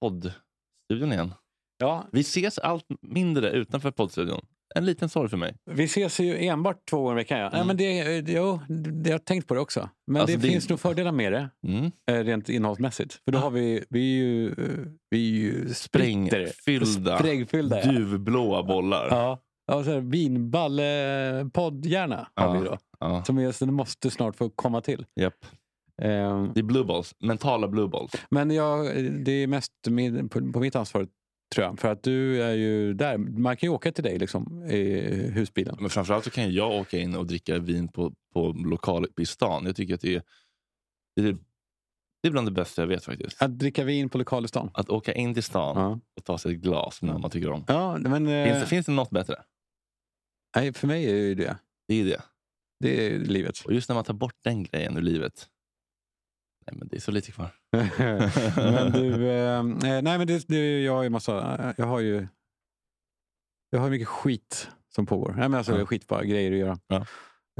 poddstudion 0.00 1.12
igen. 1.12 1.34
Ja, 1.78 2.06
Vi 2.12 2.20
ses 2.20 2.58
allt 2.58 2.84
mindre 3.02 3.50
utanför 3.50 3.90
poddstudion. 3.90 4.46
En 4.74 4.84
liten 4.86 5.08
sorg 5.08 5.28
för 5.28 5.36
mig. 5.36 5.56
vi 5.70 5.84
ses 5.84 6.20
ju 6.20 6.44
enbart 6.46 6.88
två 6.90 6.96
gånger 7.02 7.12
i 7.12 7.14
veckan. 7.14 7.38
Ja. 7.38 7.50
Nej, 7.52 7.64
men 7.66 7.76
det, 7.76 8.20
det, 8.20 8.32
jo, 8.32 8.60
det, 8.68 9.08
jag 9.10 9.14
har 9.14 9.18
tänkt 9.24 9.48
på 9.48 9.54
det 9.54 9.60
också. 9.60 9.88
Men 10.06 10.22
Alltså, 10.22 10.36
det, 10.36 10.42
det- 10.42 10.48
finns 10.52 10.68
nog 10.68 10.80
fördelar 10.80 11.12
med 11.12 11.32
det, 11.32 11.50
Mm. 11.66 11.90
eh, 12.10 12.24
rent 12.24 12.48
innehållsmässigt. 12.48 13.20
För 13.24 13.32
då 13.32 13.38
har 13.38 13.50
vi, 13.50 13.84
vi 13.88 14.20
är 14.20 14.24
ju, 14.24 14.48
eh, 14.48 14.54
vi 15.10 15.28
är 15.28 15.32
ju. 15.42 15.74
Sprängfyllda, 15.74 17.18
Sprängfyllda, 17.18 17.80
ja. 17.84 17.92
duvblåa 17.92 18.62
bollar. 18.62 19.08
Ja, 19.10 19.42
ja 19.66 19.84
så 19.84 19.90
här, 19.90 20.00
vinballe-poddhjärna 20.00 22.26
har 22.34 22.54
Ja. 22.54 22.60
vi 22.60 22.68
då. 22.68 22.78
Som 23.52 23.68
det 23.68 23.72
måste 23.72 24.10
snart 24.10 24.36
få 24.36 24.50
komma 24.50 24.80
till. 24.80 25.06
Japp. 25.20 25.46
Eh, 26.02 26.44
Det 26.54 26.60
är 26.60 26.62
blue 26.62 26.84
balls. 26.84 27.14
Mentala 27.18 27.68
blue 27.68 27.88
balls. 27.88 28.12
men 28.30 28.50
jag, 28.50 28.86
det 29.24 29.32
är 29.32 29.46
mest 29.46 29.72
min, 29.88 30.28
på, 30.28 30.52
på 30.52 30.60
mitt 30.60 30.76
ansvar, 30.76 31.08
tror 31.54 31.66
jag. 31.66 31.78
För 31.78 31.88
att 31.92 32.02
du 32.02 32.42
är 32.42 32.54
ju 32.54 32.94
där. 32.94 33.18
Man 33.18 33.56
kan 33.56 33.66
ju 33.68 33.74
åka 33.74 33.92
till 33.92 34.04
dig 34.04 34.18
liksom, 34.18 34.62
i 34.70 35.00
husbilen. 35.30 35.76
Men 35.80 35.90
framförallt 35.90 36.24
så 36.24 36.30
kan 36.30 36.52
jag 36.52 36.70
åka 36.80 36.98
in 36.98 37.14
och 37.16 37.26
dricka 37.26 37.58
vin 37.58 37.88
på, 37.88 38.12
på 38.34 38.48
lokal 38.52 39.06
i 39.20 39.26
stan. 39.26 39.66
Jag 39.66 39.76
tycker 39.76 39.94
att 39.94 40.00
det 40.00 40.14
är, 40.14 40.22
det 41.16 41.22
är, 41.28 41.36
det 42.22 42.28
är 42.28 42.32
bland 42.32 42.46
det 42.46 42.50
bästa 42.52 42.82
jag 42.82 42.86
vet 42.86 43.04
faktiskt. 43.04 43.42
Att 43.42 43.58
dricka 43.58 43.84
vin 43.84 44.08
på 44.08 44.18
lokal 44.18 44.44
i 44.44 44.48
stan. 44.48 44.70
Att 44.74 44.88
åka 44.90 45.12
in 45.14 45.34
till 45.34 45.42
stan 45.42 45.76
Ja. 45.76 46.00
och 46.16 46.24
ta 46.24 46.38
sig 46.38 46.54
ett 46.54 46.60
glas 46.60 47.02
med 47.02 47.12
någon 47.12 47.20
man 47.20 47.30
tycker 47.30 47.50
om. 47.50 47.64
Ja, 47.68 47.98
men, 47.98 48.26
eh, 48.26 48.44
Finns, 48.44 48.60
det, 48.60 48.66
finns 48.66 48.86
det 48.86 48.92
något 48.92 49.10
bättre? 49.10 49.34
nej, 50.56 50.72
för 50.72 50.86
mig 50.86 51.04
är 51.10 51.12
det 51.12 51.18
ju 51.20 51.34
det. 51.34 51.58
Det 51.88 51.94
är 51.94 52.04
det. 52.04 52.22
Det 52.80 53.06
är 53.06 53.18
livet. 53.18 53.58
Och 53.64 53.72
just 53.74 53.88
när 53.88 53.94
man 53.94 54.04
tar 54.04 54.14
bort 54.14 54.34
den 54.44 54.62
grejen 54.64 54.96
ur 54.96 55.00
livet. 55.02 55.48
Nej, 56.70 56.78
men 56.78 56.88
det 56.88 56.96
är 56.96 57.00
så 57.00 57.10
lite 57.10 57.32
kvar. 57.32 57.50
men 58.56 58.92
du, 58.92 59.30
eh, 59.30 59.62
nej 60.02 60.18
men 60.18 60.26
det, 60.26 60.48
det, 60.48 60.82
jag 60.82 60.92
har 60.92 61.02
ju 61.02 61.08
massa, 61.10 61.74
jag 61.78 61.86
har 61.86 62.00
ju 62.00 62.26
jag 63.70 63.80
har 63.80 63.90
mycket 63.90 64.08
skit 64.08 64.70
som 64.94 65.06
pågår. 65.06 65.28
Nej, 65.30 65.48
men 65.48 65.54
alltså 65.54 65.78
Ja. 65.78 65.86
skitbara 65.86 66.24
grejer 66.24 66.52
att 66.52 66.58
göra. 66.58 66.78
Ja. 66.86 67.06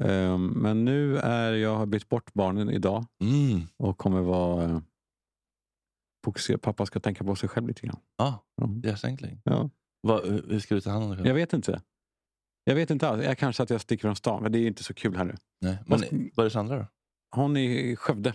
Eh, 0.04 0.38
men 0.38 0.84
nu 0.84 1.16
är 1.18 1.52
jag 1.52 1.76
har 1.76 1.86
bytt 1.86 2.08
bort 2.08 2.32
barnen 2.34 2.70
idag 2.70 3.06
Mm. 3.22 3.60
och 3.76 3.98
kommer 3.98 4.20
vara 4.20 4.64
eh, 4.64 4.80
fokuserad. 6.24 6.62
Pappa 6.62 6.86
ska 6.86 7.00
tänka 7.00 7.24
på 7.24 7.36
sig 7.36 7.48
själv 7.48 7.68
lite 7.68 7.86
grann. 7.86 8.00
Ja, 8.16 8.44
Ja. 8.56 8.68
hjärsänkling. 8.84 9.40
Ja. 9.44 9.70
Vad, 10.00 10.26
hur 10.26 10.60
ska 10.60 10.74
du 10.74 10.80
ta 10.80 10.90
hand 10.90 11.02
om 11.04 11.10
dig 11.10 11.16
själv? 11.18 11.26
Jag 11.28 11.34
vet 11.34 11.52
inte. 11.52 11.82
Jag 12.64 12.74
vet 12.74 12.90
inte 12.90 13.08
alls. 13.08 13.24
Jag 13.24 13.38
kanske 13.38 13.62
att 13.62 13.70
jag 13.70 13.80
sticker 13.80 14.02
från 14.02 14.16
stan, 14.16 14.42
men 14.42 14.52
det 14.52 14.58
är 14.58 14.66
inte 14.66 14.84
så 14.84 14.94
kul 14.94 15.16
här 15.16 15.24
nu. 15.24 15.34
Nej. 15.60 15.78
Men 15.86 16.00
Vad- 16.00 16.30
var 16.34 16.44
är 16.44 16.48
Sandra 16.48 16.76
då? 16.78 16.86
Hon 17.36 17.56
är 17.56 17.60
i 17.70 17.96
Skövde. 17.96 18.34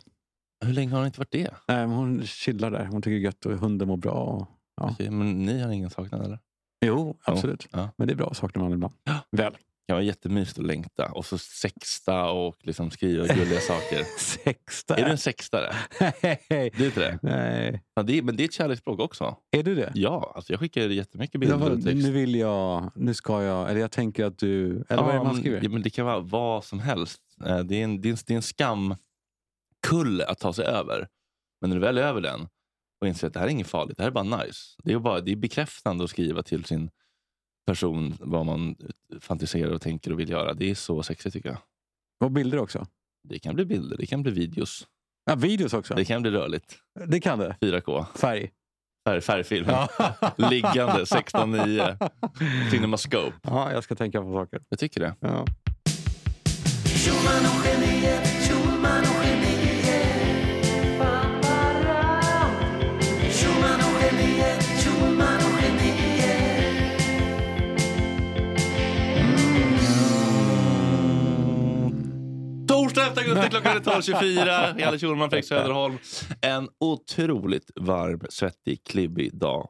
Hur 0.63 0.73
länge 0.73 0.91
har 0.91 0.97
hon 0.97 1.05
inte 1.07 1.19
varit 1.19 1.31
det? 1.31 1.49
Nej, 1.67 1.87
men 1.87 1.89
hon 1.91 2.25
chillar 2.25 2.71
där. 2.71 2.85
Hon 2.85 3.01
tycker 3.01 3.11
det 3.11 3.17
är 3.21 3.23
gött 3.23 3.45
och 3.45 3.51
hunden 3.57 3.87
mår 3.87 3.97
bra. 3.97 4.13
Och, 4.13 4.47
ja. 4.81 4.89
Okej, 4.91 5.09
men 5.09 5.45
ni 5.45 5.61
har 5.61 5.71
ingen 5.71 5.89
saknad 5.89 6.25
eller? 6.25 6.39
Jo, 6.85 7.17
absolut. 7.23 7.67
Ja. 7.71 7.89
Men 7.97 8.07
det 8.07 8.13
är 8.13 8.15
bra 8.15 8.27
att 8.27 8.37
sakna 8.37 8.59
varandra 8.61 8.75
ibland. 8.75 8.93
Väl. 9.31 9.57
Vara 9.87 10.01
jättemysigt 10.01 10.59
att 10.59 10.65
längta 10.65 11.11
och 11.11 11.25
så 11.25 11.37
sexta 11.37 12.23
och 12.31 12.55
liksom 12.61 12.91
skriva 12.91 13.27
gulliga 13.35 13.59
saker. 13.67 14.03
Sexta. 14.19 14.95
Är 14.95 15.05
du 15.05 15.11
en 15.11 15.17
sextare? 15.17 15.73
Nej. 16.21 16.39
Du 16.49 16.55
är 16.83 16.85
inte 16.85 16.99
det? 16.99 17.19
Nej. 17.21 17.83
Ja, 17.95 18.03
det 18.03 18.17
är, 18.17 18.21
men 18.21 18.35
det 18.35 18.43
är 18.43 18.45
ett 18.45 18.53
kärleksspråk 18.53 18.99
också. 18.99 19.35
Är 19.51 19.63
du 19.63 19.75
det? 19.75 19.91
Ja, 19.95 20.33
alltså 20.35 20.53
jag 20.53 20.59
skickar 20.59 20.81
jättemycket 20.81 21.33
Ja, 21.33 21.39
bilder 21.39 21.57
vad- 21.57 21.71
och 21.71 21.83
text. 21.83 22.03
nu 22.05 22.11
vill 22.11 22.35
jag, 22.35 22.91
nu 22.95 23.13
ska 23.13 23.43
jag, 23.43 23.69
eller 23.69 23.79
jag 23.81 23.91
tänker 23.91 24.25
att 24.25 24.37
du, 24.37 24.83
eller 24.89 25.03
vad 25.03 25.11
är 25.15 25.17
det 25.17 25.23
man 25.23 25.35
skriver? 25.35 25.59
ja, 25.63 25.69
men 25.69 25.81
det 25.81 25.89
kan 25.89 26.05
vara 26.05 26.19
vad 26.19 26.63
som 26.63 26.79
helst. 26.79 27.21
Eh, 27.45 27.59
Det 27.59 27.75
är 27.75 27.83
en, 27.83 28.01
det 28.01 28.09
är 28.09 28.11
en, 28.11 28.17
det 28.27 28.33
är 28.33 28.37
en 28.37 28.41
skamkulle 29.93 30.25
att 30.25 30.39
ta 30.39 30.53
sig 30.53 30.65
över. 30.65 31.07
Men 31.61 31.69
när 31.69 31.77
du 31.77 31.81
väl 31.81 31.97
är 31.97 32.01
över 32.01 32.21
den 32.21 32.47
och 33.01 33.07
inser 33.07 33.27
att 33.27 33.33
det 33.33 33.39
här 33.39 33.47
är 33.47 33.51
inget 33.51 33.67
farligt, 33.67 33.97
det 33.97 34.03
här 34.03 34.09
är 34.09 34.13
bara 34.13 34.43
nice. 34.43 34.59
Det 34.83 34.93
är, 34.93 34.99
bara, 34.99 35.21
det 35.21 35.31
är 35.31 35.35
bekräftande 35.35 36.03
att 36.03 36.09
skriva 36.09 36.43
till 36.43 36.65
sin 36.65 36.89
person 37.67 38.13
vad 38.19 38.45
man 38.45 38.75
fantiserar 39.19 39.71
och 39.71 39.81
tänker 39.81 40.11
och 40.11 40.19
vill 40.19 40.29
göra. 40.29 40.53
Det 40.53 40.69
är 40.71 40.75
så 40.75 41.03
sexigt 41.03 41.33
tycker 41.33 41.49
jag. 41.49 41.57
Och 42.23 42.31
bilder 42.31 42.57
också? 42.57 42.87
Det 43.29 43.39
kan 43.39 43.55
bli 43.55 43.65
bilder, 43.65 43.97
det 43.97 44.05
kan 44.05 44.23
bli 44.23 44.31
videos, 44.31 44.87
Ja, 45.25 45.35
videos 45.35 45.73
också? 45.73 45.93
det 45.95 46.05
kan 46.05 46.21
bli 46.21 46.31
rörligt. 46.31 46.75
Det 47.07 47.19
kan 47.21 47.39
det? 47.39 47.55
4K, 47.61 48.05
Färg? 48.15 48.51
färg, 49.07 49.21
färgfilm. 49.21 49.65
Ja. 49.69 49.87
Liggande 50.49 51.03
16.9. 51.03 52.09
Cinemascope. 52.71 53.33
Ja, 53.43 53.71
jag 53.71 53.83
ska 53.83 53.95
tänka 53.95 54.21
på 54.21 54.33
saker. 54.33 54.61
Jag 54.69 54.79
tycker 54.79 54.99
det. 54.99 55.15
Ja. 55.19 55.45
Augusti 73.29 73.49
klockan 73.49 73.77
är 73.77 73.81
12.24. 73.81 74.79
Jalle 74.79 74.99
Schulman, 74.99 75.29
Fredrik 75.29 75.45
Söderholm. 75.47 75.97
En 76.41 76.69
otroligt 76.79 77.71
varm, 77.75 78.21
svettig, 78.29 78.83
klibbig 78.83 79.37
dag. 79.37 79.69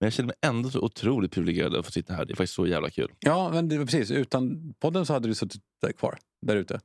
Men 0.00 0.06
jag 0.06 0.12
känner 0.12 0.26
mig 0.26 0.36
ändå 0.46 0.70
så 0.70 0.80
otroligt 0.80 1.32
privilegierad 1.32 1.74
att 1.74 1.86
få 1.86 1.92
sitta 1.92 2.14
här. 2.14 2.24
Det 2.24 2.32
är 2.32 2.36
faktiskt 2.36 2.54
så 2.54 2.66
jävla 2.66 2.90
kul. 2.90 3.10
Ja, 3.18 3.50
men 3.52 3.68
det, 3.68 3.78
precis. 3.78 4.10
Utan 4.10 4.74
podden 4.80 5.06
så 5.06 5.12
hade 5.12 5.28
du 5.28 5.34
suttit 5.34 5.62
där 5.82 5.92
kvar, 5.92 6.18
där 6.46 6.56
ute. 6.56 6.80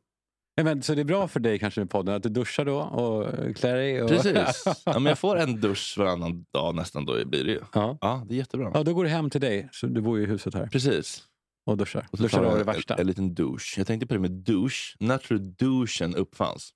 Nej, 0.58 0.64
men, 0.64 0.84
så 0.84 0.96
det 0.96 1.02
är 1.02 1.06
bra 1.06 1.28
för 1.28 1.40
dig 1.40 1.59
kanske 1.59 1.81
med 1.81 1.90
podden, 1.90 2.16
att 2.16 2.24
du 2.24 2.30
duschar 2.30 2.66
då 2.66 2.80
och 2.80 3.56
klär 3.56 3.76
dig. 3.76 4.02
Och... 4.03 4.09
Precis. 4.09 4.64
Ja, 4.86 4.94
men 5.00 5.06
jag 5.06 5.20
får 5.20 5.38
en 5.38 5.62
dusch 5.62 5.96
varannan 5.97 6.46
dag 6.53 6.76
nästan. 6.76 7.06
Då 7.06 7.26
blir 7.26 7.44
det 7.44 7.52
ju. 7.52 7.62
ja. 7.74 7.97
Ja, 8.02 8.26
det 8.28 8.34
är 8.34 8.38
jättebra. 8.38 8.72
ja, 8.74 8.84
då 8.84 8.94
går 8.94 9.03
du 9.03 9.09
hem 9.09 9.30
till 9.30 9.41
dig, 9.41 9.70
så 9.72 9.88
du 9.88 10.02
bor 10.02 10.18
ju 10.18 10.24
i 10.24 10.28
huset 10.28 10.53
här, 10.53 10.68
Precis. 10.68 11.24
Och 11.72 11.78
duschar. 11.78 12.07
Och 12.12 12.18
duschar 12.18 12.44
jag 12.44 12.57
det 12.57 12.63
värsta. 12.63 12.94
En, 12.94 13.00
en 13.00 13.07
liten 13.07 13.34
douche. 13.34 13.73
Jag 13.78 13.88
tänkte 13.88 14.08
på 14.08 14.14
det 14.14 14.20
med 14.20 14.32
douche. 14.32 14.96
När 14.99 15.17
tror 15.17 15.38
du 15.38 15.44
douchen 15.46 16.16
uppfanns? 16.16 16.73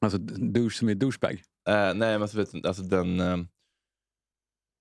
Alltså 0.00 0.18
douche 0.18 0.70
som 0.78 0.88
är 0.88 0.94
douchebag. 0.94 1.32
Eh, 1.68 1.74
nej, 1.74 1.94
men 1.94 2.22
alltså, 2.22 2.36
vet, 2.36 2.66
alltså 2.66 2.82
den 2.82 3.20
um, 3.20 3.48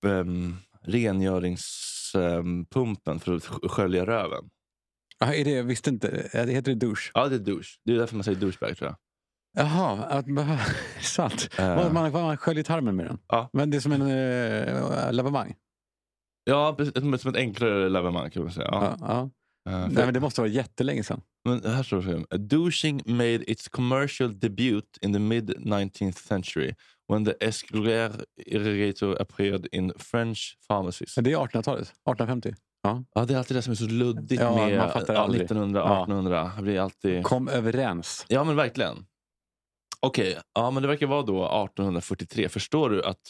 um, 0.06 0.58
rengöringspumpen 0.82 3.20
för 3.20 3.36
att 3.36 3.44
sk- 3.44 3.68
skölja 3.68 4.06
röven. 4.06 4.50
Ja, 5.20 5.34
är 5.34 5.46
det, 5.46 5.52
jag 5.52 5.64
visste 5.64 5.90
inte. 5.90 6.30
Det 6.34 6.52
heter 6.52 6.74
det 6.76 6.88
douche? 6.88 7.12
Ja, 7.14 7.28
det 7.30 7.36
är 7.36 7.40
douche. 7.40 7.80
Det 7.86 7.94
är 7.94 7.98
därför 7.98 8.16
man 8.16 8.24
säger 8.24 8.40
douchebag 8.40 8.78
tror 8.78 8.90
jag. 8.90 8.98
Jaha, 9.66 10.04
att, 10.04 10.26
sant. 11.02 11.50
Eh. 11.60 11.76
Man, 11.76 11.94
man, 11.94 12.12
man 12.12 12.38
sköljer 12.38 12.64
tarmen 12.64 12.96
med 12.96 13.06
den. 13.06 13.20
Ja. 13.28 13.50
Men 13.54 13.70
det 13.70 13.78
är 13.78 13.82
som 13.82 13.92
en 13.92 14.02
uh, 14.02 15.14
lavemang. 15.14 15.56
Ja, 16.48 16.76
precis, 16.78 16.94
som 16.94 17.14
ett 17.14 17.36
enklare 17.36 17.90
lavemang 17.90 18.30
kan 18.30 18.44
man 18.44 18.52
säga. 18.52 18.68
Ja. 18.72 18.98
Ja. 19.00 19.08
Ja. 19.10 19.30
För- 19.72 19.94
Nej, 19.94 20.06
men 20.06 20.14
det 20.14 20.20
måste 20.20 20.42
vara 20.42 20.52
jättelänge 20.52 21.04
sedan. 21.04 21.22
Men 21.46 21.66
här 21.66 21.84
står 21.84 22.02
det. 22.02 22.38
Douching 22.38 23.02
made 23.06 23.52
its 23.52 23.68
commercial 23.68 24.40
debut 24.40 24.98
in 25.02 25.14
the 25.14 25.20
mid 25.20 25.50
19th 25.58 26.18
century 26.28 26.74
when 27.08 27.26
the 27.26 27.34
esculaire 27.40 28.14
irrigator 28.46 29.22
appeared 29.22 29.68
in 29.72 29.94
French 29.98 30.58
pharmacies. 30.68 31.16
Det 31.16 31.32
är 31.32 31.38
1800-talet. 31.38 31.82
1850. 31.82 32.54
Ja. 32.84 33.04
Ja, 33.16 33.26
det 33.26 33.34
är 33.34 33.38
alltid 33.38 33.58
det 33.58 33.62
som 33.62 33.72
är 33.72 33.76
så 33.76 33.88
luddigt 33.88 34.42
Ja, 34.42 34.56
med 34.68 34.78
man 34.78 34.92
fattar 34.92 35.14
ja, 35.14 35.20
aldrig. 35.20 35.42
1900, 35.42 35.80
Ja. 35.82 36.04
1800. 36.04 36.52
Det 36.58 36.62
blir 36.62 36.80
alltid... 36.80 37.24
Kom 37.24 37.48
överens. 37.48 38.26
Ja, 38.30 38.44
men 38.44 38.56
verkligen. 38.56 39.06
Okej, 40.00 40.38
ja, 40.54 40.72
men 40.72 40.84
det 40.84 40.88
verkar 40.88 41.08
vara 41.08 41.22
då 41.22 41.46
1843. 41.46 42.50
Förstår 42.50 42.90
du 42.90 43.04
att 43.04 43.22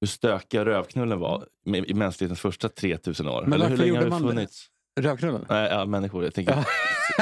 hur 0.00 0.06
stökiga 0.08 0.64
rövknullen 0.64 1.18
var 1.18 1.46
i 1.86 1.94
mänsklighetens 1.94 2.40
första 2.40 2.68
3000 2.68 3.28
år? 3.28 3.42
Men 3.42 3.52
Eller 3.52 3.68
hur 3.68 3.76
länge 3.76 3.98
har 3.98 4.04
det 4.04 4.18
funnits? 4.18 4.66
Rövknullen? 5.00 5.46
Nej, 5.48 5.68
ja, 5.70 5.84
människor. 5.84 6.24
Jag 6.24 6.34
tänker, 6.34 6.64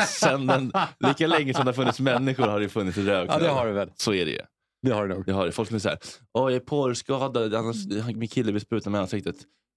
sen 0.06 0.46
den, 0.46 0.73
lika 1.00 1.26
länge 1.26 1.55
som 1.55 1.64
det 1.64 1.69
har 1.69 1.75
funnits 1.76 2.00
människor 2.00 2.46
har 2.46 2.61
det 2.61 2.69
funnits 2.69 2.99
rövknull. 2.99 3.38
Ja, 3.43 3.46
det 3.49 3.55
har 3.55 3.67
det 3.67 3.73
väl. 3.73 3.90
Så 3.96 4.14
är 4.14 4.25
det 4.25 4.31
ju. 4.32 4.40
Det 4.82 4.93
har 4.93 5.08
det 5.08 5.14
nog. 5.14 5.26
Det 5.26 5.32
har 5.32 5.46
det. 5.46 5.52
Folk 5.52 5.69
som 5.69 5.75
är 5.75 5.78
såhär, 5.78 5.99
åh 6.38 6.50
jag 6.52 6.56
är 6.56 6.61
porrskadad, 6.61 7.55
annars- 7.55 7.87
min 8.14 8.28
kille 8.28 8.52
vill 8.52 8.61
spruta 8.61 8.90
mig 8.90 8.99
i 8.99 9.02
ansiktet. 9.02 9.37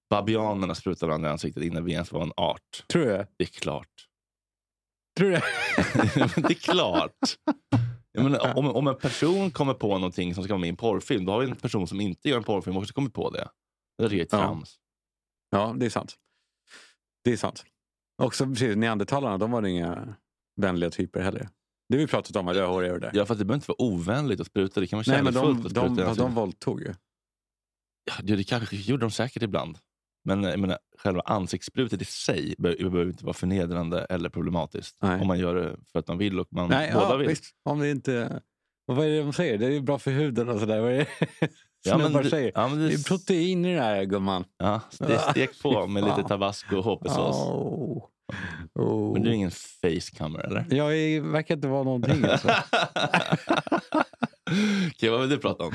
Babianerna 0.09 0.75
sprutar 0.75 1.07
varandra 1.07 1.29
i 1.29 1.31
ansiktet 1.31 1.63
innan 1.63 1.85
vi 1.85 1.91
ens 1.91 2.11
var 2.11 2.21
en 2.21 2.31
art. 2.37 2.83
Tror 2.91 3.01
du 3.05 3.09
det? 3.09 3.27
Det 3.37 3.43
är 3.43 3.47
klart. 3.47 3.87
Tror 5.17 5.29
du 5.29 5.35
det? 5.35 5.43
Det 6.47 6.49
är 6.49 6.53
klart. 6.53 7.11
Menar, 8.17 8.53
om, 8.57 8.65
om 8.67 8.87
en 8.87 8.95
person 8.97 9.51
kommer 9.51 9.73
på 9.73 9.87
någonting 9.87 10.35
som 10.35 10.43
ska 10.43 10.53
vara 10.53 10.59
med 10.59 10.67
i 10.67 10.69
en 10.69 10.77
porrfilm, 10.77 11.25
då 11.25 11.31
har 11.31 11.39
vi 11.39 11.49
en 11.49 11.55
person 11.55 11.87
som 11.87 12.01
inte 12.01 12.29
gör 12.29 12.37
en 12.37 12.43
porrfilm 12.43 12.77
också 12.77 12.93
kommit 12.93 13.13
på 13.13 13.29
det. 13.29 13.49
Det 13.97 14.03
är 14.03 14.13
ett 14.21 14.27
Ja. 14.31 14.37
trams. 14.39 14.79
Ja, 15.49 15.75
det 15.77 15.85
är 15.85 15.89
sant. 15.89 16.15
Det 17.23 17.31
är 17.31 17.37
sant. 17.37 17.65
Också 18.21 18.45
precis, 18.47 18.75
neandertalarna, 18.75 19.37
de 19.37 19.51
var 19.51 19.65
inga 19.65 20.15
vänliga 20.61 20.89
typer 20.89 21.21
heller. 21.21 21.49
Det 21.89 21.95
har 21.95 21.99
vi 21.99 22.07
pratat 22.07 22.35
om, 22.35 22.49
rödhåriga 22.49 22.93
och 22.93 22.99
det 22.99 23.07
där. 23.07 23.17
Ja, 23.17 23.25
för 23.25 23.33
att 23.33 23.39
det 23.39 23.45
behöver 23.45 23.57
inte 23.57 23.71
vara 23.71 23.81
ovänligt 23.91 24.41
att 24.41 24.47
spruta. 24.47 24.79
Det 24.79 24.87
kan 24.87 24.97
vara 24.97 25.05
Nej, 25.07 25.23
men 25.23 25.33
de, 25.33 25.63
de, 25.73 25.95
de, 25.95 26.15
de 26.15 26.35
våldtog 26.35 26.81
ju. 26.81 26.93
Ja, 28.05 28.13
det, 28.23 28.35
det 28.35 28.43
kanske 28.43 28.75
gjorde 28.75 29.01
de 29.05 29.11
säkert 29.11 29.43
ibland. 29.43 29.77
Men 30.25 30.43
jag 30.43 30.59
menar, 30.59 30.77
själva 30.97 31.21
ansiktssprutet 31.25 32.01
i 32.01 32.05
sig 32.05 32.55
be- 32.57 32.75
behöver 32.75 33.05
inte 33.05 33.25
vara 33.25 33.33
förnedrande 33.33 34.05
eller 34.09 34.29
problematiskt. 34.29 34.97
Nej. 35.01 35.21
Om 35.21 35.27
man 35.27 35.39
gör 35.39 35.55
det 35.55 35.75
för 35.91 35.99
att 35.99 36.07
man 36.07 36.17
vill 36.17 36.39
och 36.39 36.47
man 36.51 36.69
Nej, 36.69 36.91
båda 36.93 37.05
ja, 37.09 37.15
vill. 37.15 37.27
visst. 37.27 37.45
Om 37.65 37.79
det 37.79 37.89
inte... 37.91 38.41
Vad 38.85 39.05
är 39.05 39.09
det 39.09 39.19
de 39.19 39.33
säger? 39.33 39.57
Det 39.57 39.65
är 39.65 39.69
ju 39.71 39.81
bra 39.81 39.99
för 39.99 40.11
huden 40.11 40.49
och 40.49 40.59
sådär. 40.59 40.79
Vad 40.81 40.91
är 40.91 40.97
det 40.97 41.07
Ja, 41.85 41.97
men 41.97 42.13
det- 42.13 42.29
säger? 42.29 42.51
ja, 42.55 42.67
men 42.67 42.79
det... 42.79 42.87
det- 42.87 42.93
är 42.93 43.03
protein 43.03 43.65
i 43.65 43.75
det 43.75 43.81
här 43.81 44.03
gumman. 44.03 44.43
Ja, 44.57 44.81
det 44.99 45.13
är 45.13 45.31
stek 45.31 45.61
på 45.61 45.87
med 45.87 46.03
lite 46.03 46.23
tabasco 46.23 46.77
och 46.77 46.83
HP-sås. 46.83 47.35
Oh. 47.35 48.03
Oh. 48.75 49.13
Men 49.13 49.23
du 49.23 49.29
är 49.29 49.33
ingen 49.33 49.51
facecamera 49.51 50.41
eller? 50.43 50.65
Jag 50.69 50.97
är, 50.97 51.21
verkar 51.21 51.55
inte 51.55 51.67
vara 51.67 51.83
någonting. 51.83 52.23
Alltså. 52.25 52.47
Okej, 54.91 55.09
vad 55.09 55.19
vill 55.21 55.29
du 55.29 55.37
prata 55.37 55.63
om 55.63 55.71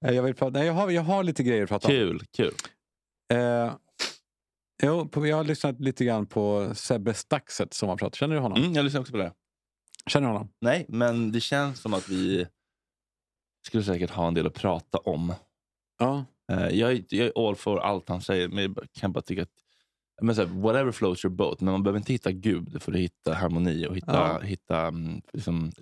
då? 0.00 0.12
jag, 0.12 0.22
vill 0.22 0.34
prata, 0.34 0.58
nej, 0.58 0.66
jag, 0.66 0.74
har, 0.74 0.90
jag 0.90 1.02
har 1.02 1.22
lite 1.24 1.42
grejer 1.42 1.62
att 1.62 1.68
prata 1.68 1.88
om. 1.88 1.92
Kul, 1.94 2.22
kul. 2.36 2.52
Eh, 3.34 3.74
jo, 4.82 5.08
på, 5.08 5.26
jag 5.26 5.36
har 5.36 5.44
lyssnat 5.44 5.80
lite 5.80 6.04
grann 6.04 6.26
på 6.26 6.70
Sebbe 6.74 7.14
Staxet 7.14 7.74
som 7.74 7.88
har 7.88 7.96
pratat. 7.96 8.14
Känner 8.14 8.34
du 8.34 8.40
honom? 8.40 8.58
Mm, 8.60 8.72
jag 8.74 8.84
lyssnar 8.84 9.00
också 9.00 9.12
på 9.12 9.18
det. 9.18 9.32
Känner 10.06 10.28
du 10.28 10.32
honom? 10.32 10.48
Nej, 10.60 10.86
men 10.88 11.32
det 11.32 11.40
känns 11.40 11.80
som 11.80 11.94
att 11.94 12.08
vi 12.08 12.46
skulle 13.66 13.82
säkert 13.84 14.10
ha 14.10 14.28
en 14.28 14.34
del 14.34 14.46
att 14.46 14.54
prata 14.54 14.98
om. 14.98 15.34
Ja. 15.98 16.24
Eh, 16.52 16.68
jag, 16.68 16.92
är- 16.92 17.04
jag 17.08 17.26
är 17.26 17.48
all 17.48 17.56
for 17.56 17.78
allt 17.78 18.08
han 18.08 18.20
säger, 18.20 18.48
men 18.48 18.58
jag 18.64 18.86
kan 18.92 19.12
bara 19.12 19.22
tycka 19.22 19.42
att 19.42 19.50
men 20.22 20.34
så 20.34 20.42
här, 20.46 20.48
whatever 20.60 20.92
floats 20.92 21.24
your 21.24 21.34
boat, 21.34 21.60
men 21.60 21.72
man 21.72 21.82
behöver 21.82 21.98
inte 21.98 22.12
hitta 22.12 22.32
Gud 22.32 22.82
för 22.82 22.92
att 22.92 22.98
hitta 22.98 23.34
harmoni 23.34 23.86
och 23.86 23.96
hitta, 23.96 24.12
Ja. 24.12 24.40
hitta 24.40 24.86
mm, 24.86 25.20
liksom, 25.32 25.72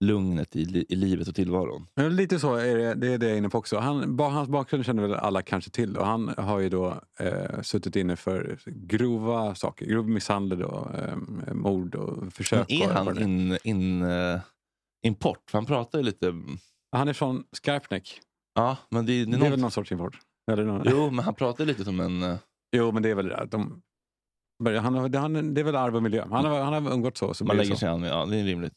lugnet 0.00 0.56
i, 0.56 0.86
i 0.88 0.94
livet 0.96 1.28
och 1.28 1.34
tillvaron. 1.34 1.86
Men 1.94 2.16
Lite 2.16 2.38
så 2.38 2.54
är 2.54 2.76
det, 2.76 2.94
det 2.94 3.06
är 3.12 3.18
det 3.18 3.26
jag 3.26 3.34
är 3.34 3.38
inne 3.38 3.48
på 3.48 3.58
också. 3.58 3.78
Han, 3.78 4.18
hans 4.18 4.48
bakgrund 4.48 4.84
känner 4.86 5.02
väl 5.02 5.14
alla 5.14 5.42
kanske 5.42 5.70
till. 5.70 5.96
Och 5.96 6.06
han 6.06 6.34
har 6.38 6.58
ju 6.58 6.68
då 6.68 7.00
eh, 7.20 7.60
suttit 7.62 7.96
inne 7.96 8.16
för 8.16 8.58
grova 8.66 9.54
saker. 9.54 9.86
Grov 9.86 10.08
misshandel 10.08 10.62
och 10.62 10.94
eh, 10.94 11.16
mord 11.52 11.94
och 11.94 12.32
försök. 12.32 12.66
Men 12.68 12.82
är 12.82 12.92
han 12.94 13.18
in, 13.22 13.58
in, 13.64 14.02
eh, 14.02 14.40
import? 15.06 15.50
För 15.50 15.58
han 15.58 15.66
pratar 15.66 15.98
ju 15.98 16.04
lite... 16.04 16.34
han 16.92 17.08
är 17.08 17.12
från 17.12 17.44
Skarpnäck. 17.52 18.20
Ja, 18.54 18.76
men 18.90 19.06
det, 19.06 19.12
det 19.24 19.36
är 19.36 19.40
Det 19.40 19.46
är 19.46 19.50
väl 19.50 19.60
någon 19.60 19.70
sorts 19.70 19.92
import? 19.92 20.18
Eller 20.52 20.64
någon, 20.64 20.82
Jo, 20.90 21.10
men 21.10 21.24
han 21.24 21.34
pratar 21.34 21.64
lite 21.64 21.84
som 21.84 22.00
en... 22.00 22.22
eh, 22.22 22.36
Jo, 22.76 22.92
men 22.92 23.02
det 23.02 23.10
är 23.10 23.14
väl 23.14 23.28
det. 23.28 23.48
De, 23.50 23.82
han, 24.64 24.94
har- 24.94 25.08
det- 25.08 25.18
han, 25.18 25.54
det 25.54 25.60
är 25.60 25.64
väl 25.64 25.76
arv 25.76 25.96
och 25.96 26.02
miljö. 26.02 26.24
Han 26.30 26.44
har, 26.44 26.60
han 26.60 26.84
har 26.86 26.92
umgått 26.92 27.16
så. 27.16 27.34
så 27.34 27.44
Man 27.44 27.56
lägger 27.56 27.70
så. 27.72 27.78
sig 27.78 27.88
an. 27.88 28.02
Ja, 28.02 28.26
det 28.26 28.36
är 28.40 28.44
rimligt. 28.44 28.74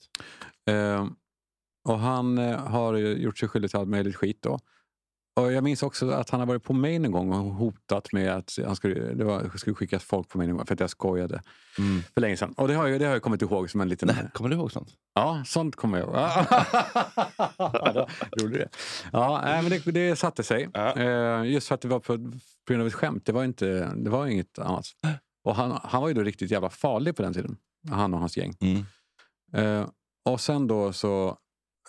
Eh, 0.69 1.05
och 1.89 1.99
han 1.99 2.37
eh, 2.37 2.57
har 2.59 2.95
gjort 2.97 3.37
sig 3.37 3.49
skyldig 3.49 3.71
till 3.71 3.79
allt 3.79 3.89
möjligt 3.89 4.15
skit 4.15 4.37
då. 4.41 4.59
Och 5.35 5.51
jag 5.51 5.63
minns 5.63 5.83
också 5.83 6.09
att 6.09 6.29
han 6.29 6.39
har 6.39 6.47
varit 6.47 6.63
på 6.63 6.73
mig 6.73 6.95
en 6.95 7.11
gång 7.11 7.33
och 7.33 7.53
hotat 7.53 8.13
med 8.13 8.31
att 8.33 8.57
han 8.65 8.75
skulle, 8.75 9.13
det 9.13 9.23
var, 9.23 9.57
skulle 9.57 9.75
skickas 9.75 10.03
folk 10.03 10.29
på 10.29 10.37
mig 10.37 10.49
en 10.49 10.57
gång 10.57 10.65
för 10.65 10.73
att 10.73 10.79
jag 10.79 10.89
skojade 10.89 11.41
Mm. 11.79 12.01
för 12.13 12.21
länge 12.21 12.37
sedan. 12.37 12.53
Och 12.57 12.67
det 12.67 12.73
har 12.73 12.87
jag, 12.87 12.99
det 12.99 13.05
har 13.05 13.13
jag 13.13 13.21
kommit 13.21 13.41
ihåg 13.41 13.69
som 13.69 13.81
en 13.81 13.89
liten... 13.89 14.07
Nej, 14.07 14.29
kommer 14.33 14.49
du 14.49 14.55
ihåg 14.55 14.71
sånt? 14.71 14.89
Ja, 15.15 15.43
sånt 15.45 15.75
kommer 15.75 15.97
jag 15.99 16.07
ihåg. 16.07 16.15
ja, 16.17 18.07
gjorde 18.37 18.57
det. 18.57 18.69
Ja, 19.11 19.41
men 19.45 19.69
det, 19.69 19.91
det 19.91 20.15
satte 20.15 20.43
sig. 20.43 20.69
Ja. 20.73 20.93
Eh, 20.95 21.43
just 21.51 21.67
för 21.67 21.75
att 21.75 21.81
det 21.81 21.87
var 21.87 21.99
på, 21.99 22.17
på 22.17 22.33
grund 22.67 22.81
av 22.81 22.87
ett 22.87 22.93
skämt. 22.93 23.25
Det 23.25 23.31
var, 23.31 23.43
inte, 23.43 23.93
det 23.95 24.09
var 24.09 24.27
inget 24.27 24.59
annat. 24.59 24.85
Och 25.43 25.55
han, 25.55 25.79
han 25.83 26.01
var 26.01 26.07
ju 26.07 26.13
då 26.13 26.21
riktigt 26.23 26.51
jävla 26.51 26.69
farlig 26.69 27.15
på 27.15 27.21
den 27.21 27.33
tiden. 27.33 27.57
Han 27.89 28.13
och 28.13 28.19
hans 28.19 28.37
gäng. 28.37 28.53
Mm. 28.61 28.85
Eh, 29.53 29.89
och 30.25 30.41
sen 30.41 30.67
då 30.67 30.93
så 30.93 31.37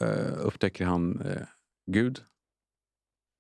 eh, 0.01 0.33
upptäcker 0.39 0.85
han 0.85 1.21
eh, 1.21 1.43
Gud. 1.91 2.21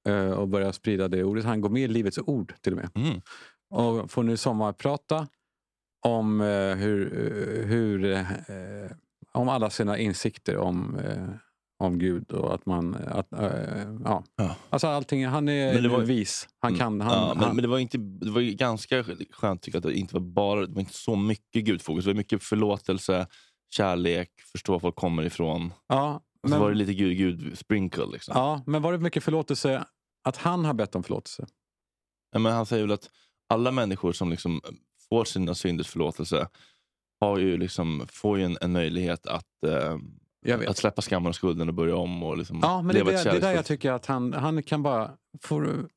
Eh, 0.08 0.30
och 0.30 0.48
börjar 0.48 0.72
sprida 0.72 1.08
det 1.08 1.24
ordet. 1.24 1.44
Han 1.44 1.60
går 1.60 1.70
med 1.70 1.82
i 1.82 1.88
Livets 1.88 2.18
ord 2.18 2.54
till 2.60 2.72
och 2.72 2.78
med. 2.78 2.90
Mm. 2.94 3.20
Och 3.70 4.10
får 4.10 4.22
nu 4.22 4.36
sommarprata 4.36 5.28
om 6.06 6.40
eh, 6.40 6.74
hur, 6.74 7.12
eh, 7.14 7.66
hur 7.66 8.26
om 9.32 9.48
alla 9.48 9.70
sina 9.70 9.98
insikter 9.98 10.56
om, 10.56 11.00
om 11.82 11.98
Gud 11.98 12.32
och 12.32 12.54
att 12.54 12.66
man... 12.66 12.94
Att, 12.94 13.32
eh, 13.32 13.50
ja. 14.04 14.24
Ja. 14.36 14.56
Alltså 14.70 14.86
allting, 14.86 15.26
han 15.26 15.48
är 15.48 15.74
Men 15.74 15.82
det 15.82 15.88
var- 15.88 16.00
vis. 16.00 16.48
Han 16.58 16.74
kan... 16.78 17.00
Han, 17.00 17.12
ja, 17.12 17.34
men, 17.34 17.44
han, 17.44 17.56
men 17.56 17.62
det 17.62 17.68
var, 17.68 17.78
inte, 17.78 17.98
det 17.98 18.30
var 18.30 18.40
ganska 18.40 19.04
skönt 19.30 19.62
tycker 19.62 19.76
jag, 19.76 19.86
att 19.86 19.92
det 19.92 19.98
inte 19.98 20.14
var 20.14 20.20
bara 20.20 20.66
det 20.66 20.72
var 20.74 20.80
inte 20.80 20.94
så 20.94 21.16
mycket 21.16 21.64
gudfokus. 21.64 22.04
Det 22.04 22.10
var 22.10 22.16
mycket 22.16 22.42
förlåtelse, 22.42 23.26
kärlek, 23.74 24.30
förstå 24.52 24.72
var 24.72 24.78
folk 24.80 24.96
kommer 24.96 25.22
ifrån. 25.22 25.72
ja, 25.88 26.14
Och 26.42 26.48
så 26.48 26.54
men, 26.54 26.60
var 26.60 26.68
det 26.70 26.76
lite 26.76 26.94
gud, 26.94 27.16
gud 27.16 27.58
sprinkle. 27.58 28.06
Liksom. 28.12 28.32
ja, 28.36 28.62
men 28.66 28.82
var 28.82 28.92
det 28.92 28.98
mycket 28.98 29.24
förlåtelse 29.24 29.84
att 30.24 30.36
han 30.36 30.64
har 30.64 30.74
bett 30.74 30.94
om 30.94 31.02
förlåtelse? 31.02 31.46
Ja, 32.32 32.38
men 32.38 32.52
han 32.52 32.66
säger 32.66 32.82
väl 32.84 32.92
att 32.92 33.10
alla 33.48 33.70
människor 33.72 34.12
som 34.12 34.30
liksom 34.30 34.60
får 35.08 35.24
sina 35.24 35.54
synders 35.54 35.88
förlåtelse 35.88 36.48
har 37.20 37.38
ju 37.38 37.56
liksom, 37.56 38.06
får 38.12 38.38
ju 38.38 38.44
en, 38.44 38.58
en 38.60 38.72
möjlighet 38.72 39.26
att, 39.26 39.64
eh. 39.66 39.96
Att 40.68 40.76
släppa 40.76 41.02
skammen 41.02 41.28
och 41.28 41.34
skulden 41.34 41.68
och 41.68 41.74
börja 41.74 41.96
om. 41.96 42.22
Och 42.22 42.38
liksom 42.38 42.58
Ja, 42.62 42.82
men 42.82 42.88
det, 42.88 42.94
leva 42.94 43.12
är 43.12 43.16
ett 43.16 43.24
det, 43.24 43.30
det 43.30 43.36
är 43.36 43.40
där 43.40 43.52
jag 43.54 43.64
tycker 43.64 43.92
att 43.92 44.06
han, 44.06 44.32
han 44.32 44.62
kan 44.62 44.82
bara... 44.82 45.10
Får, 45.42 45.88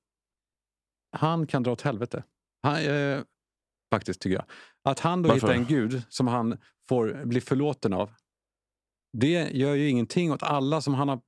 han 1.12 1.48
kan 1.48 1.64
dra 1.64 1.72
åt 1.72 1.82
helvete. 1.82 2.24
Han, 2.64 2.86
eh, 2.86 3.20
faktiskt, 3.94 4.22
tycker 4.22 4.36
jag. 4.36 4.46
Att 4.84 5.00
han 5.00 5.22
då 5.22 5.30
Varför? 5.30 5.48
hittar 5.48 5.60
en 5.60 5.66
gud 5.66 6.02
som 6.10 6.28
han 6.28 6.58
får 6.90 7.26
bli 7.26 7.42
förlåten 7.42 7.94
av. 7.94 8.10
Det 9.18 9.50
gör 9.52 9.74
ju 9.74 9.90
ingenting 9.90 10.32
åt 10.32 10.44
alla 10.44 10.82
som 10.82 10.94
han 10.94 11.10
har 11.10 11.22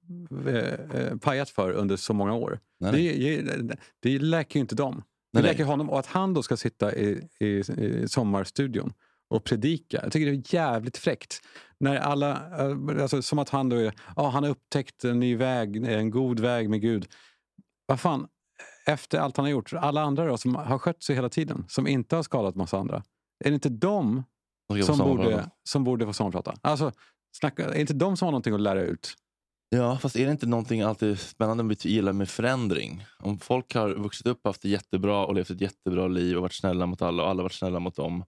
eh, 0.47 1.01
eh, 1.01 1.17
pajat 1.17 1.49
för 1.49 1.71
under 1.71 1.95
så 1.95 2.13
många 2.13 2.33
år. 2.33 2.59
Nej, 2.79 2.91
Det, 3.17 3.41
det, 3.41 3.77
det 3.99 4.19
läker 4.19 4.59
ju 4.59 4.61
inte 4.61 4.75
dem. 4.75 4.95
Det 4.95 5.01
Nej, 5.33 5.43
nej. 5.43 5.51
läker 5.51 5.63
honom. 5.63 5.89
Och 5.89 5.99
att 5.99 6.05
han 6.05 6.33
då 6.33 6.43
ska 6.43 6.57
sitta 6.57 6.95
i, 6.95 7.27
i, 7.39 7.45
i 7.47 8.07
sommarstudion 8.07 8.93
och 9.29 9.43
predika. 9.43 9.99
Jag 10.03 10.11
tycker 10.11 10.25
det 10.25 10.37
är 10.37 10.55
jävligt 10.55 10.97
fräckt. 10.97 11.41
När 11.79 11.97
alla, 11.97 12.31
eh, 12.31 13.01
alltså, 13.01 13.21
som 13.21 13.39
att 13.39 13.49
han 13.49 13.69
då 13.69 13.75
är, 13.75 13.93
ja, 14.15 14.29
han 14.29 14.43
har 14.43 14.49
upptäckt 14.49 15.03
en 15.03 15.19
ny 15.19 15.35
väg, 15.35 15.87
en 15.87 16.09
god 16.09 16.39
väg 16.39 16.69
med 16.69 16.81
Gud. 16.81 17.07
Vad 17.85 17.99
fan, 17.99 18.27
efter 18.85 19.19
allt 19.19 19.37
han 19.37 19.45
har 19.45 19.51
gjort, 19.51 19.73
alla 19.73 20.01
andra 20.01 20.25
då, 20.25 20.37
som 20.37 20.55
har 20.55 20.77
skött 20.77 21.03
sig 21.03 21.15
hela 21.15 21.29
tiden, 21.29 21.65
som 21.67 21.87
inte 21.87 22.15
har 22.15 22.23
skadat 22.23 22.55
massa 22.55 22.77
andra. 22.77 23.03
Är 23.45 23.49
det 23.49 23.53
inte 23.53 23.69
de 23.69 24.23
som 24.85 24.97
borde, 24.97 25.49
som 25.63 25.83
borde 25.83 26.05
få 26.05 26.13
sommarprata? 26.13 26.55
Alltså, 26.61 26.91
snacka, 27.37 27.65
är 27.65 27.69
det 27.69 27.81
inte 27.81 27.93
de 27.93 28.17
som 28.17 28.25
har 28.25 28.31
någonting 28.31 28.53
att 28.53 28.61
lära 28.61 28.81
ut? 28.81 29.15
Ja, 29.69 29.97
fast 29.97 30.15
är 30.15 30.25
det 30.25 30.31
inte 30.31 30.47
någonting 30.47 30.81
alltid 30.81 31.19
spännande 31.19 31.63
med 31.63 31.85
gillar 31.85 32.13
med 32.13 32.29
förändring? 32.29 33.05
Om 33.19 33.39
folk 33.39 33.75
har 33.75 33.89
vuxit 33.89 34.27
upp, 34.27 34.39
haft 34.43 34.61
det 34.61 34.69
jättebra 34.69 35.25
och 35.25 35.35
levt 35.35 35.49
ett 35.49 35.61
jättebra 35.61 36.07
liv 36.07 36.35
och 36.35 36.41
varit 36.41 36.53
snälla 36.53 36.85
mot 36.85 37.01
alla 37.01 37.23
och 37.23 37.29
alla 37.29 37.43
varit 37.43 37.53
snälla 37.53 37.79
mot 37.79 37.95
dem, 37.95 38.23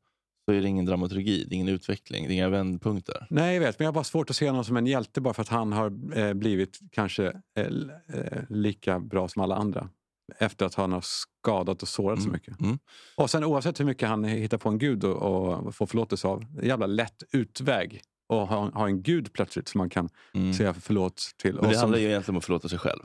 så 0.49 0.53
är 0.53 0.61
det 0.61 0.67
ingen 0.67 0.85
dramaturgi, 0.85 1.43
det 1.43 1.53
är 1.53 1.55
ingen 1.55 1.67
utveckling, 1.67 2.27
det 2.27 2.33
är 2.33 2.35
inga 2.35 2.49
vändpunkter. 2.49 3.27
Nej, 3.29 3.53
jag 3.53 3.61
vet. 3.61 3.79
Men 3.79 3.85
jag 3.85 3.91
har 3.91 3.95
bara 3.95 4.03
svårt 4.03 4.29
att 4.29 4.35
se 4.35 4.49
honom 4.49 4.63
som 4.63 4.77
en 4.77 4.87
hjälte 4.87 5.21
bara 5.21 5.33
för 5.33 5.41
att 5.41 5.49
han 5.49 5.73
har 5.73 6.17
eh, 6.17 6.33
blivit 6.33 6.79
kanske 6.91 7.27
eh, 7.57 7.65
eh, 8.13 8.41
lika 8.49 8.99
bra 8.99 9.27
som 9.27 9.41
alla 9.41 9.55
andra. 9.55 9.89
Efter 10.37 10.65
att 10.65 10.75
han 10.75 10.91
har 10.91 11.01
skadat 11.05 11.81
och 11.81 11.87
sårat 11.87 12.19
så 12.19 12.23
Mm, 12.23 12.33
mycket. 12.33 12.59
mm. 12.59 12.79
Och 13.15 13.29
sen 13.29 13.43
oavsett 13.43 13.79
hur 13.79 13.85
mycket 13.85 14.09
han 14.09 14.23
hittar 14.23 14.57
på 14.57 14.69
en 14.69 14.77
gud 14.77 15.03
och, 15.03 15.65
och 15.67 15.75
får 15.75 15.85
förlåtelse 15.85 16.27
av, 16.27 16.45
en 16.61 16.67
jävla 16.67 16.85
lätt 16.85 17.23
utväg. 17.31 18.01
Och 18.29 18.47
ha, 18.47 18.69
ha 18.69 18.87
en 18.87 19.01
gud 19.03 19.33
plötsligt 19.33 19.67
som 19.67 19.77
man 19.77 19.89
kan 19.89 20.09
Mm. 20.33 20.53
säga 20.53 20.73
förlåt 20.73 21.21
till. 21.41 21.55
Men 21.55 21.63
det 21.63 21.73
som, 21.73 21.79
handlar 21.81 21.99
ju 21.99 22.05
egentligen 22.05 22.35
om 22.35 22.37
att 22.37 22.45
förlåta 22.45 22.69
sig 22.69 22.79
själv. 22.79 23.01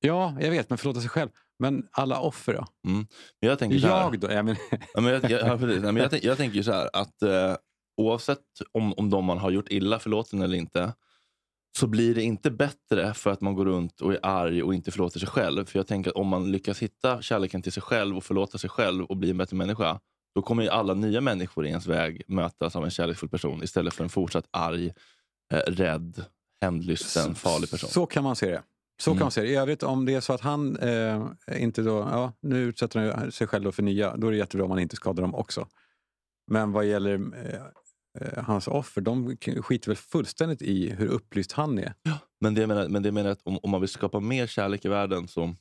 Ja, 0.00 0.36
jag 0.40 0.50
vet, 0.50 0.68
men 0.70 0.78
förlåta 0.78 1.00
sig 1.00 1.08
själv. 1.10 1.30
Men 1.58 1.86
alla 1.92 2.20
offer 2.20 2.54
då? 2.54 2.66
Men 3.40 3.50
jag 3.50 3.58
tänker 3.58 3.78
så 3.78 3.86
här, 3.86 4.02
Jag 4.02 4.20
då? 4.20 4.32
Ja, 4.32 4.42
men, 4.42 4.56
Ja, 4.94 5.00
men 5.00 5.04
jag, 5.12 5.30
jag, 5.30 5.60
men 5.60 5.96
jag, 5.96 6.10
tänk- 6.10 6.24
jag 6.24 6.36
tänker 6.36 6.62
så 6.62 6.72
här 6.72 6.90
att 6.92 7.22
eh, 7.22 7.56
oavsett 7.96 8.38
om, 8.72 8.92
om 8.92 9.10
de 9.10 9.24
man 9.24 9.38
har 9.38 9.50
gjort 9.50 9.68
illa 9.70 9.98
förlåter 9.98 10.36
en 10.36 10.42
eller 10.42 10.56
inte 10.56 10.92
så 11.78 11.86
blir 11.86 12.14
det 12.14 12.22
inte 12.22 12.50
bättre 12.50 13.14
för 13.14 13.30
att 13.30 13.40
man 13.40 13.54
går 13.54 13.64
runt 13.64 14.00
och 14.00 14.12
är 14.12 14.18
arg 14.22 14.62
och 14.62 14.74
inte 14.74 14.90
förlåter 14.90 15.18
sig 15.20 15.28
själv. 15.28 15.64
För 15.64 15.78
jag 15.78 15.86
tänker 15.86 16.10
att 16.10 16.16
om 16.16 16.28
man 16.28 16.52
lyckas 16.52 16.78
hitta 16.82 17.22
kärleken 17.22 17.62
till 17.62 17.72
sig 17.72 17.82
själv 17.82 18.16
och 18.16 18.24
förlåta 18.24 18.58
sig 18.58 18.70
själv 18.70 19.04
och 19.04 19.16
bli 19.16 19.30
en 19.30 19.38
bättre 19.38 19.56
människa 19.56 20.00
då 20.34 20.42
kommer 20.42 20.62
ju 20.62 20.68
alla 20.68 20.94
nya 20.94 21.20
människor 21.20 21.66
i 21.66 21.68
ens 21.68 21.86
väg 21.86 22.22
mötas 22.28 22.76
av 22.76 22.84
en 22.84 22.90
kärleksfull 22.90 23.28
person 23.28 23.62
istället 23.62 23.94
för 23.94 24.04
en 24.04 24.10
fortsatt 24.10 24.44
arg, 24.50 24.86
eh, 25.52 25.58
rädd, 25.66 26.24
hämndlysten, 26.60 27.34
farlig 27.34 27.70
person. 27.70 27.90
Så 27.90 28.06
kan 28.06 28.24
man 28.24 28.36
se 28.36 28.50
det. 28.50 28.62
Så 29.02 29.10
Mm. 29.10 29.18
kan 29.18 29.24
man 29.24 29.30
se 29.30 29.40
det. 29.40 29.48
I 29.48 29.56
övrigt 29.56 29.82
om 29.82 30.04
det 30.04 30.14
är 30.14 30.20
så 30.20 30.32
att 30.32 30.40
han 30.40 30.76
eh, 30.76 31.26
inte 31.56 31.82
då, 31.82 31.98
ja, 31.98 32.32
nu 32.40 32.58
utsätter 32.58 33.12
han 33.12 33.32
sig 33.32 33.46
själv 33.46 33.72
för 33.72 33.82
nya, 33.82 34.16
då 34.16 34.26
är 34.26 34.30
det 34.30 34.36
jättebra 34.36 34.64
om 34.64 34.68
man 34.68 34.78
inte 34.78 34.96
skadar 34.96 35.22
dem 35.22 35.34
också. 35.34 35.68
Men 36.50 36.72
vad 36.72 36.84
gäller 36.86 37.14
eh, 37.46 37.60
eh, 38.20 38.44
hans 38.44 38.68
offer, 38.68 39.00
de 39.00 39.36
skiter 39.36 39.88
väl 39.90 39.96
fullständigt 39.96 40.62
i 40.62 40.90
hur 40.90 41.06
upplyst 41.06 41.52
han 41.52 41.78
är. 41.78 41.94
Men 42.40 42.54
det 42.54 42.60
jag 42.60 42.68
menar, 42.68 42.88
men 42.88 43.02
det 43.02 43.06
jag 43.06 43.14
menar 43.14 43.30
att 43.30 43.40
om, 43.44 43.58
om 43.62 43.70
man 43.70 43.80
vill 43.80 43.90
skapa 43.90 44.20
mer 44.20 44.46
kärlek 44.46 44.84
i 44.84 44.88
världen 44.88 45.28
så, 45.28 45.54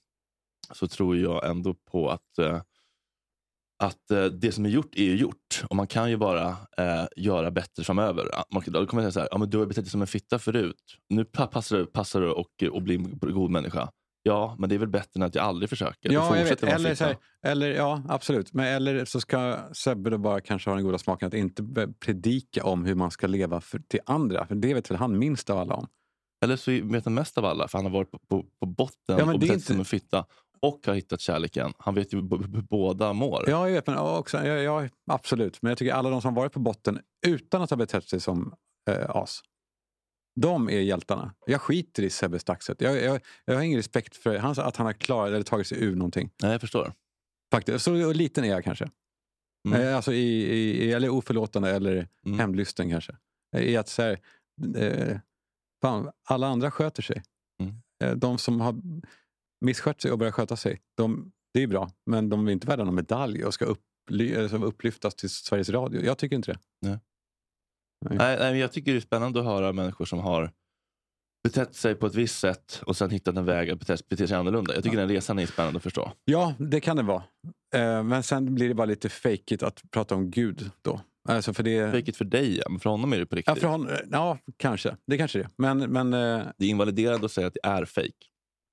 så 0.73 0.87
tror 0.87 1.17
jag 1.17 1.49
ändå 1.49 1.73
på 1.73 2.09
att, 2.09 2.37
eh, 2.37 2.61
att 3.81 4.11
eh, 4.11 4.25
det 4.25 4.51
som 4.51 4.65
är 4.65 4.69
gjort 4.69 4.95
är 4.95 5.03
ju 5.03 5.15
gjort. 5.15 5.63
Och 5.69 5.75
man 5.75 5.87
kan 5.87 6.09
ju 6.09 6.17
bara 6.17 6.47
eh, 6.77 7.05
göra 7.15 7.51
bättre 7.51 7.83
framöver. 7.83 8.29
Ja, 8.31 8.45
Man, 8.51 8.63
då 8.67 8.85
kommer 8.87 9.03
jag 9.03 9.13
säga 9.13 9.19
så 9.19 9.19
här, 9.19 9.29
ja, 9.31 9.37
men 9.37 9.49
du 9.49 9.57
har 9.57 9.65
betett 9.65 9.83
dig 9.83 9.91
som 9.91 10.01
en 10.01 10.07
fitta 10.07 10.39
förut. 10.39 10.97
Nu 11.09 11.25
pa- 11.25 11.47
passar 11.47 11.77
det, 11.77 11.85
passar 11.85 12.21
och, 12.21 12.63
och 12.71 12.81
bli 12.81 12.95
en 12.95 13.19
god 13.19 13.51
människa. 13.51 13.89
Ja, 14.23 14.55
men 14.59 14.69
det 14.69 14.75
är 14.75 14.79
väl 14.79 14.89
bättre 14.89 15.11
än 15.15 15.23
att 15.23 15.35
jag 15.35 15.45
aldrig 15.45 15.69
försöker. 15.69 16.11
Ja, 16.11 16.37
jag 16.37 16.43
vet. 16.43 16.63
Eller, 16.63 17.05
här, 17.05 17.17
eller, 17.45 17.69
ja, 17.69 18.03
absolut. 18.09 18.53
Men, 18.53 18.65
eller 18.65 19.05
så 19.05 19.21
ska 19.21 19.57
Sebbe 19.73 20.09
då 20.09 20.17
bara 20.17 20.41
kanske 20.41 20.69
ha 20.69 20.75
den 20.75 20.85
goda 20.85 20.97
smaken 20.97 21.27
att 21.27 21.33
inte 21.33 21.63
predika 22.05 22.63
om 22.63 22.85
hur 22.85 22.95
man 22.95 23.11
ska 23.11 23.27
leva 23.27 23.61
för, 23.61 23.79
till 23.79 23.99
andra. 24.05 24.45
För 24.45 24.55
det 24.55 24.73
vet 24.73 24.91
väl 24.91 24.97
han 24.97 25.19
minst 25.19 25.49
av 25.49 25.57
alla 25.57 25.73
om. 25.73 25.87
Eller 26.43 26.55
så 26.55 26.71
vet 26.71 27.05
han 27.05 27.13
mest 27.13 27.37
av 27.37 27.45
alla, 27.45 27.67
för 27.67 27.77
han 27.77 27.85
har 27.85 27.91
varit 27.91 28.11
på, 28.11 28.19
på, 28.29 28.45
på 28.59 28.65
botten 28.65 29.17
Ja, 29.17 29.33
och 29.33 29.39
betett 29.39 29.53
sig 29.53 29.61
som 29.61 29.79
en 29.79 29.85
fitta. 29.85 30.25
Och 30.61 30.87
har 30.87 30.93
hittat 30.93 31.21
kärleken. 31.21 31.73
Han 31.77 31.95
vet 31.95 32.13
ju 32.13 32.17
hur 32.17 32.61
båda 32.61 33.13
mår. 33.13 33.43
Ja, 33.49 33.67
jag 33.67 33.73
vet, 33.75 33.87
men 33.87 33.97
också, 33.97 34.37
ja, 34.37 34.53
ja, 34.53 34.89
absolut. 35.11 35.61
Men 35.61 35.69
jag 35.69 35.77
tycker 35.77 35.93
alla 35.93 36.09
de 36.09 36.21
som 36.21 36.33
varit 36.33 36.51
på 36.53 36.59
botten 36.59 36.99
utan 37.27 37.61
att 37.61 37.69
ha 37.69 37.77
betett 37.77 38.09
sig 38.09 38.19
som 38.19 38.53
eh, 38.89 39.09
as. 39.09 39.41
De 40.41 40.69
är 40.69 40.79
hjältarna. 40.79 41.33
Jag 41.45 41.61
skiter 41.61 42.03
i 42.03 42.09
Sebbe 42.09 42.39
Staxet. 42.39 42.81
Jag, 42.81 43.01
jag, 43.03 43.21
jag 43.45 43.55
har 43.55 43.61
ingen 43.61 43.77
respekt 43.77 44.15
för 44.15 44.37
hans, 44.37 44.59
att 44.59 44.75
han 44.75 44.85
har 44.85 44.93
klarat 44.93 45.27
eller 45.33 45.43
tagit 45.43 45.67
sig 45.67 45.83
ur 45.83 45.95
någonting. 45.95 46.29
Nej, 46.43 46.51
jag 46.51 46.61
förstår. 46.61 46.93
Faktiskt. 47.51 47.85
Så 47.85 48.13
liten 48.13 48.43
är 48.43 48.49
jag 48.49 48.63
kanske. 48.63 48.89
Mm. 49.67 49.81
Eh, 49.81 49.95
alltså 49.95 50.13
i, 50.13 50.43
i, 50.53 50.83
i- 50.85 50.93
eller 50.93 51.09
oförlåtande 51.09 51.69
eller 51.71 52.07
Mm. 52.25 52.39
hämndlysten 52.39 52.89
kanske. 52.89 53.15
Eh, 53.55 53.61
I 53.63 53.77
att 53.77 53.87
så 53.89 54.01
här, 54.01 54.19
eh, 54.75 55.17
fan, 55.81 56.11
alla 56.29 56.47
andra 56.47 56.71
sköter 56.71 57.01
sig. 57.03 57.23
Mm. 57.61 57.73
Eh, 58.03 58.17
de 58.17 58.37
som 58.37 58.61
har 58.61 58.75
misskött 59.61 60.01
sig 60.01 60.11
och 60.11 60.17
börjat 60.17 60.33
sköta 60.33 60.55
sig, 60.55 60.81
de, 60.97 61.31
det 61.53 61.63
är 61.63 61.67
bra. 61.67 61.91
Men 62.05 62.29
de 62.29 62.47
är 62.47 62.51
inte 62.51 62.67
värda 62.67 62.83
någon 62.83 62.95
medalj 62.95 63.45
och 63.45 63.53
ska 63.53 63.65
upply, 63.65 64.33
eh, 64.33 64.63
upplyftas 64.63 65.15
till 65.15 65.29
Sveriges 65.29 65.69
Radio. 65.69 66.05
Jag 66.05 66.17
tycker 66.17 66.35
inte 66.35 66.51
det. 66.51 66.59
Nej, 66.81 66.99
nej, 68.17 68.51
men 68.51 68.59
jag 68.59 68.71
tycker 68.71 68.91
det 68.91 68.97
är 68.97 69.01
spännande 69.01 69.39
att 69.39 69.45
höra 69.45 69.73
människor 69.73 70.05
som 70.05 70.19
har 70.19 70.51
betett 71.43 71.75
sig 71.75 71.95
på 71.95 72.05
ett 72.05 72.15
visst 72.15 72.39
sätt 72.39 72.81
och 72.85 72.97
sen 72.97 73.09
hittat 73.09 73.37
en 73.37 73.45
väg 73.45 73.69
att 73.69 73.79
bete, 73.79 73.97
bete 74.09 74.27
sig 74.27 74.37
annorlunda. 74.37 74.73
Jag 74.73 74.83
tycker 74.83 74.97
den 74.97 75.09
resan 75.09 75.39
är 75.39 75.45
spännande 75.45 75.77
att 75.77 75.83
förstå. 75.83 76.11
Ja, 76.25 76.53
det 76.59 76.79
kan 76.79 76.97
det 76.97 77.03
vara. 77.03 77.23
Eh, 77.75 78.03
men 78.03 78.23
sen 78.23 78.55
blir 78.55 78.67
det 78.67 78.73
bara 78.73 78.85
lite 78.85 79.09
fejkigt 79.09 79.63
att 79.63 79.81
prata 79.91 80.15
om 80.15 80.31
Gud 80.31 80.71
då. 80.81 81.01
Alltså 81.29 81.53
för 81.53 81.63
det... 81.63 81.85
Vilket 81.85 82.17
för 82.17 82.25
dig, 82.25 82.57
ja, 82.57 82.69
men 82.69 82.79
för 82.79 82.89
honom 82.89 83.13
är 83.13 83.19
det 83.19 83.25
på 83.25 83.35
riktigt. 83.35 83.55
Ja, 83.55 83.61
för 83.61 83.67
hon, 83.67 83.89
ja, 84.11 84.37
kanske. 84.57 84.97
Det 85.07 85.17
kanske 85.17 85.39
det 85.39 85.43
är. 85.43 85.49
Men, 85.55 85.91
men 85.91 86.13
eh, 86.13 86.47
Det 86.57 86.65
är 86.65 86.69
invaliderande 86.69 87.25
att 87.25 87.31
säga 87.31 87.47
att 87.47 87.53
det 87.53 87.67
är 87.67 87.85
fake. 87.85 88.11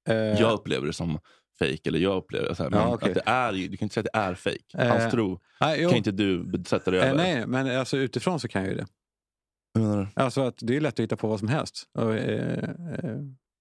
Eh, 0.09 0.15
Jag 0.41 0.53
upplever 0.53 0.87
det 0.87 0.93
som 0.93 1.19
fake. 1.59 1.79
Eller 1.85 1.99
jag 1.99 2.17
upplever 2.17 2.49
det 2.49 2.55
så 2.55 2.63
här, 2.63 2.71
men 2.71 2.81
Ja, 2.81 2.95
okej. 2.95 3.09
att 3.09 3.15
det 3.15 3.23
är, 3.31 3.53
du 3.53 3.77
kan 3.77 3.87
inte 3.87 3.95
säga 3.95 4.01
att 4.03 4.13
det 4.13 4.19
är 4.19 4.35
fake. 4.35 4.79
Eh, 4.79 4.89
Hans 4.89 5.13
tro 5.13 5.41
nej, 5.61 5.85
kan 5.89 5.97
inte 5.97 6.11
du 6.11 6.63
sätta 6.67 6.91
dig 6.91 7.01
Eh, 7.01 7.07
över. 7.07 7.17
nej, 7.17 7.47
men 7.47 7.79
alltså, 7.79 7.97
utifrån 7.97 8.41
så 8.41 8.49
kan 8.49 8.63
jag 8.63 8.71
ju 8.71 8.77
det. 8.77 8.87
Hur 9.75 9.83
menar 9.83 9.97
du? 10.15 10.23
Alltså 10.23 10.41
att 10.43 10.55
det 10.61 10.77
är 10.77 10.81
lätt 10.81 10.95
att 10.95 11.01
hitta 11.01 11.17
på 11.17 11.29
vad 11.29 11.39
som 11.39 11.49
helst. 11.49 11.85
Och, 11.99 12.15
eh, 12.15 12.69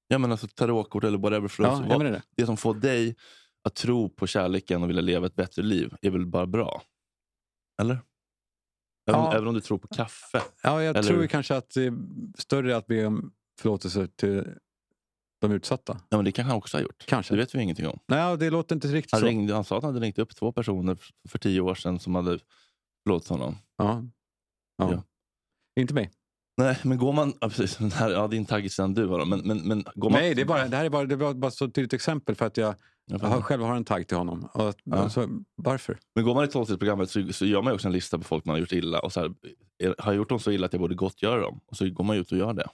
Ja, 0.09 0.17
men 0.17 0.31
alltså 0.31 0.47
tarotkort 0.47 1.03
eller 1.03 1.17
whatever. 1.17 1.47
För 1.47 1.63
ja, 1.63 1.71
oss. 1.95 1.99
det. 2.03 2.21
det 2.37 2.45
som 2.45 2.57
får 2.57 2.73
dig 2.73 3.15
att 3.63 3.75
tro 3.75 4.09
på 4.09 4.27
kärleken 4.27 4.83
och 4.83 4.89
vilja 4.89 5.01
leva 5.01 5.25
ett 5.27 5.35
bättre 5.35 5.61
liv 5.61 5.93
är 6.01 6.09
väl 6.09 6.25
bara 6.25 6.45
bra? 6.47 6.81
Eller? 7.81 7.93
Även, 9.09 9.21
Ja. 9.21 9.33
även 9.35 9.47
om 9.47 9.53
du 9.53 9.61
tror 9.61 9.77
på 9.77 9.87
kaffe. 9.87 10.41
Ja, 10.63 10.83
jag 10.83 10.95
Eller- 10.97 11.03
tror 11.09 11.27
kanske 11.27 11.55
att 11.55 11.69
det 11.69 11.83
är 11.85 11.93
större 12.37 12.77
att 12.77 12.87
be 12.87 13.05
om 13.05 13.31
förlåtelse 13.61 14.07
till 14.15 14.47
de 15.39 15.51
utsatta. 15.51 15.97
Ja, 16.09 16.17
men 16.17 16.25
det 16.25 16.31
kanske 16.31 16.49
han 16.49 16.57
också 16.57 16.77
har 16.77 16.81
gjort. 16.81 17.05
Kanske. 17.07 17.33
Det 17.33 17.37
vet 17.37 17.55
vi 17.55 17.61
ingenting 17.61 17.87
om. 17.87 17.99
Nej, 18.07 18.37
det 18.37 18.49
låter 18.49 18.75
inte 18.75 18.87
riktigt 18.87 19.11
Han, 19.11 19.21
så. 19.21 19.27
ringde, 19.27 19.53
han 19.53 19.63
sa 19.63 19.77
att 19.77 19.83
han 19.83 19.93
hade 19.93 20.05
ringt 20.05 20.19
upp 20.19 20.35
två 20.35 20.51
personer 20.51 20.97
för 21.29 21.37
tio 21.39 21.61
år 21.61 21.75
sedan 21.75 21.99
som 21.99 22.15
hade 22.15 22.39
förlåtit 23.03 23.29
honom. 23.29 23.55
Ja. 23.77 24.03
Ja. 24.77 24.91
Ja. 24.91 25.03
Inte 25.81 25.93
mig. 25.93 26.11
Nej, 26.57 26.77
men 26.83 26.97
går 26.97 27.13
man... 27.13 27.33
Ja, 27.41 27.49
precis, 27.49 27.77
här, 27.93 28.09
ja, 28.09 28.23
är 28.23 28.33
en 28.33 28.45
taggis 28.45 28.73
sedan 28.73 28.93
du 28.93 29.07
men, 29.07 29.39
men, 29.39 29.57
men 29.57 29.83
går 29.95 30.09
man... 30.09 30.21
Nej, 30.21 30.35
det, 30.35 30.41
är 30.41 30.45
bara, 30.45 30.67
det 30.67 30.77
här 30.77 30.85
är 30.85 30.89
bara, 30.89 31.05
det 31.05 31.15
var 31.15 31.33
bara 31.33 31.51
så 31.51 31.67
tydligt 31.69 31.93
exempel 31.93 32.35
för 32.35 32.45
att 32.45 32.57
jag, 32.57 32.75
Jag 33.05 33.21
jag 33.23 33.43
själv 33.45 33.63
har 33.63 33.75
en 33.75 33.85
tagg 33.85 34.07
till 34.07 34.17
honom. 34.17 34.49
Och, 34.53 34.75
Ja. 34.83 34.95
alltså, 34.97 35.29
varför? 35.55 35.97
Men 36.15 36.23
går 36.25 36.35
man 36.35 36.43
i 36.43 36.47
tolvstegsprogrammet 36.47 37.09
så, 37.09 37.33
så 37.33 37.45
gör 37.45 37.61
man 37.61 37.73
också 37.73 37.87
en 37.87 37.93
lista 37.93 38.17
på 38.17 38.23
folk 38.23 38.45
man 38.45 38.53
har 38.53 38.59
gjort 38.59 38.71
illa. 38.71 38.99
Och 38.99 39.13
så 39.13 39.19
här, 39.19 39.33
är, 39.77 39.95
har 39.97 40.11
jag 40.11 40.15
gjort 40.17 40.29
dem 40.29 40.39
så 40.39 40.51
illa 40.51 40.65
att 40.65 40.73
jag 40.73 40.79
borde 40.79 40.95
gottgöra 40.95 41.41
dem? 41.41 41.59
Och 41.65 41.77
så 41.77 41.89
går 41.89 42.03
man 42.03 42.17
ut 42.17 42.31
och 42.31 42.37
gör 42.37 42.53
det. 42.53 42.67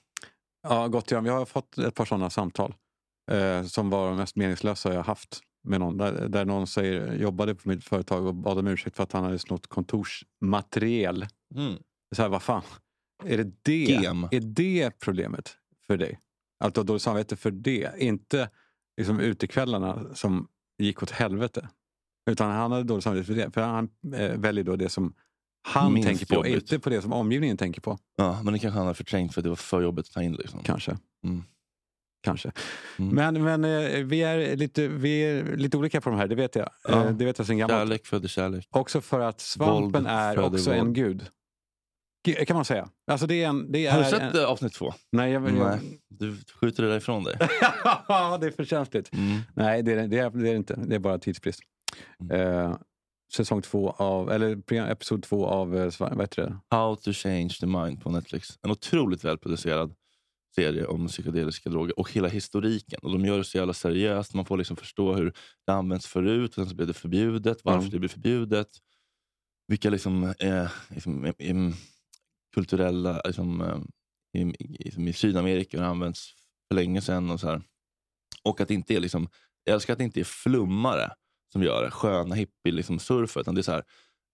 Ja, 0.63 0.87
gott 0.87 1.11
igen. 1.11 1.25
Jag 1.25 1.33
har 1.33 1.45
fått 1.45 1.77
ett 1.77 1.95
par 1.95 2.05
sådana 2.05 2.29
samtal 2.29 2.75
eh, 3.31 3.63
som 3.63 3.89
var 3.89 4.07
de 4.07 4.17
mest 4.17 4.35
meningslösa 4.35 4.93
jag 4.93 5.03
haft 5.03 5.39
med 5.63 5.79
någon. 5.79 5.97
Där, 5.97 6.27
där 6.27 6.45
någon 6.45 6.67
säger, 6.67 7.13
jobbade 7.13 7.55
på 7.55 7.69
mitt 7.69 7.83
företag 7.83 8.25
och 8.25 8.35
bad 8.35 8.57
om 8.59 8.67
ursäkt 8.67 8.95
för 8.95 9.03
att 9.03 9.11
han 9.11 9.23
hade 9.23 9.39
snott 9.39 9.67
kontorsmateriel. 9.67 11.25
Mm. 11.55 11.75
Så 12.15 12.21
här, 12.21 12.29
vad 12.29 12.43
fan, 12.43 12.63
är 13.25 13.37
det 13.37 13.51
det, 13.61 13.85
Gem. 13.85 14.27
är 14.31 14.39
det 14.39 14.99
problemet 14.99 15.57
för 15.87 15.97
dig? 15.97 16.19
Att 16.59 16.73
du 16.73 16.79
har 16.79 16.85
dåligt 16.85 17.01
samvete 17.01 17.35
för 17.35 17.51
det, 17.51 17.91
inte 17.97 18.49
liksom 18.97 19.19
utekvällarna 19.19 20.13
som 20.13 20.47
gick 20.77 21.03
åt 21.03 21.11
helvete. 21.11 21.69
Utan 22.29 22.51
han 22.51 22.71
hade 22.71 22.83
dåligt 22.83 23.03
samvete 23.03 23.25
för 23.25 23.33
det. 23.33 23.51
För 23.51 23.61
han 23.61 23.89
eh, 24.15 24.37
väljer 24.37 24.63
då 24.63 24.75
det 24.75 24.89
som 24.89 25.13
han 25.65 25.93
Minst 25.93 26.07
tänker 26.09 26.25
på, 26.25 26.35
jobbigt. 26.35 26.53
inte 26.55 26.79
på 26.79 26.89
det 26.89 27.01
som 27.01 27.13
omgivningen 27.13 27.57
tänker 27.57 27.81
på. 27.81 27.97
Ja, 28.17 28.41
men 28.43 28.53
det 28.53 28.59
kanske 28.59 28.77
han 28.77 28.87
har 28.87 28.93
förträngt 28.93 29.33
för 29.33 29.41
att 29.41 29.43
det 29.43 29.49
var 29.49 29.55
för 29.55 29.81
jobbigt 29.81 30.05
att 30.07 30.11
ta 30.13 30.21
in. 30.23 30.33
Liksom. 30.33 30.63
Kanske. 30.63 30.97
Mm. 31.23 31.43
Kanske. 32.23 32.51
Mm. 32.99 33.15
Men, 33.15 33.43
men 33.43 33.63
eh, 33.85 34.03
vi, 34.03 34.23
är 34.23 34.55
lite, 34.55 34.87
vi 34.87 35.19
är 35.21 35.55
lite 35.57 35.77
olika 35.77 36.01
på 36.01 36.09
de 36.09 36.19
här, 36.19 36.27
det 36.27 36.35
vet 36.35 36.55
jag. 36.55 36.69
Ja. 36.87 37.05
Eh, 37.05 37.11
Det 37.11 37.25
vet 37.25 37.37
jag 37.37 37.47
sen 37.47 37.57
gammalt. 37.57 37.79
Kärlek 37.79 38.05
föder 38.05 38.27
kärlek. 38.27 38.67
Också 38.71 39.01
för 39.01 39.19
att 39.19 39.39
svampen 39.39 40.03
Våld 40.03 40.07
är 40.07 40.39
också 40.39 40.73
en 40.73 40.85
våld. 40.85 40.95
gud. 40.95 41.25
G- 42.25 42.45
Kan 42.45 42.55
man 42.55 42.65
säga. 42.65 42.89
Alltså 43.11 43.27
det 43.27 43.43
är 43.43 43.47
en... 43.49 43.71
Det 43.71 43.85
är 43.85 43.91
Har 43.91 43.99
du 43.99 44.05
en, 44.05 44.11
sett 44.11 44.35
eh, 44.35 44.43
avsnitt 44.45 44.73
två? 44.73 44.93
Nej, 45.11 45.31
jag, 45.31 45.43
jag, 45.43 45.53
Nej. 45.53 45.99
Du 46.09 46.37
skjuter 46.61 46.83
det 46.83 46.89
där 46.89 46.97
ifrån 46.97 47.23
dig. 47.23 47.35
Ja, 48.07 48.37
det 48.41 48.47
är 48.47 48.51
för 48.51 48.65
känsligt. 48.65 49.13
Mm. 49.13 49.39
Nej, 49.55 49.83
det 49.83 49.91
är, 49.93 50.07
det, 50.07 50.17
är, 50.19 50.29
det 50.29 50.49
är 50.49 50.55
inte. 50.55 50.79
Det 50.87 50.95
är 50.95 50.99
bara 50.99 51.17
tidsbrist. 51.19 51.59
Mm. 52.21 52.41
Eh, 52.41 52.77
säsong 53.35 53.61
två 53.61 53.89
av, 53.91 54.31
eller 54.31 54.71
episod 54.91 55.23
två 55.23 55.45
av, 55.47 55.77
eh, 55.77 55.91
vad 55.99 56.21
heter 56.21 56.41
det? 56.41 56.57
How 56.75 56.95
to 56.95 57.13
change 57.13 57.49
the 57.59 57.65
mind 57.65 58.01
på 58.01 58.09
Netflix. 58.11 58.59
En 58.61 58.71
otroligt 58.71 59.23
välproducerad 59.23 59.95
serie 60.55 60.85
om 60.85 61.07
psykedeliska 61.07 61.69
droger 61.69 61.99
och 61.99 62.11
hela 62.11 62.27
historiken. 62.27 62.99
Och 63.03 63.11
De 63.11 63.25
gör 63.25 63.37
det 63.37 63.43
så 63.43 63.57
jävla 63.57 63.73
seriöst. 63.73 64.33
Man 64.33 64.45
får 64.45 64.57
liksom 64.57 64.77
förstå 64.77 65.13
hur 65.13 65.33
det 65.65 65.73
används 65.73 66.07
förut, 66.07 66.49
och 66.49 66.55
sen 66.55 66.69
så 66.69 66.75
blev 66.75 66.87
det 66.87 66.93
förbjudet, 66.93 67.65
varför 67.65 67.79
Mm. 67.79 67.89
det 67.91 67.99
blev 67.99 68.09
förbjudet. 68.09 68.67
Vilka 69.67 69.89
liksom, 69.89 70.23
eh, 70.39 70.71
liksom, 70.89 71.25
eh, 71.25 71.33
kulturella... 72.53 73.21
Liksom, 73.25 73.61
eh, 73.61 73.77
i, 74.41 74.53
liksom, 74.59 75.07
I 75.07 75.13
Sydamerika 75.13 75.79
har 75.81 75.85
använts 75.87 76.33
för 76.67 76.75
länge 76.75 77.01
sedan. 77.01 77.29
Och, 77.31 77.39
så 77.39 77.47
här. 77.47 77.61
och 78.43 78.61
att 78.61 78.67
det 78.67 78.73
inte 78.73 78.95
är 78.95 78.99
liksom, 78.99 79.27
jag 79.63 79.73
älskar 79.73 79.93
att 79.93 79.97
det 79.99 80.05
inte 80.05 80.19
är 80.19 80.23
flummare 80.23 81.11
som 81.53 81.63
gör 81.63 81.83
det, 81.83 81.91
sköna 81.91 82.35
hippie 82.35 82.71
liksom, 82.73 82.99
surfer, 82.99 83.41
utan 83.41 83.55
det 83.55 83.61
är 83.61 83.63
så 83.63 83.71
här, 83.71 83.83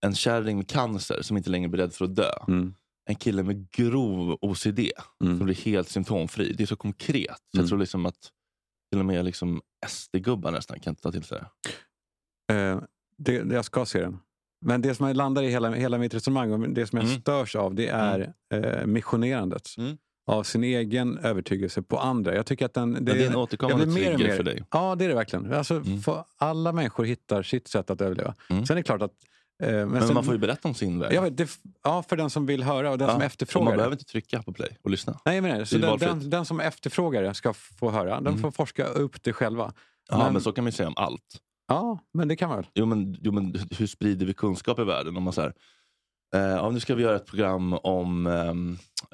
en 0.06 0.16
kärring 0.16 0.58
med 0.58 0.68
cancer 0.70 1.22
som 1.22 1.38
inte 1.38 1.50
längre 1.50 1.68
är 1.68 1.70
beredd 1.70 1.94
för 1.94 2.06
att 2.06 2.16
dö 2.16 2.32
Mm. 2.48 2.74
en 3.10 3.16
kille 3.16 3.44
med 3.44 3.72
grov 3.72 4.38
OCD 4.42 4.80
Mm. 5.24 5.38
som 5.38 5.46
blir 5.46 5.56
helt 5.56 5.90
symptomfri. 5.90 6.54
Det 6.54 6.64
är 6.64 6.68
så 6.68 6.76
konkret. 6.76 7.38
Så 7.52 7.58
Mm. 7.58 7.64
Jag 7.64 7.68
tror 7.70 7.80
liksom 7.80 8.06
att 8.06 8.30
till 8.92 9.00
och 9.00 9.06
med 9.06 9.26
liksom 9.26 9.62
SD-gubbar 9.88 10.52
nästan 10.52 10.80
kan 10.80 10.96
ta 10.96 11.12
till 11.12 11.24
sig 11.24 11.40
det. 12.48 12.54
Eh, 12.54 12.82
det, 13.18 13.34
jag 13.34 13.66
ska 13.66 13.86
se 13.86 14.02
den. 14.02 14.20
Men 14.66 14.82
det 14.82 14.96
som 14.96 15.08
jag 15.08 15.16
landar 15.18 15.44
i 15.44 15.50
hela, 15.50 15.72
hela 15.72 15.98
mitt 15.98 16.14
resonemang 16.14 16.52
och 16.52 16.70
det 16.70 16.88
som 16.88 16.98
jag 17.00 17.08
Mm. 17.08 17.22
störs 17.22 17.56
av 17.56 17.76
det 17.76 17.88
är 17.88 18.34
eh, 18.54 18.86
missionerandet. 18.86 19.68
Mm. 19.78 19.98
Av 20.30 20.44
sin 20.44 20.64
egen 20.64 21.18
övertygelse 21.18 21.82
på 21.82 21.98
andra. 22.00 22.36
Jag 22.36 22.46
tycker 22.46 22.66
att 22.66 22.74
den, 22.74 22.94
det, 22.94 23.00
det 23.14 23.24
är 23.26 23.30
en 23.30 23.36
återkommande 23.36 23.86
mer 23.86 23.94
trigger 23.94 24.18
mer- 24.28 24.36
för 24.36 24.44
dig. 24.44 24.64
Ja, 24.72 24.96
det 24.96 25.06
är 25.06 25.10
det 25.10 25.16
verkligen. 25.16 25.54
Alltså, 25.54 25.76
Mm. 25.76 26.00
alla 26.38 26.72
människor 26.72 27.04
hittar 27.06 27.44
sitt 27.44 27.68
sätt 27.68 27.90
att 27.90 28.02
överleva. 28.02 28.36
Mm. 28.50 28.66
Sen 28.66 28.78
är 28.78 28.80
det 28.80 28.84
klart 28.84 29.02
att... 29.02 29.12
Eh, 29.64 29.72
men 29.72 29.90
Men 29.90 30.02
sen, 30.02 30.14
man 30.14 30.24
får 30.24 30.34
ju 30.34 30.40
berätta 30.40 30.68
om 30.68 30.74
sin 30.74 31.00
väg. 31.00 31.22
vet, 31.22 31.38
det, 31.38 31.50
ja, 31.84 32.04
för 32.10 32.18
den 32.18 32.30
som 32.30 32.46
vill 32.46 32.64
höra 32.64 32.92
och 32.92 32.98
den 32.98 33.08
Ja, 33.08 33.14
som 33.14 33.22
efterfrågar 33.22 33.66
Man 33.66 33.76
behöver 33.78 33.94
inte 33.96 34.06
trycka 34.06 34.44
på 34.44 34.54
play 34.54 34.70
och 34.82 34.90
lyssna. 34.90 35.20
Nej, 35.26 35.42
men, 35.42 35.58
nej. 35.58 35.66
Så 35.66 35.78
den, 35.78 35.98
den, 35.98 36.30
den 36.30 36.46
som 36.46 36.60
efterfrågar 36.60 37.24
det 37.24 37.34
ska 37.34 37.54
få 37.54 37.92
höra. 37.92 38.16
Den 38.16 38.28
Mm. 38.28 38.40
får 38.40 38.52
forska 38.52 38.86
upp 38.86 39.24
det 39.24 39.34
själva. 39.34 39.74
Ja, 40.10 40.18
men, 40.18 40.34
Men- 40.34 40.42
så 40.42 40.52
kan 40.52 40.64
man 40.64 40.68
ju 40.68 40.72
säga 40.72 40.88
om 40.88 40.94
allt. 40.98 41.38
Ja, 41.68 42.00
men 42.14 42.28
det 42.28 42.36
kan 42.36 42.50
man 42.50 42.58
väl. 42.58 42.68
Jo 42.76 42.86
men, 42.86 43.18
jo, 43.22 43.32
men 43.32 43.56
hur 43.78 43.88
sprider 43.88 44.26
vi 44.26 44.34
kunskap 44.34 44.80
i 44.80 44.84
världen? 44.84 45.18
Om 45.18 45.24
man 45.24 45.34
så 45.34 45.42
här, 45.42 45.54
eh, 46.36 46.42
ja, 46.42 46.70
nu 46.70 46.80
ska 46.80 46.96
vi 46.96 47.04
göra 47.04 47.16
ett 47.16 47.26
program 47.26 47.74
om 47.74 48.28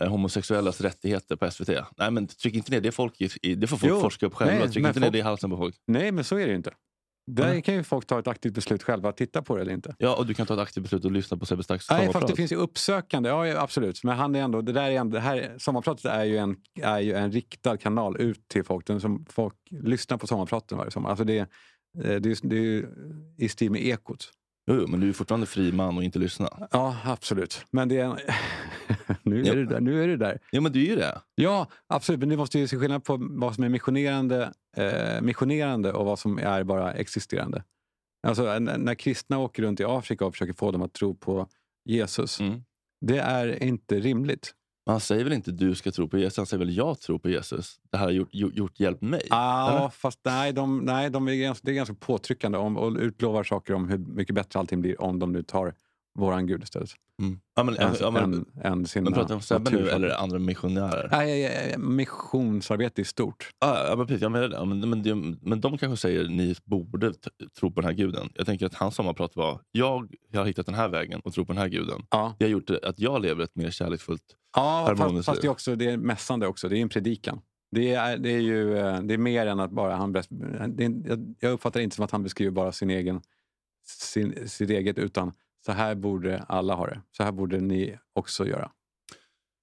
eh, 0.01 0.07
homosexuellas 0.09 0.81
rättigheter 0.81 1.35
på 1.35 1.51
SVT. 1.51 1.69
Nej 1.97 2.11
men 2.11 2.27
tryck 2.27 2.53
inte 2.55 2.71
ner 2.71 2.81
det, 2.81 2.91
folk 2.91 3.21
i, 3.41 3.55
det 3.55 3.67
får 3.67 3.77
folk 3.77 3.91
Jo, 3.93 4.01
forska 4.01 4.25
upp 4.25 4.33
själva. 4.33 4.53
nej, 4.53 4.61
tryck 4.69 4.85
inte 4.87 4.99
ner 4.99 5.05
folk- 5.05 5.13
det 5.13 5.17
i 5.19 5.21
halsen 5.21 5.49
på 5.49 5.57
folk. 5.57 5.75
Nej, 5.87 6.11
men 6.11 6.23
så 6.23 6.35
är 6.35 6.45
det 6.45 6.49
ju 6.49 6.55
inte. 6.55 6.73
Där 7.31 7.47
Nej. 7.47 7.61
kan 7.61 7.75
ju 7.75 7.83
folk 7.83 8.05
ta 8.07 8.19
ett 8.19 8.27
aktivt 8.27 8.53
beslut 8.53 8.83
själva 8.83 9.09
att 9.09 9.17
titta 9.17 9.41
på 9.41 9.55
det 9.55 9.61
eller 9.61 9.73
inte. 9.73 9.95
Ja, 9.99 10.15
och 10.15 10.25
du 10.25 10.33
kan 10.33 10.45
ta 10.47 10.53
ett 10.53 10.59
aktivt 10.59 10.83
beslut 10.83 11.05
och 11.05 11.11
lyssna 11.11 11.37
på 11.37 11.45
Sebbe 11.45 11.63
Stax 11.63 11.89
Nej, 11.89 12.09
fast 12.13 12.27
det 12.27 12.35
finns 12.35 12.51
ju 12.51 12.55
uppsökande. 12.55 13.29
Ja, 13.29 13.61
absolut. 13.61 14.03
Men 14.03 14.17
han 14.17 14.35
är 14.35 14.41
ändå, 14.41 14.61
det 14.61 14.71
där 14.71 14.91
är 14.91 14.99
ändå, 14.99 15.15
det 15.15 15.21
här, 15.21 15.55
sommarpratet 15.57 16.05
är 16.05 16.23
ju, 16.23 16.37
en, 16.37 16.55
är 16.81 16.99
ju 16.99 17.13
en 17.13 17.31
riktad 17.31 17.77
kanal 17.77 18.17
ut 18.21 18.47
till 18.47 18.63
folk. 18.63 18.87
Den 18.87 19.01
som 19.01 19.25
folk 19.29 19.55
lyssnar 19.69 20.17
på 20.17 20.27
sommarpraten 20.27 20.77
varje 20.77 20.91
sommar. 20.91 21.09
Alltså 21.09 21.23
det, 21.25 21.37
eh, 21.37 21.45
det, 21.95 22.09
är, 22.09 22.47
det 22.47 22.55
är 22.57 22.61
ju 22.61 22.87
i 23.37 23.49
stil 23.49 23.71
med 23.71 23.81
Ekot. 23.85 24.29
Jo, 24.67 24.75
jo, 24.81 24.87
men 24.87 24.99
du 24.99 25.09
är 25.09 25.13
fortfarande 25.13 25.45
fri 25.47 25.71
man 25.71 25.97
och 25.97 26.03
inte 26.03 26.19
lyssna. 26.19 26.67
Ja, 26.71 26.97
absolut. 27.05 27.65
Men 27.71 27.89
det 27.89 27.97
är, 27.97 28.21
nu, 29.23 29.43
Ja. 29.45 29.51
är 29.51 29.55
det 29.55 29.65
där, 29.65 29.79
nu 29.79 30.03
är 30.03 30.07
det 30.07 30.17
där. 30.17 30.39
Ja 30.51 30.61
men 30.61 30.71
du 30.71 30.81
är 30.81 30.85
ju 30.89 30.95
det. 30.95 31.21
Ja, 31.35 31.67
absolut. 31.87 32.19
Men 32.19 32.29
du 32.29 32.37
måste 32.37 32.59
ju 32.59 32.67
se 32.67 32.77
skillnad 32.77 33.03
på 33.03 33.17
vad 33.29 33.55
som 33.55 33.63
är 33.63 33.69
missionerande, 33.69 34.53
eh, 34.77 35.21
missionerande 35.21 35.93
och 35.93 36.05
vad 36.05 36.19
som 36.19 36.37
är 36.39 36.63
bara 36.63 36.93
existerande. 36.93 37.63
Alltså 38.27 38.59
när 38.59 38.95
kristna 38.95 39.39
åker 39.39 39.63
runt 39.63 39.79
i 39.79 39.83
Afrika 39.83 40.25
och 40.25 40.33
försöker 40.33 40.53
få 40.53 40.71
dem 40.71 40.81
att 40.81 40.93
tro 40.93 41.15
på 41.15 41.47
Jesus. 41.85 42.39
Mm. 42.39 42.63
Det 43.01 43.17
är 43.19 43.63
inte 43.63 43.99
rimligt. 43.99 44.53
Men 44.85 44.93
Han 44.93 44.99
säger 44.99 45.23
väl 45.23 45.33
inte 45.33 45.51
du 45.51 45.75
ska 45.75 45.91
tro 45.91 46.07
på 46.07 46.17
Jesus, 46.17 46.37
han 46.37 46.45
säger 46.45 46.65
väl 46.65 46.77
jag 46.77 46.99
tror 46.99 47.19
på 47.19 47.29
Jesus. 47.29 47.79
Det 47.91 47.97
här 47.97 48.05
har 48.05 48.11
gjort, 48.11 48.29
gjort, 48.31 48.55
gjort 48.55 48.79
hjälpt 48.79 49.01
mig. 49.01 49.27
Ja, 49.29 49.77
Eller? 49.77 49.89
fast 49.89 50.19
nej, 50.23 50.53
de, 50.53 50.77
nej 50.77 51.09
de 51.09 51.27
är 51.27 51.35
ganska, 51.35 51.65
det 51.65 51.71
är 51.71 51.75
ganska 51.75 51.95
påtryckande 51.95 52.57
om, 52.57 52.77
och 52.77 52.91
utlovar 52.91 53.43
saker 53.43 53.73
om 53.73 53.89
hur 53.89 53.97
mycket 53.97 54.35
bättre 54.35 54.59
allting 54.59 54.81
blir 54.81 55.01
om 55.01 55.19
de 55.19 55.31
nu 55.31 55.43
tar 55.43 55.73
våran 56.15 56.47
gud 56.47 56.63
istället. 56.63 56.89
Mm. 57.21 57.39
Ja, 57.55 57.63
men, 57.63 57.77
Än, 57.77 57.93
ja, 57.99 58.11
men, 58.11 58.23
än, 58.33 58.45
än 58.63 58.85
sina 58.87 59.03
men 59.03 59.13
pratar 59.13 59.27
vi 59.29 59.33
om 59.35 59.41
Sebbe 59.41 59.71
nu 59.71 59.89
eller 59.89 60.09
andra 60.23 60.39
missionärer? 60.39 61.07
Nej, 61.11 61.41
nej, 61.41 61.65
nej, 61.67 61.77
missionsarbete 61.77 63.01
i 63.01 63.05
stort. 63.05 63.49
Ja, 63.59 63.87
ja, 63.89 63.95
men 63.95 64.07
precis, 64.07 64.21
jag 64.21 64.31
menar 64.31 64.47
det. 64.47 64.55
Ja, 64.55 64.65
Men, 64.65 64.89
men, 64.89 65.03
det- 65.03 65.37
men 65.41 65.61
de 65.61 65.77
kanske 65.77 65.97
säger 65.97 66.27
ni 66.27 66.55
borde 66.63 67.13
tro 67.59 67.71
på 67.71 67.81
den 67.81 67.87
här 67.89 67.93
guden. 67.97 68.29
Jag 68.35 68.45
tänker 68.45 68.65
att 68.65 68.73
hans 68.73 68.95
sommarprat 68.95 69.35
var 69.35 69.61
jag 69.71 70.07
har 70.35 70.45
hittat 70.45 70.65
den 70.65 70.75
här 70.75 70.89
vägen 70.89 71.19
och 71.23 71.33
tror 71.33 71.45
på 71.45 71.53
den 71.53 71.61
här 71.61 71.69
guden. 71.69 72.01
Ja, 72.11 72.35
Det 72.39 72.45
har 72.45 72.49
gjort 72.49 72.67
det- 72.67 72.83
att 72.83 72.99
jag 72.99 73.21
lever 73.21 73.43
ett 73.43 73.55
mer 73.55 73.69
kärleksfullt... 73.71 74.21
ja 74.55 74.85
fast, 74.87 74.99
Harmoniskt 74.99 75.25
fast 75.25 75.41
det 75.41 75.43
liv. 75.45 75.49
är 75.49 75.51
också 75.51 75.75
det 75.75 75.89
är 75.89 75.97
mässande 75.97 76.47
också. 76.47 76.69
Det 76.69 76.77
är 76.77 76.81
en 76.81 76.89
predikan. 76.89 77.41
Det 77.71 77.93
är, 77.93 78.17
det 78.17 78.29
är 78.29 78.39
ju 78.39 78.77
eh, 78.77 79.01
det 79.01 79.13
är 79.13 79.17
mer 79.17 79.45
än 79.47 79.59
att 79.59 79.71
bara 79.71 79.95
han... 79.95 80.11
Det 80.13 80.19
är, 80.85 81.07
jag- 81.09 81.35
jag 81.39 81.51
uppfattar 81.51 81.79
det 81.79 81.83
inte 81.83 81.95
som 81.95 82.05
att 82.05 82.11
han 82.11 82.23
beskriver 82.23 82.51
bara 82.51 82.71
sin 82.71 82.89
egen, 82.89 83.21
sin, 83.85 84.49
sitt 84.49 84.69
eget 84.69 84.97
utan 84.97 85.31
så 85.65 85.71
här 85.71 85.95
borde 85.95 86.39
alla 86.43 86.75
ha 86.75 86.87
det. 86.87 87.01
Så 87.17 87.23
här 87.23 87.31
borde 87.31 87.59
ni 87.59 87.99
också 88.13 88.47
göra. 88.47 88.71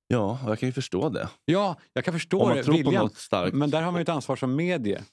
Ja, 0.06 0.40
jag 0.46 0.58
kan 0.58 0.68
ju 0.68 0.72
förstå 0.72 1.08
det. 1.08 1.28
Ja, 1.44 1.76
jag 1.92 2.04
kan 2.04 2.14
förstå 2.14 2.40
Om 2.42 2.48
man 2.48 2.56
det, 2.56 2.62
tror 2.64 2.74
på 2.74 2.78
viljan. 2.78 3.04
något 3.04 3.16
starkt. 3.16 3.54
Men 3.54 3.70
där 3.70 3.82
har 3.82 3.92
man 3.92 4.00
ju 4.00 4.02
ett 4.02 4.08
ansvar 4.08 4.36
som 4.36 4.56
medie 4.56 5.04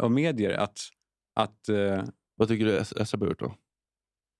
och 0.00 0.10
medier 0.10 0.50
att, 0.58 0.78
att 1.34 1.68
eh, 1.68 2.04
Vad 2.36 2.48
tycker 2.48 2.64
du 2.64 2.84
SAB 3.06 3.20
har 3.22 3.28
gjort 3.28 3.38
då? 3.38 3.54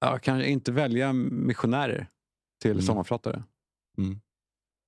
ja, 0.01 0.19
kanske 0.19 0.49
inte 0.51 0.73
välja 0.73 1.13
missionärer 1.13 2.11
till 2.63 2.71
Mm. 2.71 2.83
sommarpratare. 2.83 3.45
Mm. 3.99 4.21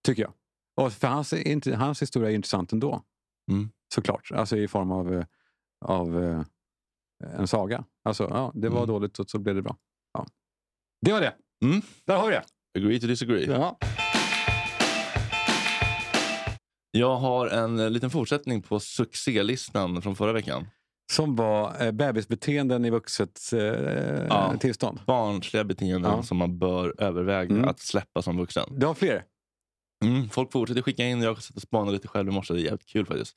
Tycker 0.06 0.22
jag. 0.22 0.32
Och 0.76 0.92
för 0.92 1.08
hans, 1.08 1.34
hans 1.76 2.02
historia 2.02 2.30
är 2.30 2.34
intressant 2.34 2.72
ändå. 2.72 3.02
Mm. 3.50 3.70
Såklart. 3.94 4.30
Alltså 4.32 4.56
i 4.56 4.68
form 4.68 4.92
av, 4.92 5.14
eh, 5.14 5.24
av 5.84 6.22
eh, 6.24 6.42
en 7.24 7.48
saga. 7.48 7.84
Alltså, 8.04 8.22
ja, 8.30 8.52
det 8.54 8.68
var 8.68 8.76
Mm. 8.78 8.88
dåligt 8.88 9.18
och 9.18 9.30
så 9.30 9.38
blev 9.38 9.54
det 9.54 9.62
bra. 9.62 9.76
Det 11.00 11.12
var 11.12 11.20
det. 11.20 11.34
Mm. 11.64 11.82
Där 12.06 12.16
har 12.16 12.28
vi 12.28 12.34
det. 12.34 12.44
Agree 12.78 13.00
to 13.00 13.06
disagree. 13.06 13.44
Ja. 13.46 13.78
Jag 16.90 17.16
har 17.16 17.46
en 17.46 17.78
eh, 17.78 17.90
liten 17.90 18.10
fortsättning 18.10 18.62
på 18.62 18.80
succélistan 18.80 20.02
från 20.02 20.16
förra 20.16 20.32
veckan. 20.32 20.66
Som 21.12 21.36
var 21.36 21.82
eh, 21.84 21.92
bebisbeteenden 21.92 22.84
i 22.84 22.90
vuxet 22.90 23.40
eh, 23.52 23.58
Ja. 23.60 24.54
tillstånd. 24.60 25.00
Barnsliga 25.06 25.64
beteenden 25.64 26.12
Ja. 26.12 26.22
som 26.22 26.36
man 26.36 26.58
bör 26.58 26.94
överväga 27.02 27.54
Mm. 27.54 27.68
att 27.68 27.80
släppa 27.80 28.22
som 28.22 28.36
vuxen. 28.36 28.68
Du 28.78 28.86
har 28.86 28.94
fler? 28.94 29.24
Mm, 30.04 30.28
folk 30.28 30.52
fortsätter 30.52 30.82
skicka 30.82 31.04
in. 31.04 31.22
Jag 31.22 31.42
suttit 31.42 31.56
och 31.56 31.62
spanat 31.62 31.92
lite 31.94 32.08
själv 32.08 32.28
i 32.28 32.32
morse. 32.32 32.54
Det 32.54 32.60
är 32.60 32.64
jävligt 32.64 32.86
kul 32.86 33.06
faktiskt. 33.06 33.36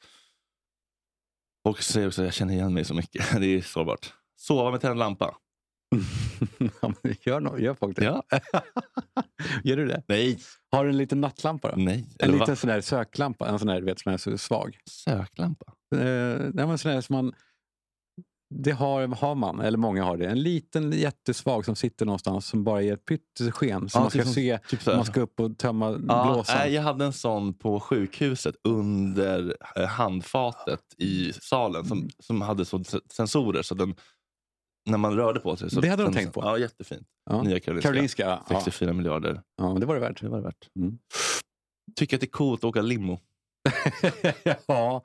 Folk 1.68 1.82
säger 1.82 2.08
också 2.08 2.24
jag 2.24 2.34
känner 2.34 2.54
igen 2.54 2.74
mig 2.74 2.86
så 2.86 2.94
mycket. 2.94 3.26
Det 3.40 3.46
är 3.46 3.62
sårbart. 3.62 4.14
Sova 4.38 4.72
med 4.72 4.82
tänd 4.82 5.00
lampa. 5.00 5.36
gör, 7.26 7.42
no- 7.42 7.60
gör 7.60 7.74
folk 7.74 7.96
det? 7.98 8.06
Ja. 8.06 8.24
Gör 9.64 9.78
du 9.78 9.86
det? 9.88 10.04
Nej. 10.08 10.40
Har 10.72 10.84
du 10.84 10.90
en 10.90 10.98
liten 10.98 11.22
nattlampa 11.22 11.72
då? 11.72 11.76
Nej. 11.78 12.06
En 12.20 12.32
liten 12.32 12.48
va? 12.48 12.56
sån 12.56 12.68
där 12.68 12.82
söklampa, 12.82 13.48
en 13.48 13.60
sån 13.60 13.68
där 13.68 13.82
vet, 13.82 14.00
som 14.00 14.14
är 14.14 14.18
så 14.18 14.38
svag. 14.38 14.78
Söklampa? 14.90 15.66
Eh, 15.96 16.00
nej, 16.54 16.68
men 16.68 16.78
sån 16.78 16.92
där 16.92 17.02
som 17.02 17.16
man, 17.16 17.34
det 18.56 18.72
har, 18.72 19.08
har 19.08 19.36
man, 19.36 19.60
eller 19.60 19.78
många 19.78 20.04
har 20.04 20.18
det. 20.18 20.28
En 20.28 20.42
liten 20.42 20.92
jättesvag 20.92 21.66
som 21.66 21.76
sitter 21.76 22.06
någonstans 22.06 22.46
som 22.48 22.64
bara 22.64 22.82
ger 22.82 22.94
ett 22.94 23.06
pyttesken. 23.06 23.90
Som 23.90 24.00
Ja, 24.00 24.04
man 24.04 24.12
ska 24.12 24.24
typ 24.24 24.34
se 24.34 24.58
typ 24.70 24.82
så 24.84 24.96
man 24.96 25.06
ska 25.06 25.22
upp 25.22 25.40
och 25.40 25.58
tömma 25.58 25.92
Ja, 26.08 26.32
blåsan. 26.34 26.58
nej, 26.58 26.74
jag 26.74 26.82
hade 26.82 27.06
en 27.06 27.14
sån 27.14 27.54
på 27.54 27.80
sjukhuset 27.80 28.56
under 28.64 29.56
eh, 29.76 29.86
handfatet 29.86 30.82
i 30.98 31.34
salen 31.34 31.86
som, 31.86 32.10
som 32.20 32.42
hade 32.42 32.66
så 32.66 32.84
sensorer 33.14 33.62
så 33.62 33.76
den, 33.76 33.96
när 34.90 34.98
man 34.98 35.16
rörde 35.16 35.40
på 35.40 35.56
sig. 35.56 35.70
Så 35.70 35.82
Det 35.82 35.88
hade 35.90 36.04
de 36.04 36.14
tänkt 36.14 36.34
på. 36.34 36.42
Ja, 36.42 36.58
jättefint. 36.58 37.08
Ja. 37.30 37.44
Nya 37.44 37.60
Karolinska. 37.60 37.90
Karolinska, 37.92 38.24
ja. 38.50 38.56
64 38.62 38.94
miljarder. 38.94 39.42
ja. 39.58 39.78
Det 39.80 39.86
var 39.86 39.94
det 39.96 40.02
värt. 40.02 40.22
Det 40.22 40.30
var 40.30 40.38
det 40.38 40.44
värt. 40.44 40.70
Mm. 40.80 40.98
Tycker 41.96 42.18
att 42.18 42.22
det 42.22 42.26
är 42.28 42.32
coolt 42.32 42.60
att 42.60 42.64
åka 42.70 42.82
limo. 42.82 43.20
ja. 44.44 45.04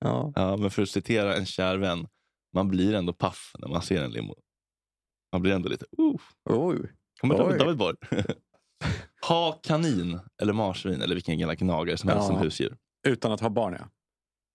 ja. 0.00 0.32
Ja, 0.34 0.56
men 0.56 0.70
för 0.70 0.82
att 0.82 0.88
citera 0.88 1.36
en 1.36 1.46
kär 1.46 1.76
vän. 1.76 2.06
Man 2.54 2.68
blir 2.68 2.94
ändå 2.94 3.12
paff 3.12 3.52
när 3.58 3.68
man 3.68 3.82
ser 3.82 4.02
en 4.02 4.10
limo. 4.10 4.34
Man 5.32 5.42
blir 5.42 5.52
ändå 5.52 5.68
lite... 5.68 5.86
Uh, 6.00 6.14
Oj. 6.50 6.76
kommer. 7.20 7.38
David, 7.38 7.58
David 7.58 7.76
Borg. 7.76 7.96
ha 9.28 9.52
kanin 9.62 10.20
eller 10.42 10.52
marsvin 10.52 11.02
eller 11.02 11.14
vilken 11.14 11.38
jävla 11.38 11.54
gnagare 11.54 11.96
som 11.96 12.08
helst 12.08 12.22
Ja. 12.22 12.26
som 12.34 12.38
husdjur. 12.38 12.76
Utan 13.06 13.32
att 13.32 13.40
ha 13.40 13.48
barn, 13.50 13.76
ja. 13.78 13.88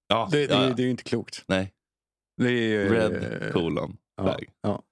Ja, 0.07 0.27
Det, 0.31 0.47
det, 0.47 0.53
ja, 0.53 0.59
är- 0.63 0.67
ja. 0.69 0.73
det 0.75 0.81
är 0.81 0.85
ju 0.85 0.91
inte 0.91 1.03
klokt. 1.03 1.43
Nej, 1.47 1.73
Det 2.37 2.49
är, 2.51 2.89
red 2.89 3.53
colon. 3.53 3.97
ja. 4.08 4.08
Väg. 4.23 4.49
Ja. 4.61 4.83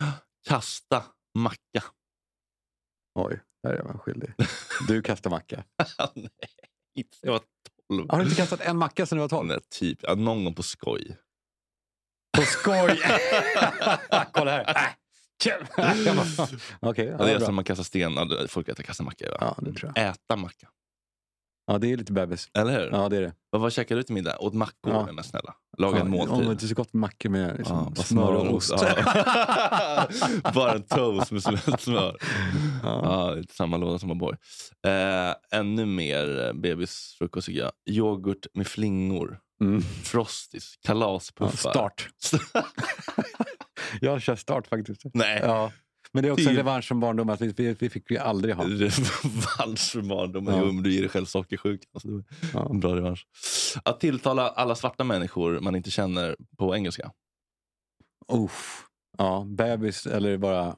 Kasta 0.47 1.03
macka. 1.37 1.83
Oj, 3.19 3.41
där 3.63 3.73
är 3.73 3.83
man 3.83 3.99
skyldig. 3.99 4.33
Du 4.87 5.01
kastar 5.01 5.29
macka. 5.29 5.63
Nej, 6.15 6.29
inte 6.95 7.17
sen 7.17 7.27
jag 7.27 7.33
var 7.33 7.41
12. 7.89 8.09
Har 8.09 8.17
du 8.17 8.23
inte 8.23 8.35
kastat 8.35 8.61
en 8.61 8.77
macka 8.77 9.05
sedan 9.05 9.17
du 9.17 9.21
var 9.21 9.29
12? 9.29 9.47
Nej, 9.47 9.59
typ, 9.69 9.99
ja, 10.01 10.15
någon 10.15 10.43
gång 10.43 10.53
på 10.53 10.63
skoj. 10.63 11.17
På 12.37 12.43
skoj! 12.43 13.01
Kolla 14.33 14.51
här. 14.51 14.75
Äh, 14.75 14.91
Okej, 16.79 17.05
ja, 17.05 17.17
det 17.17 17.31
är 17.31 17.39
som 17.39 17.55
man 17.55 17.63
kastar 17.63 17.83
sten. 17.83 18.17
Folk 18.47 18.67
äter 18.67 18.83
kasta 18.83 19.03
macka. 19.03 19.31
Va? 19.31 19.55
ja. 19.81 19.91
Äta 19.95 20.35
macka. 20.35 20.69
Ja, 21.67 21.77
det 21.77 21.91
är 21.91 21.97
lite 21.97 22.13
bebis. 22.13 22.49
Eller 22.53 22.79
hur? 22.79 22.89
Ja, 22.91 23.09
det 23.09 23.17
är 23.17 23.21
det. 23.21 23.33
Vad, 23.49 23.61
vad 23.61 23.73
käkar 23.73 23.95
du 23.95 24.03
till 24.03 24.15
middag? 24.15 24.37
Åt 24.39 24.53
mackor, 24.53 24.93
Ja. 24.93 25.09
men 25.11 25.23
snälla. 25.23 25.53
Laga 25.77 25.99
en 25.99 26.05
Ja, 26.05 26.11
måltid. 26.25 26.47
Om 26.47 26.55
det 26.57 26.63
är 26.63 26.67
så 26.67 26.75
gott 26.75 26.93
med 26.93 27.01
mackor 27.01 27.29
med 27.29 27.57
liksom, 27.57 27.77
Ja, 27.77 27.91
bara 27.95 28.03
smör 28.03 28.33
och 28.35 28.53
ost. 28.53 28.73
Ja. 28.77 30.07
Bara 30.53 30.71
en 30.73 30.83
toast 30.83 31.31
med 31.31 31.43
smält 31.43 31.79
smör. 31.81 32.17
Ja. 32.83 33.35
Ja, 33.35 33.43
samma 33.49 33.77
låda 33.77 33.99
som 33.99 34.11
O'boy. 34.11 34.37
Eh, 34.87 35.35
ännu 35.59 35.85
mer 35.85 36.45
eh, 36.47 36.53
bebisfrukost 36.53 37.45
tycker 37.47 37.59
jag. 37.61 37.71
Yoghurt 37.89 38.47
med 38.53 38.67
flingor. 38.67 39.39
Mm. 39.61 39.81
Frostis. 39.81 40.79
Ja, 40.81 40.87
Kalaspuffar. 40.87 41.69
start. 41.71 42.09
Jag 44.01 44.21
kör 44.21 44.35
start 44.35 44.67
faktiskt. 44.67 45.01
Nej. 45.13 45.39
Ja. 45.43 45.71
Men 46.11 46.23
det 46.23 46.29
är 46.29 46.33
också 46.33 46.43
en 46.43 46.49
Typ. 46.49 46.57
revansch 46.57 46.85
från 46.85 46.99
barndomen. 46.99 47.33
Att 47.33 47.41
vi, 47.41 47.73
vi, 47.79 47.89
fick 47.89 48.11
vi 48.11 48.17
aldrig 48.17 48.55
ha. 48.55 48.63
Revansch 48.67 49.91
för 49.91 50.01
barndomen. 50.01 50.55
Ja. 50.55 50.61
Jo, 50.65 50.71
men 50.71 50.83
du 50.83 50.93
ger 50.93 51.01
dig 51.01 51.09
själv 51.09 51.25
sockersjuka. 51.25 51.87
Alltså, 51.93 52.07
Ja. 52.53 52.69
bra 52.73 52.95
revansch. 52.95 53.27
Att 53.83 53.99
tilltala 53.99 54.49
alla 54.49 54.75
svarta 54.75 55.03
människor 55.03 55.59
man 55.59 55.75
inte 55.75 55.91
känner 55.91 56.35
på 56.57 56.75
engelska. 56.75 57.11
Uff. 58.33 58.83
Ja, 59.17 59.45
bebis 59.47 60.05
eller 60.05 60.37
bara 60.37 60.75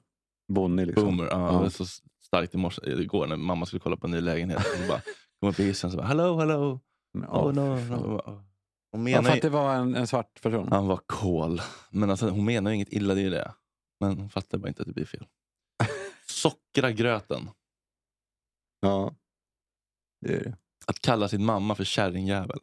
Bonnie. 0.54 0.86
Liksom. 0.86 1.04
Boomer. 1.04 1.24
Ja, 1.32 1.40
Ja. 1.40 1.52
Det 1.52 1.58
var 1.58 1.70
så 1.70 1.86
starkt 2.26 2.54
i 2.54 2.58
morse, 2.58 2.82
igår 2.86 3.28
när 3.28 3.36
mamma 3.38 3.66
skulle 3.66 3.80
kolla 3.80 3.98
på 3.98 4.08
en 4.08 4.12
ny 4.12 4.22
lägenhet. 4.22 4.62
Så 4.64 4.88
bara 4.88 5.02
kom 5.40 5.50
upp 5.50 5.60
i 5.60 5.64
hissen 5.64 5.90
och 5.92 5.98
bara 5.98 6.08
hello, 6.08 6.40
hello. 6.40 6.80
Oh, 7.28 7.54
no, 7.54 7.76
no. 7.90 8.22
Hon 8.92 9.08
Ja, 9.08 9.22
menar 9.22 9.22
för 9.24 9.30
ju, 9.30 9.36
att 9.36 9.42
det 9.42 9.50
var 9.50 9.76
en, 9.76 9.96
en 9.96 10.08
svart 10.08 10.42
person? 10.42 10.68
han 10.72 10.88
var 10.88 11.00
kol. 11.06 11.62
Men 11.92 12.10
alltså, 12.10 12.30
hon 12.30 12.46
menar 12.46 12.72
ju 12.72 12.76
inget 12.76 12.94
illa, 12.94 13.14
det 13.14 13.22
är 13.22 13.30
det. 13.32 13.54
Men 14.00 14.18
hon 14.20 14.30
fattar 14.30 14.58
bara 14.58 14.68
inte 14.68 14.82
att 14.82 14.88
det 14.88 14.94
blir 14.94 15.06
fel. 15.06 15.28
Sockra 16.28 16.92
gröten. 16.92 17.50
Ja. 18.80 19.16
Det 20.22 20.34
är 20.34 20.44
det. 20.44 20.58
Att 20.88 21.02
kalla 21.02 21.28
sin 21.28 21.46
mamma 21.46 21.76
för 21.76 21.84
kärringjävel. 21.84 22.60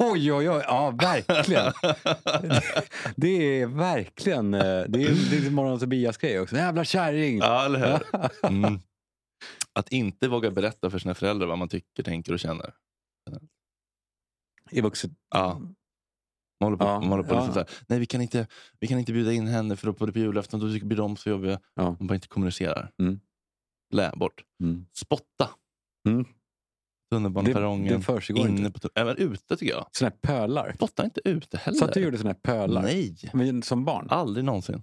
Oj, 0.00 0.32
oj, 0.32 0.50
oj. 0.50 0.62
Ja, 0.66 0.90
verkligen. 0.90 1.72
det 3.16 3.28
är 3.60 3.66
verkligen... 3.66 4.54
eh, 4.54 4.60
Det 4.60 5.02
är, 5.02 5.30
det 5.40 5.46
är 5.46 5.50
Morgon 5.50 5.72
och 5.72 5.80
Tobias 5.80 6.16
grej 6.16 6.40
också. 6.40 6.56
Jävla 6.56 6.84
kärring! 6.84 7.38
ja, 7.38 7.64
eller 7.64 7.78
hur? 7.92 8.28
Mm. 8.48 8.80
Att 9.72 9.88
inte 9.88 10.28
våga 10.28 10.50
berätta 10.50 10.90
för 10.90 10.98
sina 10.98 11.14
föräldrar 11.14 11.46
vad 11.46 11.58
man 11.58 11.68
tycker, 11.68 12.02
tänker 12.02 12.32
och 12.32 12.38
känner. 12.40 12.74
I 14.70 14.80
vuxet... 14.80 15.10
Ja. 15.30 15.60
Man 16.60 16.66
håller 16.66 16.76
på, 16.76 16.84
Ja, 16.84 17.00
man 17.00 17.08
håller 17.08 17.22
på 17.24 17.34
ja. 17.34 17.38
liksom 17.38 17.54
så 17.54 17.58
här, 17.60 17.68
Nej, 17.88 17.98
vi 17.98 18.06
kan, 18.06 18.20
inte, 18.20 18.46
vi 18.80 18.86
kan 18.88 18.98
inte 18.98 19.12
bjuda 19.12 19.32
in 19.32 19.46
henne 19.46 19.76
för 19.76 19.86
då 19.86 19.92
på, 19.92 20.12
på 20.12 20.18
julafton 20.18 20.60
då 20.60 20.86
blir 20.86 20.96
de 20.96 21.16
så 21.16 21.28
jobbiga. 21.30 21.60
Ja. 21.74 21.96
Hon 21.98 22.06
bara 22.06 22.14
inte 22.14 22.28
kommunicerar. 22.28 22.90
Mm. 23.02 23.20
Lä 23.94 24.12
bort. 24.16 24.44
Mm. 24.62 24.86
Spotta. 24.92 25.50
Mm. 26.08 26.24
Tunnelbaneperrongen. 27.12 27.98
Det 27.98 28.04
försiggår 28.04 28.48
inne 28.48 28.66
inte. 28.66 28.80
på, 28.80 28.88
även 28.94 29.16
ute 29.16 29.56
tycker 29.56 29.72
jag. 29.72 29.86
Såna 29.92 30.10
här 30.10 30.16
pölar. 30.36 30.72
Spotta 30.74 31.04
inte 31.04 31.20
ute 31.24 31.56
heller. 31.58 31.78
Så 31.78 31.84
att 31.84 31.92
du 31.92 32.00
gjorde 32.00 32.18
såna 32.18 32.30
här 32.30 32.34
pölar? 32.34 32.82
Nej, 32.82 33.16
Men 33.32 33.62
som 33.62 33.84
barn? 33.84 34.06
aldrig 34.10 34.44
någonsin. 34.44 34.82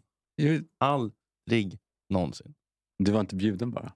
Aldrig 0.80 1.80
någonsin. 2.10 2.54
Du 3.04 3.12
var 3.12 3.20
inte 3.20 3.36
bjuden 3.36 3.72
bara? 3.72 3.94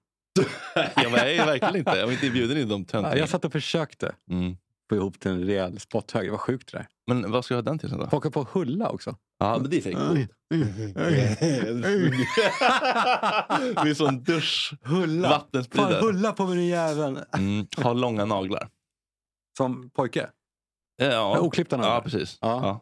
jag 0.95 1.09
var 1.09 1.17
jag 1.17 1.33
är 1.35 1.45
verkligen 1.45 1.75
inte. 1.75 1.91
Jag 1.91 2.05
var 2.05 2.13
inte 2.13 2.29
bjuden 2.29 2.57
i 2.57 2.63
de 2.63 2.81
Ja, 2.81 2.85
töntarna. 2.87 3.17
jag 3.17 3.29
satt 3.29 3.45
och 3.45 3.51
försökte 3.51 4.15
Mm. 4.31 4.57
Få 4.89 4.95
ihop 4.95 5.19
till 5.19 5.31
en 5.31 5.45
rejäl 5.45 5.79
spotthög. 5.79 6.27
Det 6.27 6.31
var 6.31 6.37
sjukt 6.37 6.71
det 6.71 6.77
där. 6.77 6.87
Men 7.07 7.31
vad 7.31 7.45
ska 7.45 7.53
jag 7.53 7.57
ha 7.57 7.61
den 7.69 7.79
till 7.79 7.89
sen 7.89 7.99
då? 7.99 8.05
Höll 8.11 8.31
på 8.31 8.47
hulla 8.51 8.89
också. 8.89 9.15
Ja, 9.39 9.57
men 9.61 9.69
det 9.69 9.77
är 9.77 9.81
fake. 9.81 10.27
det 13.83 13.89
är 13.89 13.93
som 13.93 14.23
dusch. 14.23 14.73
Hulla! 14.83 15.29
Fan, 15.29 15.39
Vattenspridare. 15.39 15.99
hulla 16.01 16.31
på 16.31 16.45
mig 16.45 16.55
den 16.55 16.65
jäveln! 16.65 17.19
Mm, 17.37 17.67
ha 17.77 17.93
långa 17.93 18.25
naglar. 18.25 18.69
Som 19.57 19.89
pojke? 19.89 20.29
Ja, 20.97 21.05
Ja, 21.05 21.39
oklippta 21.39 21.77
naglar? 21.77 21.93
Ja, 21.95 22.01
precis. 22.01 22.37
Ja. 22.41 22.47
Ja. 22.63 22.81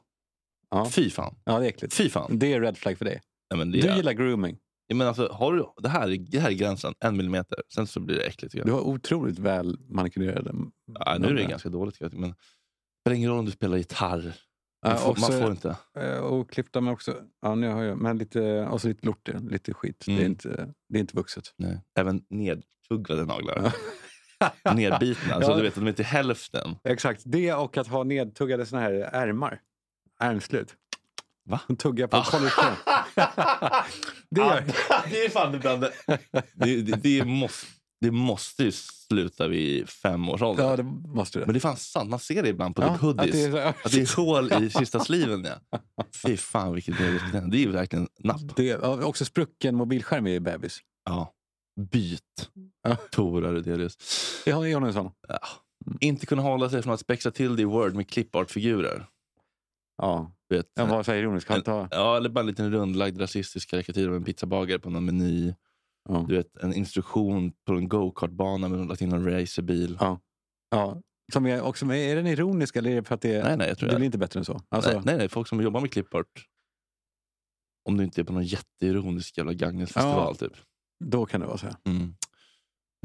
Ja. 0.70 0.90
Fy 0.90 1.10
fan. 1.10 1.36
Ja, 1.44 1.60
det 1.60 1.66
är 1.66 1.70
äckligt. 1.70 1.94
Fy 1.94 2.10
fan. 2.10 2.40
Det 2.40 2.54
är 2.54 2.62
red 2.62 2.78
flag 2.78 2.98
för 2.98 3.06
dig. 3.06 3.22
Ja, 3.50 3.56
men 3.56 3.72
det, 3.72 3.82
Du 3.82 3.88
är, 3.88 3.96
gillar 3.96 4.14
grooming. 4.14 4.58
Ja, 4.94 4.98
men 4.98 5.08
alltså, 5.08 5.28
har 5.32 5.54
du, 5.54 5.66
det, 5.78 5.90
här, 5.90 6.12
är- 6.12 6.18
det 6.18 6.40
här 6.40 6.50
är 6.50 6.54
gränsen, 6.54 6.94
en 7.00 7.18
millimeter. 7.18 7.58
Sen 7.76 7.88
så 7.88 8.00
blir 8.00 8.16
det 8.16 8.24
äckligt. 8.24 8.56
Du 8.66 8.72
har 8.72 8.82
otroligt 8.82 9.40
väl 9.40 9.78
manikurerade 9.90 10.52
Ja, 11.00 11.18
nu 11.20 11.28
är 11.28 11.34
det 11.34 11.44
ganska 11.46 11.70
dåligt. 11.70 11.96
jag, 12.00 12.14
Men 12.14 12.36
spelar 13.02 13.16
ingen 13.18 13.30
roll 13.30 13.40
om 13.40 13.46
du 13.46 13.52
spelar 13.52 13.78
gitarr. 13.78 14.34
Man 14.86 14.98
får, 14.98 15.10
också, 15.10 15.32
man 15.32 15.42
får 15.42 15.52
inte. 15.52 15.76
eh, 15.98 16.18
Och 16.18 16.50
klippta 16.52 16.82
men 16.82 16.94
också... 16.94 17.16
Ja, 17.42 17.56
nu 17.56 17.70
har 17.70 17.84
jag... 17.84 17.98
Men 17.98 18.18
lite... 18.18 18.68
Och 18.72 18.82
så 18.82 18.88
lite 18.88 19.06
lortig, 19.06 19.52
lite 19.52 19.74
skit. 19.74 20.04
Det, 20.06 20.12
är 20.12 20.16
Mm. 20.18 20.32
inte, 20.32 20.74
det 20.90 20.98
är 20.98 21.00
inte 21.02 21.16
vuxet. 21.16 21.54
Nej. 21.58 21.82
Även 22.00 22.24
nedtugglade 22.30 23.26
naglar. 23.26 23.74
Nedbitna. 24.76 25.42
Så 25.42 25.52
Ja. 25.52 25.56
du 25.58 25.62
vet, 25.64 25.76
de 25.76 25.88
är 25.88 25.92
till 25.92 26.06
hälften. 26.06 26.76
Exakt. 26.84 27.22
Det 27.26 27.54
och 27.54 27.78
att 27.78 27.88
ha 27.88 28.04
nedtuggade 28.04 28.66
såna 28.66 28.82
här 28.82 28.92
ärmar. 28.94 29.62
Ärmslut. 30.20 30.76
Va? 31.46 31.60
Som 31.68 31.76
tuggar 31.76 32.08
på 32.08 32.18
Ah. 32.18 32.24
det 33.16 34.42
Ja, 34.42 34.56
gör 34.56 34.64
det 35.10 35.26
är 35.26 35.30
fan 35.30 35.52
det 35.52 35.60
bland 35.60 35.82
det, 35.82 35.92
det, 36.54 36.82
det, 36.82 36.96
det, 36.96 37.26
måste, 37.26 37.68
det 38.02 38.12
måste 38.12 38.64
ju 38.64 38.72
sluta 38.72 39.48
vid 39.48 39.90
fem 39.90 40.30
års 40.30 40.42
ålder. 40.42 40.64
Ja, 40.64 40.76
det 40.78 40.84
måste 41.16 41.40
du. 41.40 41.46
Men 41.46 41.54
det 41.54 41.58
är 41.58 41.62
fan 41.62 41.78
sant, 41.78 42.10
man 42.10 42.20
ser 42.20 42.44
det 42.44 42.50
ibland 42.50 42.76
på 42.76 42.82
Ja, 42.82 42.92
typ 42.94 43.02
hoodies. 43.02 43.46
att 43.46 43.52
det 43.52 43.60
är 43.60 43.68
Att 43.86 43.92
det 43.92 44.02
är 44.02 44.16
hål 44.16 44.64
i 44.64 44.70
sista 44.70 45.00
sliven. 45.00 45.48
Ja. 45.72 45.80
Fy 46.26 46.38
fan 46.38 46.74
vilket 46.74 46.98
beteende. 46.98 47.52
Det 47.52 47.58
är 47.58 47.66
ju 47.66 47.72
verkligen 47.72 48.08
napp. 48.20 48.56
Det 48.56 48.70
är 48.70 49.04
också 49.06 49.26
sprucken 49.26 49.76
mobilskärm 49.76 50.28
i 50.28 50.40
bebis. 50.40 50.80
Ja. 51.06 51.34
Byt. 51.92 52.50
Ja. 52.84 52.96
Tora 52.96 53.52
Rudelius. 53.54 53.98
Jag 54.46 54.56
har 54.56 54.66
en 54.66 54.94
sån. 54.94 55.12
Ja. 55.28 55.40
Inte 56.00 56.26
kunna 56.26 56.42
hålla 56.42 56.70
sig 56.70 56.82
från 56.82 56.94
att 56.94 57.00
spexa 57.00 57.32
till 57.32 57.56
det 57.56 57.62
i 57.62 57.66
Word 57.66 57.94
med 57.96 58.10
clipart-figurer. 58.10 59.06
Ja. 59.98 60.36
Vet, 60.50 60.72
Jag 60.74 60.88
var 60.88 61.04
så 61.04 61.12
här 61.12 61.20
ironisk. 61.20 61.50
Han 61.50 61.58
en, 61.58 61.64
tar... 61.64 61.88
ja, 61.92 62.18
eller 62.18 62.30
bara 62.30 62.40
en 62.40 62.48
liten 62.48 62.72
rundlagd 62.72 63.22
rasistisk 63.22 63.70
karikatyr 63.70 64.08
av 64.08 64.16
en 64.16 64.24
pizzabagare 64.24 64.80
på 64.80 64.90
någon 64.90 65.06
meny. 65.06 65.54
Ja. 66.10 66.26
Du 66.28 66.36
vet, 66.36 66.58
en 66.58 66.74
instruktion 66.74 67.52
på 67.68 67.74
en 67.74 67.90
go-kartbana 67.90 68.70
med 68.70 68.88
lagt 68.88 69.02
in 69.02 69.12
en 69.14 69.26
racerbil. 69.26 69.98
Ja. 70.00 70.20
Ja. 70.70 71.02
Som 71.34 71.46
är, 71.46 71.62
också, 71.62 71.86
är 71.86 72.16
den 72.16 72.28
ironisk 72.28 72.76
eller 72.76 72.92
är 72.92 72.96
det 72.96 73.04
för 73.04 73.16
att 73.16 73.22
det, 73.22 73.44
Nej, 73.44 73.58
nej, 73.58 73.68
jag 73.68 73.78
tror 73.78 73.90
det 73.90 73.96
blir 73.96 74.06
inte 74.06 74.18
bättre 74.18 74.40
än 74.40 74.46
så? 74.46 74.62
Alltså, 74.70 74.92
nej, 74.92 75.02
nej, 75.06 75.18
nej, 75.18 75.30
folk 75.30 75.48
som 75.48 75.62
jobbar 75.62 75.82
med 75.82 75.92
clipart. 75.92 76.48
Om 77.90 77.98
du 77.98 78.04
inte 78.04 78.22
är 78.22 78.24
på 78.24 78.34
någon 78.34 78.44
jätteironisk 78.44 79.38
jävla 79.38 79.54
Gagnefestival. 79.54 80.36
Typ. 80.36 80.54
Då 81.06 81.26
kan 81.26 81.42
det 81.42 81.48
vara 81.48 81.58
så. 81.58 81.68
Mm. 81.86 82.16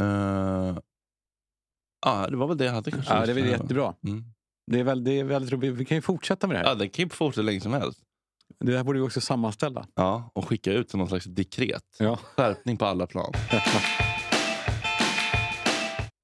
Eh, 0.00 0.78
ja, 2.06 2.26
det 2.30 2.36
var 2.36 2.46
väl 2.48 2.56
det 2.56 2.64
jag 2.64 2.72
hade 2.72 2.90
kanske. 2.90 3.14
Ja, 3.14 3.26
det 3.26 3.32
är 3.32 3.34
väl 3.34 3.46
jättebra. 3.46 3.94
Mm. 4.06 4.24
Det 4.70 4.80
är, 4.80 4.84
väl, 4.84 5.04
det 5.04 5.12
är 5.12 5.24
väldigt 5.24 5.52
roligt. 5.52 5.74
Vi 5.74 5.84
kan 5.84 5.96
ju 5.96 6.02
fortsätta 6.02 6.46
med 6.46 6.56
det 6.56 6.58
här. 6.58 6.66
Ja, 6.66 6.74
den 6.74 6.88
kan 6.90 7.02
ju 7.04 7.08
fortsätta 7.08 7.42
länge 7.42 7.60
som 7.60 7.72
helst. 7.72 8.00
Det 8.60 8.76
här 8.76 8.84
borde 8.84 8.98
vi 8.98 9.06
också 9.06 9.20
sammanställa. 9.20 9.86
Ja, 9.94 10.30
och 10.34 10.48
skicka 10.48 10.72
ut 10.72 10.94
någon 10.94 11.08
slags 11.08 11.24
dekret. 11.24 11.84
Ja. 11.98 12.16
Skärpning 12.16 12.76
på 12.76 12.84
alla 12.84 13.06
plan. 13.06 13.32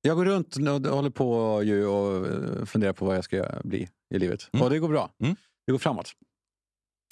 Jag 0.07 0.17
går 0.17 0.25
runt 0.25 0.57
och 0.57 0.63
håller 0.97 1.11
på 1.11 1.63
ju 1.63 1.87
och 1.87 2.27
eh, 2.27 2.65
funderar 2.65 2.93
på 2.93 3.05
vad 3.05 3.17
jag 3.17 3.25
ska 3.25 3.47
bli 3.65 3.89
i 4.15 4.19
livet. 4.19 4.49
Mm. 4.53 4.65
Och 4.65 4.71
det 4.71 4.79
går 4.79 4.89
bra. 4.89 5.11
Mm. 5.23 5.37
Det 5.67 5.73
går 5.73 5.79
framåt. 5.79 6.13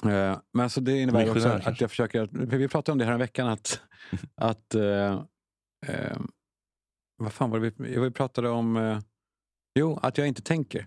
Eh, 0.07 0.39
Men 0.53 0.71
så 0.71 0.81
det 0.81 1.01
innebär 1.01 1.31
också 1.31 1.49
att 1.49 1.63
kanske. 1.63 1.85
jag 1.85 1.91
försöker... 1.91 2.27
för 2.27 2.57
Vi 2.57 2.69
pratade 2.69 2.93
om 2.93 2.99
det 2.99 3.05
här 3.05 3.13
en 3.13 3.19
veckan 3.19 3.49
att... 3.49 3.81
att 4.35 4.75
eh, 4.75 5.23
eh, 5.87 6.17
vad 7.17 7.33
fan 7.33 7.51
var 7.51 7.61
det 7.61 7.73
vi, 7.77 7.99
vi 8.01 8.11
pratade 8.11 8.49
om? 8.49 8.77
Eh, 8.77 8.99
jo, 9.79 9.99
att 10.03 10.19
jag 10.19 10.29
inte 10.29 10.43
tänker 10.43 10.87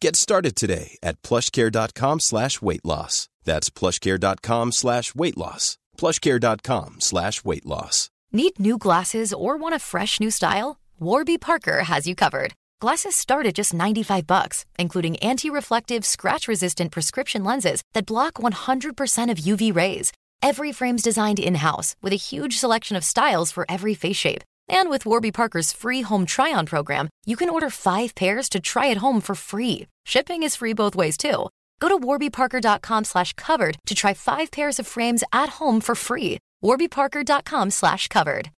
Get 0.00 0.16
started 0.16 0.56
today 0.56 0.98
at 1.02 1.20
plushcare.com 1.22 2.20
slash 2.20 2.60
weight 2.60 2.84
loss. 2.84 3.28
That's 3.44 3.70
plushcare.com 3.70 4.72
slash 4.72 5.14
weight 5.14 5.36
loss. 5.38 5.78
plushcare.com 5.96 6.96
slash 7.00 7.44
weight 7.44 7.66
loss. 7.66 8.10
Need 8.32 8.58
new 8.58 8.76
glasses 8.76 9.32
or 9.32 9.56
want 9.56 9.74
a 9.74 9.78
fresh 9.78 10.20
new 10.20 10.30
style? 10.30 10.78
Warby 11.00 11.38
Parker 11.38 11.84
has 11.84 12.06
you 12.06 12.14
covered. 12.14 12.52
Glasses 12.80 13.16
start 13.16 13.46
at 13.46 13.54
just 13.54 13.72
95 13.72 14.26
bucks, 14.26 14.66
including 14.78 15.16
anti-reflective, 15.18 16.04
scratch-resistant 16.04 16.92
prescription 16.92 17.42
lenses 17.42 17.82
that 17.94 18.04
block 18.06 18.34
100% 18.34 19.30
of 19.30 19.38
UV 19.38 19.74
rays. 19.74 20.12
Every 20.42 20.72
frame's 20.72 21.02
designed 21.02 21.38
in-house 21.38 21.96
with 22.02 22.12
a 22.12 22.16
huge 22.16 22.58
selection 22.58 22.96
of 22.96 23.04
styles 23.04 23.50
for 23.50 23.64
every 23.70 23.94
face 23.94 24.16
shape. 24.16 24.42
And 24.68 24.90
with 24.90 25.06
Warby 25.06 25.32
Parker's 25.32 25.72
free 25.72 26.02
home 26.02 26.26
try-on 26.26 26.66
program, 26.66 27.08
you 27.24 27.36
can 27.36 27.48
order 27.50 27.70
five 27.70 28.14
pairs 28.14 28.48
to 28.50 28.60
try 28.60 28.90
at 28.90 28.98
home 28.98 29.20
for 29.20 29.34
free. 29.34 29.86
Shipping 30.04 30.42
is 30.42 30.56
free 30.56 30.74
both 30.74 30.96
ways 30.96 31.16
too. 31.16 31.48
Go 31.80 31.88
to 31.88 31.98
warbyparker.com 31.98 33.04
slash 33.04 33.34
covered 33.34 33.76
to 33.86 33.94
try 33.94 34.14
five 34.14 34.50
pairs 34.50 34.78
of 34.80 34.86
frames 34.86 35.22
at 35.32 35.48
home 35.60 35.80
for 35.80 35.94
free. 35.94 36.38
warbyparker.com 36.64 37.70
slash 37.70 38.08
covered. 38.08 38.50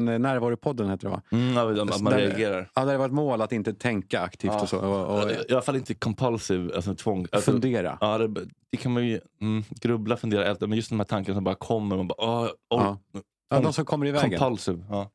Närvaropodden 0.00 0.90
heter 0.90 1.08
det 1.08 1.10
va? 1.10 1.22
Mm, 1.32 1.76
ja, 1.76 1.84
man 1.84 2.12
Där- 2.12 2.18
reagerar. 2.18 2.70
Ja, 2.74 2.84
där 2.84 2.92
det 2.92 2.98
var 2.98 3.06
ett 3.06 3.12
mål 3.12 3.42
att 3.42 3.52
inte 3.52 3.74
tänka 3.74 4.20
aktivt 4.20 4.52
Ja. 4.52 4.60
och 4.62 4.68
så. 4.68 4.78
Och, 4.78 5.22
och, 5.24 5.30
I 5.30 5.52
alla 5.52 5.62
fall 5.62 5.76
inte 5.76 5.94
compulsive, 5.94 6.74
alltså 6.76 6.94
tvång. 6.94 7.26
Alltså, 7.32 7.52
fundera. 7.52 7.98
Ja, 8.00 8.18
det, 8.18 8.46
det 8.70 8.76
kan 8.76 8.92
man 8.92 9.06
ju 9.06 9.20
mm, 9.40 9.64
grubbla, 9.80 10.16
fundera, 10.16 10.44
älta, 10.44 10.66
men 10.66 10.76
just 10.76 10.88
de 10.90 11.00
här 11.00 11.04
tankarna 11.06 11.36
som 11.36 11.44
bara 11.44 11.54
kommer. 11.54 11.96
Man 11.96 12.08
bara, 12.08 12.24
åh, 12.28 12.48
Ja. 12.68 12.98
Ja, 13.54 13.60
de 13.62 13.72
som 13.72 13.84
kommer 13.84 14.06
i 14.06 14.10
vägen. 14.12 14.38
Compulsive. 14.38 14.84
Ja. 14.90 15.10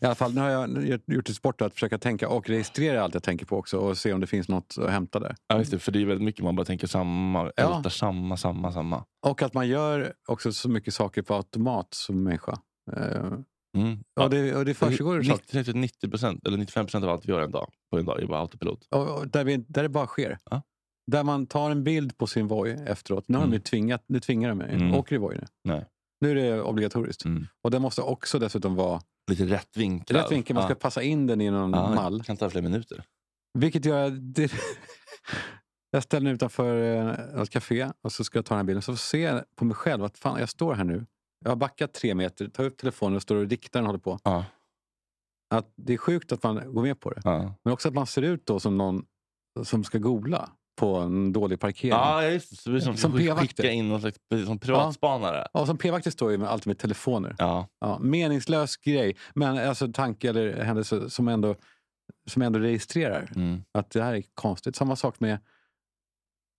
I 0.00 0.04
alla 0.06 0.14
fall, 0.14 0.34
nu 0.34 0.40
har 0.40 0.48
jag 0.48 1.00
gjort 1.06 1.28
ett 1.28 1.36
sport 1.36 1.60
att 1.60 1.74
försöka 1.74 1.98
tänka 1.98 2.28
och 2.28 2.48
registrera 2.48 3.02
allt 3.02 3.14
jag 3.14 3.22
tänker 3.22 3.46
på 3.46 3.56
också 3.58 3.78
och 3.78 3.98
se 3.98 4.12
om 4.12 4.20
det 4.20 4.26
finns 4.26 4.48
något 4.48 4.74
att 4.78 4.90
hämta 4.90 5.20
där. 5.20 5.36
Ja, 5.48 5.58
just 5.58 5.70
det, 5.70 5.78
för 5.78 5.92
det 5.92 6.02
är 6.02 6.06
väldigt 6.06 6.24
mycket 6.24 6.44
man 6.44 6.56
bara 6.56 6.64
tänker 6.66 6.86
samma, 6.86 7.52
Ja. 7.56 7.76
ältar 7.76 7.90
samma, 7.90 8.36
samma, 8.36 8.72
samma. 8.72 9.04
Och 9.26 9.42
att 9.42 9.54
man 9.54 9.68
gör 9.68 10.12
också 10.28 10.52
så 10.52 10.68
mycket 10.68 10.94
saker 10.94 11.22
på 11.22 11.34
automat 11.34 11.94
som 11.94 12.22
människa. 12.22 12.58
Eh, 12.96 13.32
Mm. 13.78 13.98
och, 14.20 14.30
det, 14.30 14.54
och 14.56 14.64
det 14.64 14.74
försiggår 14.74 15.22
saker. 15.22 15.58
90, 15.74 16.08
90% 16.08 16.46
eller 16.46 16.58
95% 16.58 17.04
av 17.04 17.10
allt 17.10 17.26
vi 17.26 17.32
gör 17.32 17.40
en 17.40 17.50
dag, 17.50 17.70
på 17.90 17.98
en 17.98 18.04
dag 18.04 18.22
är 18.22 18.26
bara 18.26 18.40
autopilot. 18.40 18.86
Och, 18.90 19.18
och 19.18 19.28
där, 19.28 19.44
vi, 19.44 19.56
där 19.56 19.82
det 19.82 19.88
bara 19.88 20.06
sker. 20.06 20.38
Ja. 20.50 20.62
Där 21.10 21.24
man 21.24 21.46
tar 21.46 21.70
en 21.70 21.84
bild 21.84 22.18
på 22.18 22.26
sin 22.26 22.46
Voi 22.48 22.70
efteråt. 22.86 23.24
Nu 23.28 23.34
har 23.36 23.42
de 23.42 23.46
Mm. 23.48 23.52
ju 23.54 23.60
tvingat, 23.60 24.04
nu 24.06 24.20
tvingar 24.20 24.48
de 24.48 24.58
mig. 24.58 24.74
Mm. 24.74 24.94
Åker 24.94 25.14
i 25.14 25.18
Voi 25.18 25.34
nu. 25.36 25.44
Nej. 25.64 25.84
Nu 26.20 26.30
är 26.30 26.34
det 26.34 26.62
obligatoriskt. 26.62 27.24
Mm. 27.24 27.46
Och 27.62 27.70
den 27.70 27.82
måste 27.82 28.02
också 28.02 28.38
dessutom 28.38 28.74
vara 28.74 29.00
Lite 29.30 29.44
rätt 29.44 29.76
vinklad. 29.76 30.22
rätt 30.22 30.32
vinkel. 30.32 30.54
Man 30.54 30.62
ska 30.62 30.72
ja. 30.72 30.78
passa 30.78 31.02
in 31.02 31.26
den 31.26 31.40
i 31.40 31.50
någon 31.50 31.72
ja, 31.72 31.94
mall. 31.94 32.18
Det 32.18 32.24
kan 32.24 32.36
ta 32.36 32.50
flera 32.50 32.62
minuter. 32.62 33.04
Vilket 33.58 33.84
gör 33.84 34.10
det, 34.10 34.52
jag 35.90 36.02
ställer 36.02 36.24
mig 36.24 36.32
utanför 36.32 36.82
eh, 36.82 37.42
ett 37.42 37.50
café 37.50 37.92
och 38.02 38.12
så 38.12 38.24
ska 38.24 38.38
jag 38.38 38.44
ta 38.46 38.54
den 38.54 38.58
här 38.58 38.64
bilden. 38.64 38.82
Så 38.82 38.96
ser 38.96 39.34
jag 39.34 39.56
på 39.56 39.64
mig 39.64 39.76
själv 39.76 40.04
att 40.04 40.18
fan, 40.18 40.40
jag 40.40 40.48
står 40.48 40.74
här 40.74 40.84
nu. 40.84 41.06
Jag 41.44 41.50
har 41.50 41.56
backat 41.56 41.92
tre 41.92 42.14
meter, 42.14 42.48
tar 42.48 42.64
upp 42.64 42.76
telefonen 42.76 43.16
och 43.16 43.22
står 43.22 43.36
och 43.36 43.46
riktar 43.50 43.80
den 43.80 43.84
och 43.84 43.88
håller 43.88 44.00
på. 44.00 44.18
Ja. 44.24 44.44
Att 45.54 45.72
det 45.76 45.92
är 45.92 45.96
sjukt 45.96 46.32
att 46.32 46.42
man 46.42 46.72
går 46.74 46.82
med 46.82 47.00
på 47.00 47.10
det. 47.10 47.20
Men 47.64 47.72
också 47.72 47.88
att 47.88 47.94
man 47.94 48.06
ser 48.06 48.22
ut 48.22 48.46
då 48.46 48.60
som 48.60 48.78
någon 48.78 49.04
som 49.64 49.84
ska 49.84 49.98
googla 49.98 50.50
på 50.76 50.96
en 50.96 51.32
dålig 51.32 51.60
parkering. 51.60 51.90
Ja, 51.90 52.24
just 52.26 52.64
det. 52.64 52.80
Som, 52.80 52.96
Som 52.96 53.18
p-vakter. 53.18 53.46
skicka 53.46 53.70
in 53.70 53.88
någon 53.88 54.00
slags 54.00 54.18
som 54.46 54.58
privatspanare. 54.58 55.46
Ja, 55.52 55.66
som 55.66 55.78
p-vakter 55.78 56.10
står 56.10 56.30
ju 56.30 56.38
med, 56.38 56.48
alltid 56.48 56.66
med 56.66 56.78
telefoner. 56.78 57.34
Ja. 57.38 57.68
Ja, 57.80 57.98
meningslös 57.98 58.76
grej, 58.76 59.16
men 59.34 59.58
alltså 59.68 59.92
tanke 59.92 60.28
eller 60.28 60.62
händelse 60.62 61.10
som 61.10 61.28
ändå, 61.28 61.54
som 62.30 62.42
ändå 62.42 62.58
registrerar. 62.58 63.32
Mm. 63.36 63.62
Att 63.72 63.90
det 63.90 64.02
här 64.02 64.14
är 64.14 64.22
konstigt. 64.34 64.76
Samma 64.76 64.96
sak 64.96 65.20
med, 65.20 65.38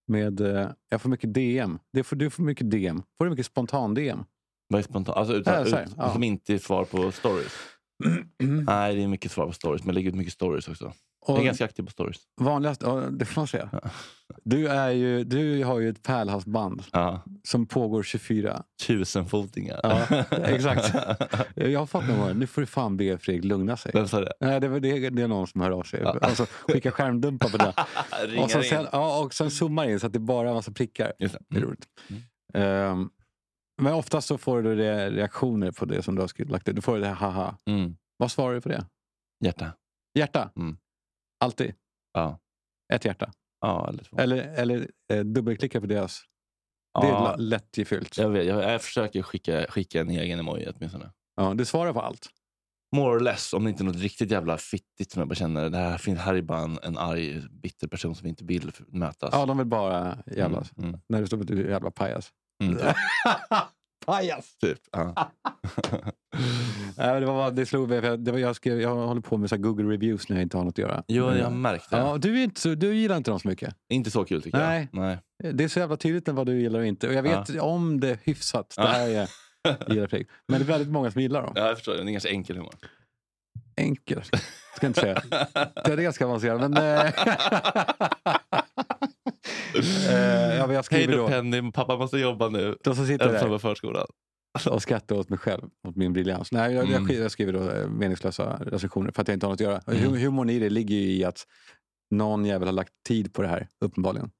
med 0.08 0.42
eh, 0.42 0.70
jag 0.90 1.02
får 1.02 1.10
mycket 1.10 1.34
DM. 1.34 1.80
Det 1.94 2.04
får, 2.04 2.16
du 2.16 2.30
får 2.30 2.44
mycket 2.44 2.72
DM. 2.72 3.04
Får 3.18 3.26
du 3.26 3.32
mycket 3.32 3.46
spontan-DM? 3.46 4.24
Vad 4.68 4.80
är 4.80 4.84
spontant? 4.84 5.18
Alltså 5.18 5.34
utan, 5.36 5.54
Ja, 5.54 5.60
här, 5.78 5.84
ut, 5.84 5.94
ja. 5.98 6.14
Som 6.14 6.24
inte 6.24 6.54
är 6.54 6.58
svar 6.58 6.86
på 6.86 7.12
stories. 7.12 7.54
Nej, 8.66 8.96
det 8.96 9.04
är 9.04 9.08
mycket 9.08 9.32
svar 9.32 9.46
på 9.48 9.54
stories. 9.54 9.82
Men 9.84 9.88
jag 9.88 9.96
lägger 9.96 10.10
ut 10.10 10.16
mycket 10.16 10.34
stories 10.34 10.68
också. 10.68 10.94
Jag 11.28 11.40
är 11.40 11.44
ganska 11.44 11.66
aktiv 11.66 11.84
på 11.84 11.92
stories. 11.92 12.18
vanligast, 12.42 12.82
ja, 12.82 12.96
det 12.96 13.26
får 13.26 13.42
man 13.42 13.48
säga. 13.48 13.70
Du, 14.44 14.68
är 14.68 14.90
ju, 14.90 15.24
du 15.24 15.64
har 15.64 15.80
ju 15.80 15.90
ett 15.90 16.04
pärlhalsband 16.04 16.84
Ja. 16.92 17.22
som 17.44 17.66
pågår 17.66 18.04
24. 18.04 18.64
Tusenfotingar. 18.88 19.80
Ja, 19.84 20.24
exakt. 20.44 20.94
Jag 21.56 21.80
har 21.80 21.86
fått 21.86 22.08
någon 22.08 22.40
nu 22.40 22.48
får 22.48 22.62
du 22.62 22.68
fan 22.68 22.98
be 22.98 23.18
Fredrik 23.18 23.44
lugna 23.46 23.78
sig. 23.78 23.92
Vem 23.94 24.08
sa 24.08 24.20
det? 24.20 24.34
Nej, 24.40 24.60
det, 24.60 24.80
det, 24.80 25.10
det 25.10 25.22
är 25.22 25.28
någon 25.28 25.48
som 25.48 25.62
hör 25.62 25.72
av 25.72 25.84
sig. 25.84 26.04
Alltså, 26.04 26.46
skickar 26.68 26.92
skärmdumpar 26.92 27.50
på 27.50 27.58
det. 27.58 27.74
Och, 28.44 28.52
så 28.52 28.58
in. 28.58 28.64
sen, 28.64 28.88
ja, 28.92 29.20
och 29.24 29.34
sen 29.34 29.52
zoomar 29.52 29.90
in 29.90 30.00
så 30.00 30.08
att 30.08 30.14
det 30.14 30.20
bara 30.20 30.46
är 30.46 30.50
en 30.50 30.56
massa 30.56 30.72
prickar. 30.72 31.14
Just 31.20 31.36
det. 31.50 31.56
Är 31.56 31.58
Mm. 31.58 31.70
roligt. 31.70 31.86
Ehm, 32.54 33.10
men 33.82 33.94
oftast 33.94 34.28
så 34.28 34.38
får 34.38 34.62
du 34.62 34.76
re- 34.76 35.12
reaktioner 35.12 35.72
på 35.72 35.86
det 35.86 36.02
som 36.04 36.16
du 36.16 36.22
har 36.22 36.28
skrivit, 36.28 36.52
lagt 36.52 36.68
ut. 36.70 36.76
Du 36.76 36.82
får 36.82 37.00
det 37.00 37.08
här 37.08 37.14
haha. 37.14 37.56
Mm. 37.66 37.96
Vad 38.18 38.32
svarar 38.32 38.54
du 38.54 38.62
på 38.62 38.70
det? 38.70 38.86
Hjärta. 39.46 39.72
Hjärta? 40.20 40.50
Mm. 40.56 40.78
Alltid? 41.42 41.74
Ja. 42.14 42.40
Ett 42.94 43.06
hjärta? 43.06 43.32
Ja, 43.62 43.88
eller 43.90 44.04
två. 44.04 44.18
Eller, 44.18 44.38
eller 44.38 44.88
eh, 45.14 45.20
dubbelklicka 45.20 45.82
på 45.82 45.88
deras? 45.88 46.22
Det 47.02 47.08
är 47.08 47.12
ja, 47.12 47.36
lättgefyllt. 47.38 48.18
jag, 48.18 48.30
vet, 48.30 48.46
jag, 48.46 48.64
jag 48.74 48.82
försöker 48.82 49.22
skicka, 49.22 49.66
skicka 49.70 50.02
en 50.02 50.10
egen 50.10 50.40
emoji 50.40 50.68
åtminstone. 50.76 51.12
Ja, 51.36 51.54
du 51.54 51.66
svarar 51.66 51.94
på 51.94 52.02
allt. 52.02 52.28
More 52.96 53.16
or 53.16 53.20
less, 53.20 53.54
om 53.54 53.64
det 53.64 53.70
inte 53.70 53.84
är 53.84 53.86
något 53.86 53.96
riktigt 53.96 54.32
jävla 54.32 54.58
fittigt 54.58 55.12
som 55.12 55.20
jag 55.20 55.28
bara 55.28 55.36
känner, 55.36 55.70
det 55.70 55.78
här, 55.78 55.98
finns- 55.98 56.20
här 56.20 56.36
är 56.36 56.42
bara 56.42 56.60
en, 56.60 56.80
en 56.84 56.98
arg, 56.98 57.42
bitter 57.50 57.88
person 57.88 58.16
som 58.16 58.28
inte 58.28 58.44
vill 58.46 58.70
f- 58.70 58.82
mötas. 58.88 59.30
Ja, 59.34 59.46
de 59.46 59.58
vill 59.58 59.68
bara 59.68 60.18
jävlas. 60.28 60.72
Mm, 60.78 60.90
mm, 60.90 61.02
När 61.10 61.22
det 61.22 61.28
står 61.28 61.38
på 61.38 61.44
du 61.44 61.64
är 61.66 61.70
jävla 61.70 61.92
pajas. 61.92 62.30
mm, 62.64 62.78
pajas! 64.16 64.58
typ. 64.62 64.80
Ja. 64.92 65.32
Nej, 66.98 67.20
det, 67.20 67.26
var, 67.26 67.34
bara- 67.34 67.52
det 67.52 67.66
slog 67.66 67.90
mig. 67.90 68.02
för 68.02 68.08
jag- 68.08 68.20
Det 68.20 68.32
var, 68.32 68.40
jag, 68.40 68.56
skrev, 68.56 68.82
jag 68.82 68.96
håller 68.96 69.22
på 69.22 69.38
med 69.38 69.50
så 69.50 69.56
här 69.56 69.62
Google 69.64 69.94
reviews 69.94 70.30
när 70.30 70.38
jag 70.38 70.44
inte 70.44 70.58
har 70.58 70.64
något 70.64 70.74
att 70.74 70.78
göra. 70.78 71.04
Jo, 71.08 71.32
jag 71.36 71.44
har 71.44 71.52
märkt 71.52 71.90
det. 71.90 71.98
Ja, 71.98 72.18
du, 72.18 72.40
är 72.40 72.44
inte 72.44 72.62
så, 72.62 72.70
du 72.76 72.96
gillar 72.96 73.18
inte 73.18 73.32
dem 73.32 73.40
så 73.40 73.48
mycket. 73.48 73.76
Inte 73.90 74.12
så 74.12 74.26
kul 74.26 74.42
tycker 74.42 74.58
Nej. 74.58 74.88
jag. 74.92 75.02
Nej. 75.02 75.20
Det 75.54 75.64
är 75.64 75.68
så 75.68 75.80
jävla 75.80 75.98
tydligt 75.98 76.28
vad 76.28 76.46
du 76.46 76.62
gillar 76.62 76.80
och 76.80 76.86
inte. 76.86 77.08
Och 77.08 77.14
jag 77.14 77.24
vet 77.24 77.60
om 77.60 78.00
det 78.00 78.20
hyfsat. 78.24 78.74
Det 78.78 78.82
Ja. 78.84 78.88
här 78.88 79.10
är, 79.10 79.14
jag 79.64 79.90
gillar. 79.90 80.10
Men 80.48 80.60
det 80.60 80.66
är 80.66 80.68
väldigt 80.68 80.92
många 80.94 81.12
som 81.12 81.22
gillar 81.22 81.42
dem. 81.42 81.54
Ja, 81.56 81.68
jag 81.68 81.76
förstår. 81.76 81.94
Det 81.94 82.00
är 82.00 82.06
en 82.06 82.12
ganska 82.14 82.30
enkel 82.30 82.58
humor. 82.58 82.74
Enkel. 83.78 84.22
Ska 84.76 84.86
jag 84.86 84.90
inte 84.90 85.02
säga. 85.02 85.22
Det 85.86 85.92
är 85.94 85.98
ganska 85.98 86.26
avancerat. 86.26 86.72
Men, 86.72 86.78
eh, 87.06 87.14
eh, 89.76 90.56
ja, 90.58 90.68
men 90.68 90.76
jag 90.76 90.76
Hej 90.76 90.84
skriver 90.84 91.18
då 91.18 91.22
då. 91.24 91.28
Penny, 91.28 91.72
pappa 91.72 91.98
måste 91.98 92.18
jobba 92.18 92.50
nu. 92.50 92.78
De 92.84 92.96
som 92.96 93.08
sitter 93.08 93.30
Ensam 93.30 93.50
där 93.50 93.56
på 93.56 93.60
förskolan. 93.60 94.08
och 94.70 94.82
skrattar 94.82 95.16
åt 95.16 95.30
mig 95.30 95.40
själv, 95.40 95.64
åt 95.88 95.96
min 95.96 96.14
briljans. 96.14 96.52
Nej, 96.52 96.74
jag, 96.74 96.90
Mm. 96.90 97.08
jag, 97.10 97.18
jag 97.24 97.32
skriver 97.32 97.54
då 97.54 97.70
eh, 97.72 97.88
meningslösa 97.90 98.58
recensioner 98.62 99.12
för 99.12 99.22
att 99.22 99.28
jag 99.28 99.36
inte 99.36 99.46
har 99.46 99.52
något 99.52 99.62
att 99.62 99.68
göra. 99.68 99.82
Mm. 99.88 100.00
Hum- 100.14 100.18
Humorn 100.20 100.50
i 100.50 100.60
det 100.60 100.70
ligger 100.70 100.96
ju 100.96 101.12
i 101.12 101.24
att 101.24 101.48
någon 102.12 102.46
jävel 102.46 102.68
har 102.68 102.74
lagt 102.74 102.94
tid 103.08 103.34
på 103.34 103.42
det 103.42 103.48
här, 103.48 103.68
uppenbarligen. 103.86 104.32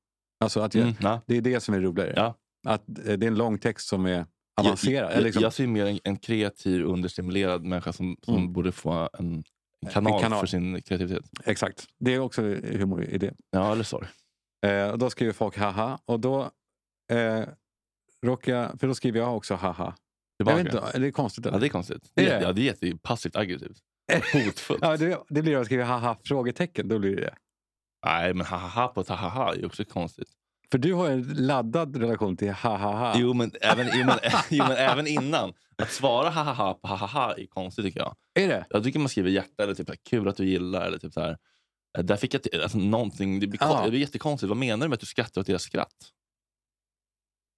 Alltså 0.44 0.60
att 0.60 0.76
jag, 0.76 0.82
Mm, 0.84 0.96
ja. 1.02 1.22
Det 1.28 1.38
är 1.38 1.42
det 1.42 1.60
som 1.60 1.74
är 1.76 1.80
roligare. 1.80 2.14
Ja. 2.16 2.36
Att 2.68 2.90
eh, 2.90 2.96
det 3.18 3.26
är 3.26 3.28
en 3.28 3.36
lång 3.38 3.58
text 3.58 3.88
som 3.88 4.06
är 4.06 4.26
avancerad. 4.62 5.04
Jag, 5.04 5.12
eller 5.12 5.16
jag, 5.18 5.24
liksom, 5.24 5.44
jag 5.44 5.54
ser 5.54 5.68
mer 5.68 5.86
en, 5.86 6.00
en 6.04 6.18
kreativ, 6.18 6.86
understimulerad 6.86 7.64
människa 7.64 7.94
som, 7.94 8.18
som 8.26 8.36
Mm. 8.36 8.54
borde 8.54 8.72
få 8.72 8.92
en, 8.92 9.10
en, 9.20 9.44
kanal 9.92 10.22
kanal. 10.22 10.40
för 10.40 10.48
sin 10.48 10.82
kreativitet. 10.82 11.26
Exakt. 11.46 11.86
Det 12.00 12.14
är 12.14 12.20
också 12.20 12.42
humor 12.42 13.04
i 13.04 13.18
det. 13.18 13.34
Ja, 13.52 13.72
eller 13.72 13.84
sorry. 13.84 14.08
Eh, 14.66 14.88
och 14.90 14.98
då 15.00 15.10
skriver 15.10 15.34
folk 15.34 15.58
haha. 15.58 16.00
Och 16.06 16.20
då 16.20 16.52
eh, 17.12 17.44
råkar 18.26 18.54
jag, 18.56 18.80
för 18.80 18.88
då 18.88 18.96
skriver 18.96 19.20
jag 19.20 19.38
också 19.38 19.56
haha. 19.56 19.96
Jag 20.38 20.48
Tillbaka. 20.48 20.58
vet 20.64 20.74
inte, 20.74 20.98
är 20.98 21.00
det 21.02 21.12
konstigt? 21.12 21.46
Ja, 21.46 21.50
Eller? 21.52 21.60
det 21.60 21.68
är 21.68 21.70
konstigt. 21.70 22.12
Är 22.16 22.24
Det 22.24 22.30
det? 22.30 22.36
är, 22.36 22.42
ja, 22.42 22.52
det 22.54 22.62
är 22.62 22.66
jätte 22.66 22.98
passivt 23.04 23.36
aggressivt. 23.36 23.78
Hotfullt. 24.34 24.80
Ja, 24.82 24.98
det, 24.98 25.20
det 25.30 25.42
blir 25.42 25.58
att 25.58 25.66
skriva 25.66 25.84
haha 25.84 26.18
frågetecken. 26.24 26.88
Då 26.88 27.00
blir 27.00 27.16
det 27.16 27.22
det. 27.22 27.36
Nej, 28.06 28.34
men 28.34 28.46
hahaha 28.46 28.88
på 28.88 29.02
ett 29.02 29.10
hahaha 29.10 29.56
är 29.56 29.66
också 29.66 29.86
konstigt. 29.86 30.30
För 30.72 30.78
du 30.78 30.94
har 30.94 31.10
en 31.10 31.24
laddad 31.24 31.96
relation 31.96 32.38
till 32.38 32.52
hahaha. 32.52 33.14
Jo, 33.18 33.34
men 33.34 33.52
även, 33.62 33.88
jo, 33.94 34.06
men, 34.06 34.20
jo, 34.50 34.64
men 34.68 34.78
även 34.78 35.08
innan. 35.08 35.54
Att 35.76 35.92
svara 35.92 36.30
hahaha 36.30 36.74
på 36.74 36.88
hahaha 36.88 37.34
är 37.38 37.46
konstigt 37.46 37.86
tycker 37.86 38.00
jag. 38.00 38.16
Är 38.34 38.48
det? 38.48 38.66
Jag 38.70 38.84
tycker 38.84 39.00
man 39.00 39.10
skriver 39.10 39.30
hjärta 39.30 39.64
eller 39.64 39.74
typ 39.74 40.04
kul 40.10 40.28
att 40.28 40.36
du 40.38 40.46
gillar. 40.46 40.86
Eller 40.86 40.98
typ 40.98 41.14
så 41.14 41.22
här, 41.22 41.38
där 41.98 42.18
fick 42.18 42.34
jag 42.34 42.44
till, 42.44 42.62
alltså, 42.62 42.78
någonting, 42.78 43.40
det, 43.40 43.48
blir 43.48 43.60
Ja. 43.64 43.82
det 43.84 43.90
blir 43.90 44.00
jättekonstigt. 44.00 44.50
Vad 44.50 44.58
menar 44.58 44.86
du 44.86 44.90
med 44.90 44.94
att 44.94 45.00
du 45.00 45.06
skrattar 45.06 45.42
åt 45.42 45.48
deras 45.48 45.64
skratt? 45.64 46.12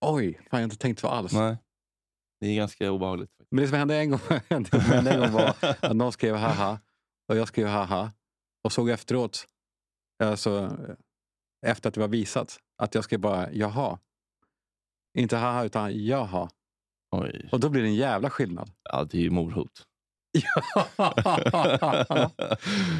Oj, 0.05 0.33
fan, 0.33 0.43
jag 0.49 0.57
har 0.57 0.63
inte 0.63 0.77
tänkt 0.77 0.99
så 0.99 1.07
alls. 1.07 1.33
Nej. 1.33 1.57
Det 2.39 2.47
är 2.47 2.55
ganska 2.55 2.91
obehagligt. 2.91 3.31
Men 3.51 3.61
det 3.61 3.67
som 3.67 3.77
hände 3.77 3.95
en 3.97 4.09
gång, 4.09 4.19
det 4.49 4.79
hände 4.79 5.11
en 5.11 5.19
gång 5.19 5.31
var 5.31 5.55
att 5.81 5.95
någon 5.95 6.11
skrev 6.11 6.35
haha 6.35 6.79
och 7.27 7.37
jag 7.37 7.47
skrev 7.47 7.67
haha 7.67 8.11
och 8.63 8.71
såg 8.73 8.89
efteråt, 8.89 9.47
alltså, 10.23 10.77
efter 11.65 11.87
att 11.89 11.93
det 11.93 12.01
var 12.01 12.07
visat, 12.07 12.59
att 12.77 12.95
jag 12.95 13.03
skrev 13.03 13.19
bara 13.19 13.51
jaha. 13.51 13.99
Inte 15.17 15.37
haha 15.37 15.63
utan 15.65 16.05
jaha. 16.05 16.49
Oj. 17.11 17.49
Och 17.51 17.59
då 17.59 17.69
blir 17.69 17.81
det 17.81 17.87
en 17.87 17.95
jävla 17.95 18.29
skillnad. 18.29 18.71
Ja, 18.83 19.03
det 19.03 19.17
är 19.17 19.21
ju 19.21 19.29
mordhot. 19.29 19.87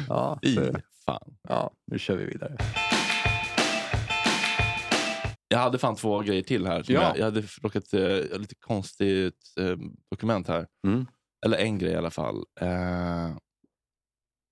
ja, 0.08 0.38
så, 0.54 0.80
fan. 1.06 1.36
ja, 1.48 1.70
nu 1.86 1.98
kör 1.98 2.16
vi 2.16 2.24
vidare. 2.24 2.56
Jag 5.48 5.58
hade 5.58 5.78
fan 5.78 5.96
två 5.96 6.20
grejer 6.20 6.42
till 6.42 6.66
här. 6.66 6.84
Ja. 6.88 7.02
jag, 7.02 7.18
jag 7.18 7.24
hade 7.24 7.42
råkat, 7.62 7.92
eh, 7.92 8.38
lite 8.38 8.54
konstigt 8.54 9.54
eh, 9.60 9.76
dokument 10.10 10.48
här. 10.48 10.66
Mm. 10.86 11.06
Eller 11.46 11.58
en 11.58 11.78
grej 11.78 11.92
i 11.92 11.96
alla 11.96 12.10
fall. 12.10 12.44
Eh, 12.60 13.36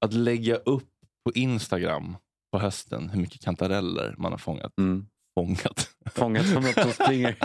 att 0.04 0.12
lägga 0.12 0.56
upp 0.56 0.90
på 1.24 1.32
Instagram 1.34 2.16
på 2.52 2.58
hösten 2.58 3.10
hur 3.10 3.20
mycket 3.20 3.42
kantareller 3.42 4.14
man 4.18 4.32
har 4.32 4.38
fångat. 4.38 4.72
Mm. 4.78 5.06
fångat. 5.38 5.90
Fångat 6.10 6.46
som 6.46 6.62
något 6.62 6.74
som 6.74 6.92
springer. 6.92 7.36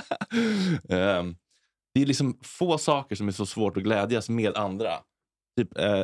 Ehm, 0.90 1.36
det 1.94 2.02
är 2.02 2.06
liksom 2.06 2.40
få 2.44 2.78
saker 2.78 3.16
som 3.16 3.28
är 3.28 3.32
så 3.32 3.46
svårt 3.46 3.78
att 3.78 3.84
glädjas 3.84 4.30
med 4.30 4.58
andra. 4.58 4.92
Typ 5.60 5.78
eh, 5.78 6.04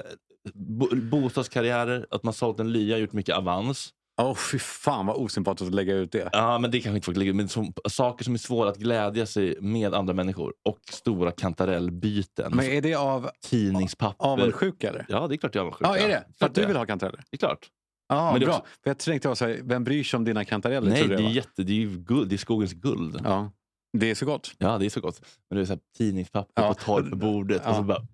bo, 0.53 0.87
bostadskarriärer, 0.95 2.05
att 2.09 2.23
man 2.23 2.33
sålt 2.33 2.59
en 2.59 2.71
lya, 2.71 2.97
gjort 2.97 3.13
mycket 3.13 3.35
avans. 3.35 3.89
Åh, 4.21 4.35
fy 4.35 4.59
fan 4.59 5.05
vad 5.05 5.15
osympatiskt 5.15 5.67
att 5.67 5.75
lägga 5.75 5.93
ut 5.95 6.11
det. 6.11 6.29
Ja, 6.31 6.57
men 6.59 6.71
det 6.71 6.79
kanske 6.79 6.95
inte 6.95 7.05
folk 7.05 7.17
lägger 7.17 7.31
ut. 7.31 7.35
Men 7.35 7.49
som, 7.49 7.73
saker 7.89 8.23
som 8.23 8.33
är 8.33 8.37
svåra 8.37 8.69
att 8.69 8.77
glädja 8.77 9.25
sig 9.25 9.57
med 9.61 9.93
andra 9.93 10.13
människor. 10.13 10.53
Och 10.69 10.79
stora 10.91 11.31
kantarellbyten. 11.31 12.55
Men 12.55 12.65
är 12.65 12.81
det 12.81 12.95
av 12.95 13.29
Tidningspapper. 13.49 14.25
avundsjuka 14.27 14.89
eller? 14.89 15.05
Ja, 15.09 15.27
det 15.27 15.35
är 15.35 15.37
klart 15.37 15.55
jag 15.55 15.61
är 15.61 15.65
avundsjuk. 15.65 15.87
Ja, 15.87 15.97
är 15.97 16.07
det? 16.07 16.23
För 16.39 16.45
att 16.45 16.55
du 16.55 16.65
vill 16.65 16.75
ha 16.75 16.85
kantareller? 16.85 17.23
Det 17.31 17.35
är 17.35 17.39
klart. 17.39 17.67
Ja, 18.09 18.35
är 18.35 18.39
bra. 18.39 18.49
också- 18.49 18.61
För 18.83 18.89
jag 18.89 18.97
tänkte 18.97 19.27
vara 19.27 19.35
så 19.35 19.45
här, 19.45 19.59
vem 19.63 19.83
bryr 19.83 20.03
sig 20.03 20.17
om 20.17 20.23
dina 20.25 20.45
kantareller? 20.45 20.89
Nej, 20.89 21.07
det 21.07 21.15
är, 21.15 21.19
jätte, 21.19 21.63
det 21.63 21.83
är 21.83 21.87
guld. 21.87 22.29
Det 22.29 22.35
är 22.35 22.37
skogens 22.37 22.73
guld. 22.73 23.15
Ja, 23.23 23.29
Ja, 23.29 23.99
det 23.99 24.11
är 24.11 24.15
så 24.15 24.25
gott. 24.25 24.51
det 24.57 24.65
är 24.65 24.89
så 24.89 25.01
gott. 25.01 25.21
Men 25.49 25.57
det 25.57 25.63
är 25.63 25.65
så 25.65 25.73
här, 25.73 25.79
tidningspapper 25.97 26.63
Ja. 26.63 26.75
på 26.85 27.01
bordet. 27.15 27.57
Och 27.67 27.75
så 27.75 27.79
Ja. 27.79 27.83
bara, 27.83 28.07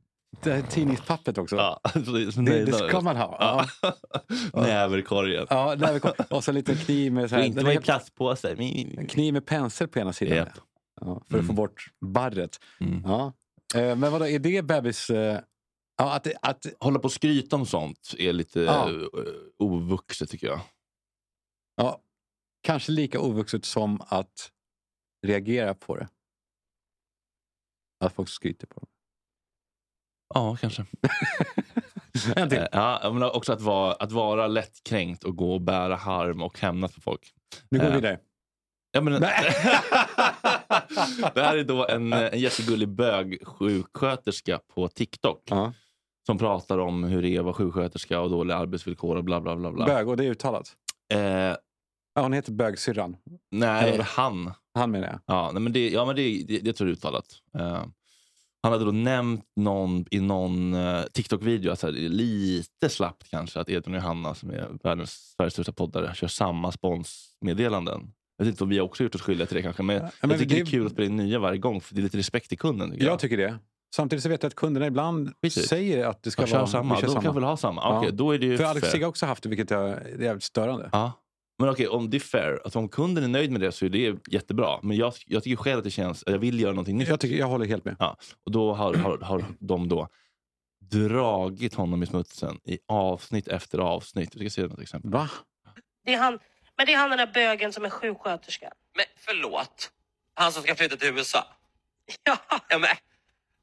tidningspappret 0.69 1.37
också. 1.37 1.55
ja, 1.55 1.81
så 1.93 1.99
det, 2.41 2.65
Det, 2.65 2.73
ska 2.73 3.01
man 3.01 3.15
ha. 3.17 3.37
Ja. 3.39 3.65
Ja. 3.81 3.95
Näver 4.61 4.97
i 4.97 5.01
korgen. 5.01 5.47
Ja, 5.49 5.99
kom. 5.99 6.11
Och 6.29 6.43
så 6.43 6.51
en 6.51 6.55
liten 6.55 6.75
kniv 6.77 7.13
med, 7.13 7.29
så 7.29 7.35
här, 7.35 7.43
inte 7.45 7.63
vara 7.63 7.73
i 7.73 7.77
plastpåse. 7.77 8.55
kniv 9.09 9.33
med 9.33 9.45
pensel 9.45 9.87
på 9.87 9.99
ena 9.99 10.13
sidan. 10.13 10.37
Japp. 10.37 10.49
Ja, 11.01 11.21
för 11.29 11.37
att 11.39 11.45
få 11.45 11.51
Mm. 11.51 11.55
bort 11.55 11.85
barret. 12.01 12.59
Mm. 12.79 13.01
Ja. 13.05 13.33
Eh, 13.75 13.95
Men 13.95 14.11
vadå, 14.11 14.27
är 14.27 14.39
det 14.39 14.61
bebis... 14.61 15.09
eh, 15.09 15.39
Ja, 15.97 16.15
att, 16.15 16.27
att, 16.41 16.65
Hålla 16.79 16.99
på 16.99 17.03
och 17.05 17.11
skryta 17.11 17.55
om 17.55 17.65
sånt 17.65 18.13
är 18.17 18.33
lite 18.33 18.59
Ja. 18.61 18.89
eh, 18.89 18.95
ovuxet 19.57 20.29
tycker 20.29 20.47
jag. 20.47 20.59
ja, 21.75 22.01
kanske 22.63 22.91
lika 22.91 23.19
ovuxet 23.19 23.65
som 23.65 24.01
att 24.07 24.51
reagera 25.27 25.73
på 25.73 25.95
det. 25.95 26.07
Att 28.05 28.13
folk 28.13 28.29
skryter 28.29 28.67
på 28.67 28.79
det. 28.79 28.87
Ja, 30.33 30.57
kanske. 30.61 30.85
En 32.35 32.49
till. 32.49 32.57
Eh, 32.57 32.65
Ja, 32.71 33.11
men 33.13 33.23
också 33.23 33.53
att 33.53 33.61
vara, 33.61 33.93
att 33.93 34.11
vara 34.11 34.47
lättkränkt 34.47 35.23
och 35.23 35.35
gå 35.35 35.53
och 35.53 35.61
bära 35.61 35.95
harm 35.95 36.41
och 36.41 36.59
hämnas 36.59 36.95
på 36.95 37.01
folk. 37.01 37.33
Nu 37.69 37.77
går 37.79 37.85
vi 37.85 37.89
eh, 37.91 37.95
vidare. 37.95 38.19
Ja, 38.91 39.01
men, 39.01 39.13
det 41.33 41.41
här 41.41 41.57
är 41.57 41.63
då 41.63 41.87
en, 41.87 42.13
en 42.13 42.39
jättegullig 42.39 42.89
bögsjuksköterska 42.89 44.59
på 44.75 44.87
TikTok 44.87 45.41
Ja. 45.45 45.73
som 46.25 46.37
pratar 46.37 46.77
om 46.77 47.03
hur 47.03 47.21
det 47.21 47.29
är 47.35 47.39
att 47.39 47.45
vara 47.45 47.53
sjuksköterska 47.53 48.19
och 48.19 48.29
dåliga 48.29 48.57
arbetsvillkor 48.57 49.15
och 49.15 49.23
bla 49.23 49.41
bla 49.41 49.55
bla. 49.55 49.71
bla. 49.71 49.85
Bög, 49.85 50.07
och 50.07 50.17
det 50.17 50.25
är 50.25 50.29
uttalat. 50.31 50.73
Eh, 51.13 51.55
Ja, 52.15 52.21
hon 52.21 52.33
heter 52.33 52.51
Bögsyrran. 52.51 53.17
nej, 53.51 53.89
Eller- 53.93 54.03
han. 54.03 54.53
Han 54.73 54.91
menar 54.91 55.07
jag. 55.07 55.19
Ja, 55.25 55.49
nej, 55.53 55.61
men 55.61 55.73
det, 55.73 55.89
ja, 55.89 56.05
men 56.05 56.15
det, 56.15 56.43
det, 56.47 56.59
det 56.59 56.73
tror 56.73 56.89
jag 56.89 56.93
är 56.93 56.97
uttalat. 56.97 57.25
Eh, 57.57 57.83
han 58.63 58.71
hade 58.71 58.85
då 58.85 58.91
nämnt 58.91 59.45
någon, 59.55 60.05
i 60.11 60.19
någon 60.19 60.73
eh, 60.73 61.01
TikTok-video, 61.13 61.71
att 61.71 61.79
så 61.79 61.87
här, 61.87 61.93
det 61.93 62.05
är 62.05 62.09
lite 62.09 62.89
slappt 62.89 63.29
kanske, 63.29 63.59
att 63.59 63.69
Edvin 63.69 63.95
och 63.95 64.01
Johanna 64.01 64.35
som 64.35 64.49
är 64.49 64.67
världens 64.83 65.33
Sveriges 65.37 65.53
största 65.53 65.71
poddare 65.71 66.15
kör 66.15 66.27
samma 66.27 66.71
sponsmeddelanden. 66.71 68.11
Jag 68.37 68.45
vet 68.45 68.51
inte 68.53 68.63
om 68.63 68.69
vi 68.69 68.79
också 68.79 69.03
gjort 69.03 69.15
oss 69.15 69.21
skyldiga 69.21 69.47
till 69.47 69.57
det 69.57 69.63
kanske, 69.63 69.83
men, 69.83 70.01
men 70.21 70.29
jag 70.29 70.39
tycker 70.39 70.55
det... 70.55 70.61
det- 70.63 70.67
är 70.69 70.71
kul 70.71 70.85
att 70.85 70.91
spela 70.91 71.05
in 71.05 71.15
nya 71.15 71.39
varje 71.39 71.57
gång, 71.57 71.81
för 71.81 71.95
det 71.95 72.01
är 72.01 72.03
lite 72.03 72.17
respekt 72.17 72.49
till 72.49 72.57
kunden. 72.57 72.91
Tycker 72.91 73.05
jag. 73.05 73.11
Jag 73.13 73.19
tycker 73.19 73.37
det. 73.37 73.57
Samtidigt 73.95 74.23
så 74.23 74.29
vet 74.29 74.43
jag 74.43 74.47
att 74.49 74.55
kunderna 74.55 74.87
ibland 74.87 75.33
Precis. 75.41 75.67
säger 75.67 76.05
att 76.05 76.23
det 76.23 76.31
ska 76.31 76.41
Ja, 76.41 76.47
kör 76.47 76.57
vara... 76.57 76.67
samma, 76.67 76.95
vi 76.95 77.01
då 77.01 77.07
kör 77.07 77.13
kan 77.15 77.23
jag 77.23 77.33
väl 77.33 77.43
ha 77.43 77.57
samma. 77.57 77.81
Ja. 77.81 77.99
Okej, 77.99 78.11
då 78.13 78.31
är 78.31 78.39
det 78.39 78.45
ju 78.45 78.57
För 78.57 78.63
Alex. 78.63 78.91
Sigge 78.91 79.05
har 79.05 79.09
också 79.09 79.25
haft 79.25 79.43
det, 79.43 79.49
vilket 79.49 79.71
är 79.71 80.17
jävligt 80.21 80.43
störande. 80.43 80.89
Ja. 80.91 81.11
Men 81.59 81.69
okej, 81.69 81.87
om 81.87 82.09
det 82.09 82.17
är 82.17 82.19
fair, 82.19 82.59
att 82.65 82.75
om 82.75 82.89
kunden 82.89 83.23
är 83.23 83.27
nöjd 83.27 83.51
med 83.51 83.61
det 83.61 83.71
så 83.71 83.85
är 83.85 83.89
det 83.89 84.27
jättebra. 84.27 84.79
Men 84.83 84.97
jag, 84.97 85.13
jag 85.25 85.43
tycker 85.43 85.55
själv 85.55 85.77
att 85.77 85.83
det 85.83 85.91
känns, 85.91 86.23
jag 86.27 86.37
vill 86.37 86.59
göra 86.59 86.71
någonting 86.71 86.97
nytt. 86.97 87.07
Jag, 87.07 87.19
tycker, 87.19 87.35
jag 87.35 87.47
håller 87.47 87.65
helt 87.65 87.85
med. 87.85 87.95
Ja, 87.99 88.17
och 88.45 88.51
då 88.51 88.73
har, 88.73 88.93
har, 88.93 89.17
har 89.17 89.45
de 89.59 89.89
då 89.89 90.07
dragit 90.91 91.73
honom 91.73 92.03
i 92.03 92.05
smutsen 92.05 92.59
i 92.65 92.79
avsnitt 92.87 93.47
efter 93.47 93.77
avsnitt. 93.77 94.35
Vi 94.35 94.49
ska 94.49 94.61
se 94.61 94.67
något 94.67 94.81
exempel. 94.81 95.11
Va? 95.11 95.29
Det 96.05 96.13
är 96.13 96.17
han, 96.17 96.39
men 96.77 96.85
det 96.85 96.93
är 96.93 96.97
han 96.97 97.09
den 97.09 97.17
där 97.17 97.31
bögen 97.33 97.73
som 97.73 97.85
är 97.85 97.89
sjuksköterska. 97.89 98.71
Men 98.95 99.05
förlåt? 99.17 99.91
Han 100.33 100.51
som 100.51 100.63
ska 100.63 100.75
flytta 100.75 100.95
till 100.95 101.09
USA? 101.17 101.43
Ja, 102.23 102.37
Ja, 102.69 102.77
men... 102.79 102.89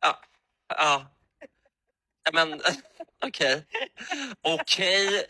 Ja. 0.00 0.20
Ja. 0.68 1.06
Ja, 2.24 2.30
Men 2.32 2.61
okej. 3.26 3.64
Okej. 4.40 5.26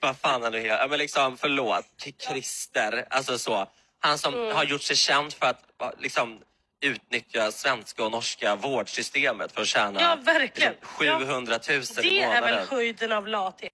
Vad 0.00 0.16
fan 0.16 0.42
här? 0.42 0.52
Ja, 0.56 0.86
men 0.90 0.98
liksom, 0.98 1.36
förlåt. 1.36 1.96
Till 1.98 2.14
Christer. 2.18 3.04
Alltså 3.10 3.38
så. 3.38 3.66
Han 4.00 4.18
som 4.18 4.34
har 4.34 4.64
gjort 4.64 4.82
sig 4.82 4.96
känd 4.96 5.32
för 5.32 5.46
att 5.46 5.64
liksom 5.98 6.38
utnyttja 6.80 7.50
svenska 7.52 8.04
och 8.04 8.10
norska 8.10 8.56
vårdsystemet 8.56 9.52
för 9.52 9.60
att 9.60 9.66
tjäna 9.66 10.00
ja 10.00 10.18
verkligen. 10.24 10.72
liksom, 10.72 10.88
700 10.88 11.58
000 11.68 11.82
Ja, 11.96 12.02
i 12.02 12.08
det 12.08 12.22
är 12.22 12.28
väl 12.30 12.40
månaden. 12.40 12.66
höjden 12.70 13.12
av 13.12 13.26
lathet. 13.28 13.72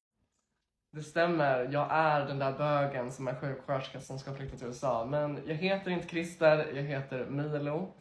Det 0.92 1.02
stämmer, 1.02 1.68
jag 1.72 1.88
är 1.90 2.20
den 2.20 2.38
där 2.38 2.52
bögen 2.52 3.12
som 3.12 3.28
är 3.28 3.34
sjuksköterska 3.40 4.00
som 4.00 4.18
ska 4.18 4.34
flytta 4.34 4.56
till 4.56 4.66
USA. 4.66 5.04
Men 5.04 5.42
jag 5.46 5.54
heter 5.54 5.90
inte 5.90 6.08
Christer, 6.08 6.72
jag 6.74 6.82
heter 6.82 7.24
Milo. 7.24 7.94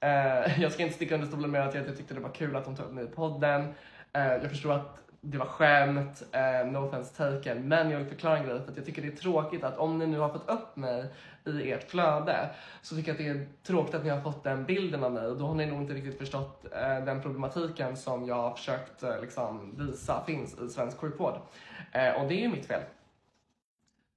Eh, 0.00 0.60
jag 0.62 0.72
ska 0.72 0.82
inte 0.82 0.94
sticka 0.94 1.14
under 1.14 1.26
stolen 1.28 1.50
med 1.50 1.68
att 1.68 1.74
jag 1.74 1.96
tyckte 1.96 2.14
det 2.14 2.20
var 2.20 2.34
kul 2.34 2.56
att 2.56 2.64
de 2.64 2.76
tog 2.76 2.86
upp 2.86 2.92
mig 2.92 3.04
i 3.04 3.08
podden. 3.08 3.74
Eh, 4.12 4.22
jag 4.26 4.50
förstår 4.50 4.72
att 4.72 4.98
det 5.26 5.38
var 5.38 5.46
skämt, 5.46 6.22
eh, 6.32 6.66
no 6.72 6.78
offense 6.78 7.16
taken. 7.16 7.68
Men 7.68 7.90
jag 7.90 7.98
vill 7.98 8.08
förklara 8.08 8.38
en 8.38 8.46
grej 8.46 8.60
för 8.60 8.70
att 8.70 8.76
jag 8.76 8.86
tycker 8.86 9.02
det 9.02 9.08
är 9.08 9.16
tråkigt 9.16 9.64
att 9.64 9.78
om 9.78 9.98
ni 9.98 10.06
nu 10.06 10.18
har 10.18 10.28
fått 10.28 10.48
upp 10.48 10.76
mig 10.76 11.04
i 11.44 11.72
ert 11.72 11.90
flöde 11.90 12.50
så 12.82 12.96
tycker 12.96 13.08
jag 13.08 13.14
att 13.14 13.36
det 13.36 13.42
är 13.42 13.46
tråkigt 13.62 13.94
att 13.94 14.04
ni 14.04 14.10
har 14.10 14.20
fått 14.20 14.44
den 14.44 14.64
bilden 14.64 15.04
av 15.04 15.12
mig 15.12 15.26
och 15.26 15.38
då 15.38 15.46
har 15.46 15.54
ni 15.54 15.66
nog 15.66 15.82
inte 15.82 15.94
riktigt 15.94 16.18
förstått 16.18 16.64
eh, 16.72 17.04
den 17.04 17.22
problematiken 17.22 17.96
som 17.96 18.26
jag 18.26 18.34
har 18.34 18.54
försökt 18.54 19.02
eh, 19.02 19.20
liksom, 19.20 19.74
visa 19.78 20.24
finns 20.26 20.58
i 20.58 20.68
svensk 20.68 20.98
sjukvård. 20.98 21.34
Eh, 21.92 22.22
och 22.22 22.28
det 22.28 22.34
är 22.34 22.40
ju 22.40 22.48
mitt 22.48 22.66
fel. 22.66 22.82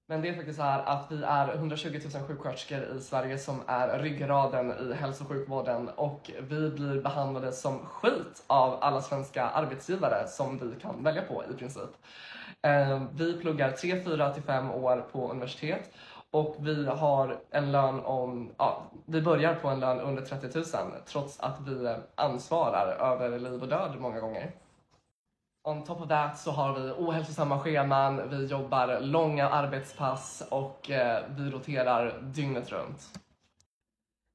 Men 0.09 0.21
det 0.21 0.29
är 0.29 0.33
faktiskt 0.33 0.57
så 0.57 0.63
här 0.63 0.83
att 0.85 1.11
vi 1.11 1.23
är 1.23 1.53
120 1.53 1.99
000 2.13 2.23
sjuksköterskor 2.27 2.83
i 2.97 3.01
Sverige 3.01 3.37
som 3.37 3.61
är 3.67 3.99
ryggraden 3.99 4.73
i 4.91 4.93
hälso 4.93 5.23
och 5.23 5.29
sjukvården 5.29 5.89
och 5.89 6.31
vi 6.49 6.69
blir 6.69 7.01
behandlade 7.01 7.51
som 7.51 7.79
skit 7.79 8.43
av 8.47 8.77
alla 8.81 9.01
svenska 9.01 9.43
arbetsgivare 9.43 10.27
som 10.27 10.57
vi 10.57 10.79
kan 10.81 11.03
välja 11.03 11.21
på 11.21 11.43
i 11.51 11.53
princip. 11.57 11.89
Ehm, 12.61 13.07
vi 13.13 13.41
pluggar 13.41 13.71
3, 13.71 14.03
4 14.03 14.33
till 14.33 14.43
5 14.43 14.71
år 14.71 15.05
på 15.11 15.31
universitet 15.31 15.91
och 16.31 16.55
vi 16.59 16.85
har 16.85 17.39
en 17.51 17.71
lön 17.71 17.99
om, 17.99 18.51
ja, 18.57 18.83
vi 19.05 19.21
börjar 19.21 19.55
på 19.55 19.67
en 19.67 19.79
lön 19.79 19.99
under 19.99 20.21
30 20.21 20.57
000 20.57 20.65
trots 21.05 21.39
att 21.39 21.59
vi 21.67 21.95
ansvarar 22.15 22.87
över 22.87 23.39
liv 23.39 23.61
och 23.61 23.67
död 23.67 23.95
många 23.99 24.19
gånger. 24.19 24.51
On 25.67 25.83
top 25.83 26.01
of 26.01 26.09
that 26.09 26.39
så 26.39 26.51
har 26.51 26.79
vi 26.79 26.91
ohälsosamma 26.91 27.59
scheman, 27.59 28.29
vi 28.29 28.45
jobbar 28.45 28.99
långa 29.01 29.49
arbetspass 29.49 30.43
och 30.49 30.91
eh, 30.91 31.23
vi 31.35 31.49
roterar 31.49 32.21
dygnet 32.21 32.71
runt. 32.71 33.19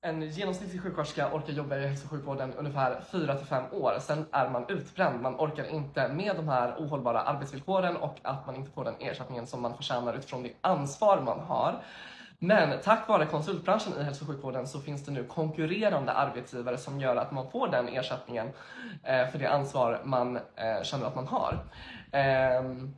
En 0.02 0.22
genomsnittlig 0.22 0.82
sjuksköterska 0.82 1.34
orkar 1.34 1.52
jobba 1.52 1.76
i 1.76 1.86
hälso 1.86 2.04
och 2.04 2.10
sjukvården 2.10 2.54
ungefär 2.54 3.00
4-5 3.10 3.74
år. 3.74 3.98
Sen 4.00 4.26
är 4.32 4.50
man 4.50 4.64
utbränd. 4.68 5.22
Man 5.22 5.34
orkar 5.34 5.64
inte 5.64 6.08
med 6.08 6.36
de 6.36 6.48
här 6.48 6.74
ohållbara 6.78 7.20
arbetsvillkoren 7.20 7.96
och 7.96 8.18
att 8.22 8.46
man 8.46 8.56
inte 8.56 8.70
får 8.70 8.84
den 8.84 8.94
ersättningen 8.98 9.46
som 9.46 9.62
man 9.62 9.76
förtjänar 9.76 10.14
utifrån 10.14 10.42
det 10.42 10.52
ansvar 10.60 11.20
man 11.20 11.40
har. 11.40 11.82
Men 12.44 12.80
tack 12.80 13.08
vare 13.08 13.26
konsultbranschen 13.26 13.92
i 14.00 14.02
hälso 14.02 14.24
och 14.24 14.30
sjukvården 14.30 14.66
så 14.66 14.80
finns 14.80 15.04
det 15.04 15.12
nu 15.12 15.24
konkurrerande 15.24 16.12
arbetsgivare 16.12 16.78
som 16.78 17.00
gör 17.00 17.16
att 17.16 17.32
man 17.32 17.50
får 17.50 17.68
den 17.68 17.88
ersättningen 17.88 18.46
eh, 19.04 19.28
för 19.28 19.38
det 19.38 19.46
ansvar 19.46 20.00
man 20.04 20.36
eh, 20.36 20.82
känner 20.82 21.06
att 21.06 21.14
man 21.14 21.26
har. 21.26 21.58
Ehm, 22.12 22.94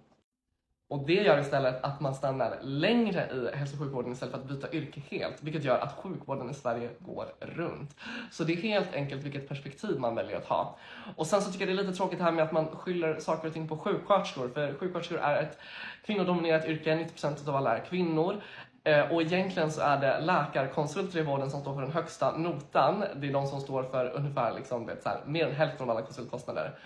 och 0.90 1.06
det 1.06 1.12
gör 1.12 1.40
istället 1.40 1.84
att 1.84 2.00
man 2.00 2.14
stannar 2.14 2.58
längre 2.62 3.30
i 3.32 3.56
hälso 3.56 3.76
och 3.76 3.82
sjukvården 3.82 4.12
istället 4.12 4.34
för 4.34 4.40
att 4.40 4.48
byta 4.48 4.72
yrke 4.72 5.02
helt, 5.10 5.42
vilket 5.42 5.64
gör 5.64 5.78
att 5.78 5.92
sjukvården 5.92 6.50
i 6.50 6.54
Sverige 6.54 6.90
går 6.98 7.26
runt. 7.40 7.96
Så 8.30 8.44
det 8.44 8.52
är 8.52 8.56
helt 8.56 8.94
enkelt 8.94 9.22
vilket 9.22 9.48
perspektiv 9.48 9.98
man 9.98 10.14
väljer 10.14 10.36
att 10.36 10.46
ha. 10.46 10.78
Och 11.16 11.26
sen 11.26 11.42
så 11.42 11.52
tycker 11.52 11.66
jag 11.66 11.76
det 11.76 11.80
är 11.82 11.84
lite 11.84 11.96
tråkigt 11.96 12.20
här 12.20 12.32
med 12.32 12.44
att 12.44 12.52
man 12.52 12.66
skyller 12.66 13.20
saker 13.20 13.48
och 13.48 13.54
ting 13.54 13.68
på 13.68 13.78
sjuksköterskor, 13.78 14.48
för 14.48 14.74
sjuksköterskor 14.74 15.18
är 15.18 15.42
ett 15.42 15.58
kvinnodominerat 16.06 16.66
yrke, 16.66 17.08
90% 17.16 17.48
av 17.48 17.56
alla 17.56 17.78
är 17.78 17.84
kvinnor. 17.84 18.42
Eh, 18.84 19.12
och 19.12 19.22
egentligen 19.22 19.70
så 19.70 19.80
är 19.80 20.00
det 20.00 20.20
läkarkonsulter 20.20 21.18
i 21.18 21.22
vården 21.22 21.50
som 21.50 21.60
står 21.60 21.74
för 21.74 21.82
den 21.82 21.92
högsta 21.92 22.36
notan. 22.36 23.04
Det 23.16 23.28
är 23.28 23.32
de 23.32 23.46
som 23.46 23.60
står 23.60 23.82
för 23.82 24.10
ungefär 24.10 24.52
liksom, 24.52 24.86
vet, 24.86 25.02
så 25.02 25.08
här, 25.08 25.20
mer 25.26 25.46
än 25.46 25.54
hälften 25.54 25.82
av 25.82 25.90
alla 25.90 26.06
konsultkostnader. 26.06 26.78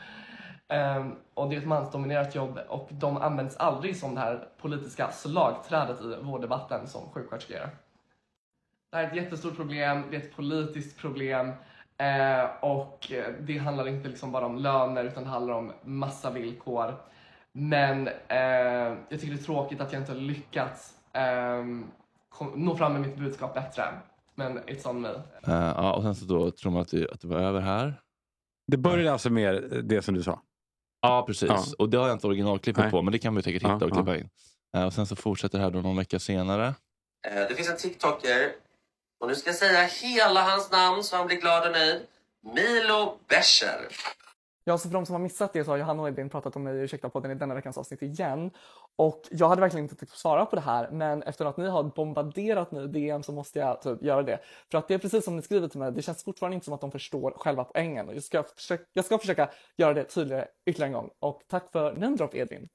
Um, 0.68 1.16
och 1.34 1.48
det 1.48 1.56
är 1.56 1.60
ett 1.60 1.66
mansdominerat 1.66 2.34
jobb 2.34 2.58
och 2.68 2.88
de 2.90 3.16
används 3.16 3.56
aldrig 3.56 3.96
som 3.96 4.14
det 4.14 4.20
här 4.20 4.48
politiska 4.60 5.10
slagträdet 5.10 6.00
i 6.00 6.16
vårddebatten 6.22 6.88
som 6.88 7.10
sjuksköterskor 7.10 7.56
gör. 7.56 7.70
Det 8.90 8.96
här 8.96 9.04
är 9.04 9.08
ett 9.08 9.16
jättestort 9.16 9.56
problem, 9.56 10.04
det 10.10 10.16
är 10.16 10.20
ett 10.20 10.36
politiskt 10.36 10.98
problem 10.98 11.52
eh, 11.98 12.44
och 12.60 13.12
eh, 13.12 13.34
det 13.40 13.58
handlar 13.58 13.88
inte 13.88 14.08
liksom 14.08 14.32
bara 14.32 14.46
om 14.46 14.56
löner 14.56 15.04
utan 15.04 15.24
det 15.24 15.30
handlar 15.30 15.54
om 15.54 15.72
massa 15.82 16.30
villkor. 16.30 16.94
Men 17.52 18.08
eh, 18.28 18.38
jag 19.08 19.20
tycker 19.20 19.34
det 19.34 19.40
är 19.40 19.44
tråkigt 19.44 19.80
att 19.80 19.92
jag 19.92 20.02
inte 20.02 20.12
har 20.12 20.20
lyckats 20.20 20.97
kom, 22.28 22.52
nå 22.64 22.76
fram 22.76 22.92
med 22.92 23.00
mitt 23.00 23.16
budskap 23.16 23.54
bättre. 23.54 23.84
Men 24.34 24.58
it's 24.58 24.88
on 24.88 25.00
me. 25.00 25.08
Ja, 25.46 25.92
och 25.92 26.02
sen 26.02 26.14
så 26.14 26.24
då 26.24 26.50
tror 26.50 26.72
man 26.72 26.82
att 26.82 26.88
det, 26.88 27.10
att 27.10 27.20
det 27.20 27.28
var 27.28 27.36
över 27.40 27.60
här. 27.60 28.00
Det 28.66 28.76
började 28.76 29.12
alltså 29.12 29.30
med 29.30 29.62
det 29.84 30.02
som 30.02 30.14
du 30.14 30.22
sa? 30.22 30.42
Ja, 31.02 31.24
precis. 31.26 31.48
Ja. 31.48 31.64
Och 31.78 31.88
det 31.88 31.96
har 31.98 32.08
jag 32.08 32.14
inte 32.16 32.26
originalklippet 32.26 32.82
Nej. 32.82 32.90
på, 32.90 33.02
men 33.02 33.12
det 33.12 33.18
kan 33.18 33.34
vi 33.34 33.42
säkert 33.42 33.62
hitta 33.62 33.78
Ja, 33.80 33.86
och 33.86 33.92
klippa 33.92 34.10
ja. 34.14 34.16
in. 34.16 34.28
Eh, 34.76 34.84
och 34.86 34.92
sen 34.92 35.06
så 35.06 35.16
fortsätter 35.16 35.58
det 35.58 35.64
här 35.64 35.70
då 35.70 35.80
någon 35.80 35.96
vecka 35.96 36.18
senare. 36.18 36.66
Eh, 37.26 37.34
Det 37.48 37.54
finns 37.54 37.68
en 37.70 37.76
TikToker, 37.76 38.52
och 39.20 39.28
nu 39.28 39.34
ska 39.34 39.50
jag 39.50 39.56
säga 39.56 39.82
hela 39.82 40.42
hans 40.42 40.70
namn 40.70 41.04
så 41.04 41.16
han 41.16 41.26
blir 41.26 41.40
glad 41.40 41.66
och 41.66 41.72
nöjd. 41.72 42.02
Milo 42.54 43.18
Bescher. 43.28 43.88
Ja, 44.68 44.78
så 44.78 44.88
för 44.88 44.94
de 44.94 45.06
som 45.06 45.12
har 45.12 45.20
missat 45.20 45.52
det 45.52 45.64
så 45.64 45.70
har 45.70 45.78
Johanna 45.78 46.02
och 46.02 46.08
Edvin 46.08 46.30
pratat 46.30 46.56
om 46.56 46.62
mig 46.62 46.76
i 46.76 46.80
Ursäkta 46.80 47.08
podden 47.08 47.30
i 47.30 47.34
denna 47.34 47.54
veckans 47.54 47.78
avsnitt 47.78 48.02
igen. 48.02 48.50
Och 48.96 49.22
jag 49.30 49.48
hade 49.48 49.60
verkligen 49.60 49.84
inte 49.84 49.96
tänkt 49.96 50.18
svara 50.18 50.46
på 50.46 50.56
det 50.56 50.62
här, 50.62 50.90
men 50.90 51.22
efter 51.22 51.44
att 51.44 51.56
ni 51.56 51.68
har 51.68 51.82
bombarderat 51.82 52.72
mig 52.72 52.84
i 52.84 52.86
DM 52.86 53.22
så 53.22 53.32
måste 53.32 53.58
jag 53.58 53.82
typ 53.82 54.02
göra 54.02 54.22
det. 54.22 54.40
För 54.70 54.78
att 54.78 54.88
det 54.88 54.94
är 54.94 54.98
precis 54.98 55.24
som 55.24 55.36
ni 55.36 55.42
skriver 55.42 55.68
till 55.68 55.78
mig, 55.78 55.92
det 55.92 56.02
känns 56.02 56.24
fortfarande 56.24 56.54
inte 56.54 56.64
som 56.64 56.74
att 56.74 56.80
de 56.80 56.90
förstår 56.90 57.30
själva 57.36 57.64
poängen. 57.64 58.08
Och 58.08 58.14
jag 58.14 58.22
ska, 58.22 58.42
försöka, 58.42 58.84
jag 58.92 59.04
ska 59.04 59.18
försöka 59.18 59.50
göra 59.76 59.94
det 59.94 60.04
tydligare 60.04 60.46
ytterligare 60.66 60.88
en 60.88 60.92
gång. 60.92 61.10
Och 61.20 61.42
tack 61.48 61.72
för 61.72 61.92
namedrop 61.92 62.34
Edvin. 62.34 62.68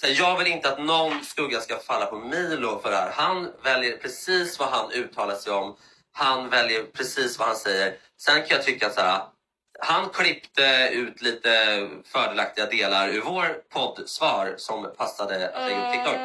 Så 0.00 0.06
jag 0.22 0.38
vill 0.38 0.46
inte 0.46 0.72
att 0.72 0.78
någon 0.78 1.24
skugga 1.24 1.60
ska 1.60 1.76
falla 1.76 2.06
på 2.06 2.18
Milo 2.18 2.78
för 2.78 2.90
det 2.90 2.96
här. 2.96 3.10
Han 3.12 3.48
väljer 3.64 3.96
precis 3.96 4.58
vad 4.58 4.68
han 4.68 4.92
uttalar 4.92 5.34
sig 5.34 5.52
om. 5.52 5.76
Han 6.12 6.50
väljer 6.50 6.82
precis 6.82 7.38
vad 7.38 7.48
han 7.48 7.56
säger. 7.56 7.96
Sen 8.20 8.34
kan 8.34 8.56
jag 8.56 8.62
tycka 8.62 8.86
att 8.86 8.94
så 8.94 9.00
här, 9.00 9.33
han 9.78 10.08
klippte 10.08 10.88
ut 10.92 11.22
lite 11.22 11.50
fördelaktiga 12.04 12.66
delar 12.66 13.08
ur 13.08 13.20
vår 13.20 13.46
poddsvar 13.72 14.54
som 14.56 14.92
passade 14.96 15.48
att 15.48 15.62
lägga 15.62 15.86
upp 15.86 15.92
TikTok. 15.92 16.16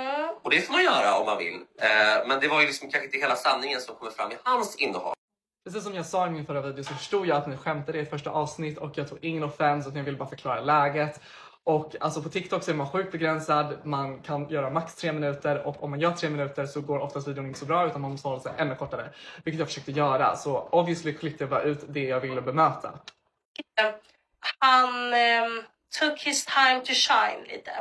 Och 0.43 0.49
det 0.49 0.61
får 0.61 0.73
man 0.73 0.83
göra 0.83 1.17
om 1.19 1.25
man 1.25 1.37
vill. 1.37 1.55
Eh, 1.81 2.27
men 2.27 2.39
det 2.39 2.47
var 2.47 2.61
ju 2.61 2.67
liksom 2.67 2.89
kanske 2.89 3.05
inte 3.05 3.17
hela 3.17 3.35
sanningen 3.35 3.81
som 3.81 3.95
kommer 3.95 4.11
fram 4.11 4.31
i 4.31 4.35
hans 4.43 4.75
innehåll. 4.75 5.13
Precis 5.65 5.83
som 5.83 5.95
jag 5.95 6.05
sa 6.05 6.27
i 6.27 6.29
min 6.29 6.45
förra 6.45 6.61
video 6.61 6.83
så 6.83 6.93
förstod 6.93 7.27
jag 7.27 7.37
att 7.37 7.47
ni 7.47 7.57
skämtade 7.57 7.99
i 7.99 8.05
första 8.05 8.29
avsnitt 8.29 8.77
och 8.77 8.97
jag 8.97 9.09
tog 9.09 9.17
ingen 9.21 9.43
offense 9.43 9.89
utan 9.89 9.97
jag 9.97 10.05
ville 10.05 10.17
bara 10.17 10.29
förklara 10.29 10.61
läget. 10.61 11.21
Och 11.63 11.95
alltså 11.99 12.21
på 12.21 12.29
TikTok 12.29 12.63
så 12.63 12.71
är 12.71 12.75
man 12.75 12.89
sjukt 12.89 13.11
begränsad, 13.11 13.77
man 13.83 14.19
kan 14.19 14.49
göra 14.49 14.69
max 14.69 14.95
tre 14.95 15.11
minuter 15.11 15.67
och 15.67 15.83
om 15.83 15.89
man 15.89 15.99
gör 15.99 16.11
tre 16.11 16.29
minuter 16.29 16.65
så 16.65 16.81
går 16.81 16.99
oftast 16.99 17.27
videon 17.27 17.45
inte 17.45 17.59
så 17.59 17.65
bra 17.65 17.87
utan 17.87 18.01
man 18.01 18.11
måste 18.11 18.27
hålla 18.27 18.41
sig 18.41 18.51
ännu 18.57 18.75
kortare. 18.75 19.09
Vilket 19.43 19.59
jag 19.59 19.67
försökte 19.67 19.91
göra 19.91 20.35
så 20.35 20.69
obviously 20.71 21.13
klippte 21.13 21.43
jag 21.43 21.49
bara 21.49 21.61
ut 21.61 21.79
det 21.87 22.03
jag 22.03 22.19
ville 22.19 22.41
bemöta. 22.41 22.89
Han 24.59 25.13
ehm, 25.13 25.63
took 25.99 26.19
his 26.19 26.45
time 26.45 26.79
to 26.79 26.93
shine 26.93 27.43
lite. 27.47 27.71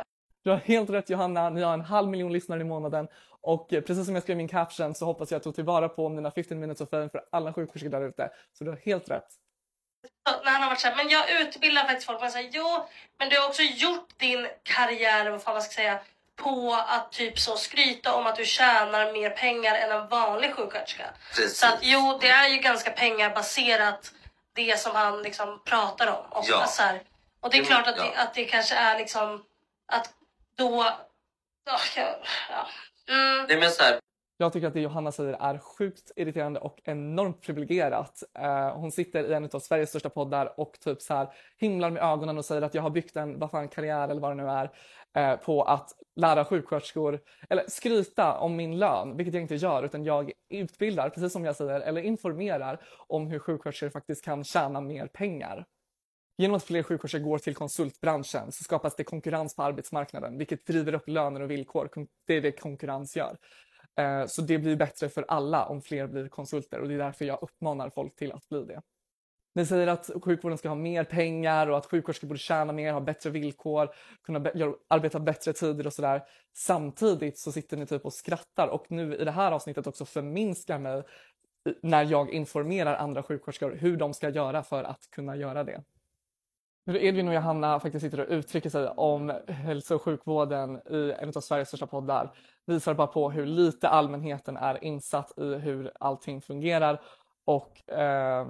Du 0.43 0.49
har 0.49 0.57
helt 0.57 0.89
rätt 0.89 1.09
Johanna, 1.09 1.49
ni 1.49 1.61
har 1.61 1.73
en 1.73 1.81
halv 1.81 2.09
miljon 2.09 2.33
lyssnare 2.33 2.61
i 2.61 2.63
månaden 2.63 3.07
och 3.41 3.73
eh, 3.73 3.81
precis 3.81 4.05
som 4.05 4.15
jag 4.15 4.23
skrev 4.23 4.35
i 4.35 4.37
min 4.37 4.47
caption 4.47 4.95
så 4.95 5.05
hoppas 5.05 5.31
jag 5.31 5.37
att 5.37 5.39
jag 5.39 5.43
tog 5.43 5.55
tillvara 5.55 5.89
på 5.89 6.09
mina 6.09 6.31
15 6.31 6.59
minutes 6.59 6.81
of 6.81 6.89
fame 6.89 7.09
för 7.09 7.21
alla 7.31 7.53
sjuksköterskor 7.53 7.89
där 7.89 8.07
ute. 8.09 8.29
Så 8.57 8.63
du 8.63 8.69
har 8.69 8.77
helt 8.77 9.09
rätt. 9.09 9.27
Så 10.27 10.43
När 10.43 10.51
han 10.51 10.61
har 10.61 10.69
varit 10.69 10.79
såhär, 10.79 10.95
men 10.95 11.09
jag 11.09 11.41
utbildar 11.41 11.83
faktiskt 11.83 12.05
folk. 12.05 12.21
Man 12.21 12.31
säger 12.31 12.49
jo, 12.53 12.85
men 13.19 13.29
du 13.29 13.39
har 13.39 13.47
också 13.47 13.61
gjort 13.61 14.09
din 14.17 14.47
karriär, 14.63 15.29
vad 15.29 15.41
fan 15.41 15.53
man 15.53 15.61
ska 15.61 15.73
säga, 15.73 15.99
på 16.35 16.77
att 16.87 17.11
typ 17.11 17.39
så 17.39 17.55
skryta 17.55 18.15
om 18.15 18.27
att 18.27 18.35
du 18.35 18.45
tjänar 18.45 19.13
mer 19.13 19.29
pengar 19.29 19.75
än 19.75 19.91
en 19.91 20.07
vanlig 20.07 20.55
sjuksköterska. 20.55 21.03
Precis. 21.35 21.59
Så 21.59 21.67
att 21.67 21.79
jo, 21.81 22.17
det 22.21 22.29
är 22.29 22.47
ju 22.47 22.57
ganska 22.57 22.91
pengabaserat 22.91 24.13
det 24.53 24.79
som 24.79 24.95
han 24.95 25.21
liksom 25.21 25.61
pratar 25.65 26.07
om. 26.07 26.25
Och, 26.31 26.45
Ja. 26.47 26.67
så 26.67 26.81
här, 26.81 27.01
och 27.41 27.49
det 27.49 27.57
är 27.57 27.63
klart 27.65 27.87
att, 27.87 27.97
ja. 27.97 28.03
det, 28.03 28.21
att 28.21 28.33
det 28.33 28.45
kanske 28.45 28.75
är 28.75 28.97
liksom 28.97 29.45
att 29.87 30.13
då... 30.57 30.93
Ja, 31.65 31.79
ja. 31.95 32.67
Mm. 33.09 33.45
Nej, 33.49 33.57
men 33.59 33.71
så 33.71 33.83
här, 33.83 33.99
jag 34.41 34.53
tycker 34.53 34.67
att 34.67 34.73
det 34.73 34.81
Johanna 34.81 35.11
säger 35.11 35.33
är 35.33 35.57
sjukt 35.57 36.11
irriterande 36.15 36.59
och 36.59 36.81
enormt 36.83 37.41
privilegierat. 37.41 38.23
Eh, 38.39 38.75
hon 38.75 38.91
sitter 38.91 39.23
i 39.23 39.33
en 39.33 39.49
av 39.53 39.59
Sveriges 39.59 39.89
största 39.89 40.09
poddar 40.09 40.59
och 40.59 40.79
typ 40.79 41.01
så 41.01 41.13
här 41.13 41.27
himlar 41.57 41.89
med 41.89 42.03
ögonen 42.03 42.37
och 42.37 42.45
säger 42.45 42.61
att 42.61 42.73
jag 42.73 42.81
har 42.81 42.89
byggt 42.89 43.15
en 43.15 43.39
vad 43.39 43.51
fan, 43.51 43.67
karriär 43.67 44.09
eller 44.09 44.21
vad 44.21 44.31
det 44.31 44.43
nu 44.43 44.49
är 44.49 44.71
eh, 45.15 45.39
på 45.39 45.63
att 45.63 45.89
lära 46.15 46.45
sjuksköterskor, 46.45 47.19
eller 47.49 47.63
skryta 47.67 48.37
om 48.37 48.55
min 48.55 48.79
lön, 48.79 49.17
vilket 49.17 49.33
jag 49.33 49.43
inte 49.43 49.55
gör 49.55 49.83
utan 49.83 50.03
jag 50.03 50.31
utbildar, 50.49 51.09
precis 51.09 51.33
som 51.33 51.45
jag 51.45 51.55
säger, 51.55 51.81
eller 51.81 52.01
informerar 52.01 52.81
om 53.07 53.27
hur 53.27 53.39
sjuksköterskor 53.39 53.89
faktiskt 53.89 54.25
kan 54.25 54.43
tjäna 54.43 54.81
mer 54.81 55.07
pengar. 55.07 55.65
Genom 56.37 56.57
att 56.57 56.63
fler 56.63 56.83
sjuksköterskor 56.83 57.19
går 57.19 57.37
till 57.37 57.55
konsultbranschen 57.55 58.51
så 58.51 58.63
skapas 58.63 58.95
det 58.95 59.03
konkurrens 59.03 59.55
på 59.55 59.63
arbetsmarknaden, 59.63 60.37
vilket 60.37 60.65
driver 60.65 60.93
upp 60.93 61.07
löner 61.07 61.41
och 61.41 61.51
villkor. 61.51 61.89
Det 62.27 62.33
är 62.33 62.41
det 62.41 62.51
konkurrens 62.51 63.15
gör. 63.15 63.37
Eh, 63.99 64.25
så 64.25 64.41
det 64.41 64.57
blir 64.57 64.75
bättre 64.75 65.09
för 65.09 65.25
alla 65.27 65.65
om 65.65 65.81
fler 65.81 66.07
blir 66.07 66.27
konsulter 66.27 66.79
och 66.79 66.87
det 66.87 66.93
är 66.93 66.97
därför 66.97 67.25
jag 67.25 67.39
uppmanar 67.41 67.89
folk 67.89 68.15
till 68.15 68.31
att 68.31 68.49
bli 68.49 68.65
det. 68.65 68.81
Ni 69.53 69.65
säger 69.65 69.87
att 69.87 70.09
sjukvården 70.23 70.57
ska 70.57 70.69
ha 70.69 70.75
mer 70.75 71.03
pengar 71.03 71.67
och 71.67 71.77
att 71.77 71.85
sjuksköterskor 71.85 72.27
borde 72.27 72.39
tjäna 72.39 72.73
mer, 72.73 72.93
ha 72.93 72.99
bättre 72.99 73.29
villkor, 73.29 73.89
kunna 74.23 74.39
be- 74.39 74.73
arbeta 74.87 75.19
bättre 75.19 75.53
tider 75.53 75.87
och 75.87 75.93
sådär. 75.93 76.23
Samtidigt 76.53 77.37
så 77.37 77.51
sitter 77.51 77.77
ni 77.77 77.85
typ 77.85 78.05
och 78.05 78.13
skrattar 78.13 78.67
och 78.67 78.85
nu 78.89 79.15
i 79.15 79.25
det 79.25 79.31
här 79.31 79.51
avsnittet 79.51 79.87
också 79.87 80.05
förminskar 80.05 80.79
mig 80.79 81.03
när 81.81 82.05
jag 82.05 82.29
informerar 82.29 82.95
andra 82.95 83.23
sjuksköterskor 83.23 83.75
hur 83.75 83.97
de 83.97 84.13
ska 84.13 84.29
göra 84.29 84.63
för 84.63 84.83
att 84.83 85.09
kunna 85.11 85.35
göra 85.35 85.63
det. 85.63 85.83
Nu 86.85 87.05
Edvin 87.05 87.27
och 87.27 87.33
Johanna 87.33 87.79
faktiskt 87.79 88.05
sitter 88.05 88.19
och 88.19 88.29
uttrycker 88.29 88.69
sig 88.69 88.87
om 88.87 89.33
hälso 89.47 89.95
och 89.95 90.01
sjukvården 90.01 90.81
i 90.89 91.13
en 91.19 91.29
av 91.35 91.41
Sveriges 91.41 91.67
största 91.67 91.87
poddar 91.87 92.31
visar 92.69 92.93
bara 92.93 93.07
på 93.07 93.31
hur 93.31 93.45
lite 93.45 93.89
allmänheten 93.89 94.57
är 94.57 94.83
insatt 94.83 95.37
i 95.37 95.55
hur 95.55 95.91
allting 95.99 96.41
fungerar 96.41 97.01
och 97.45 97.89
eh, 97.89 98.47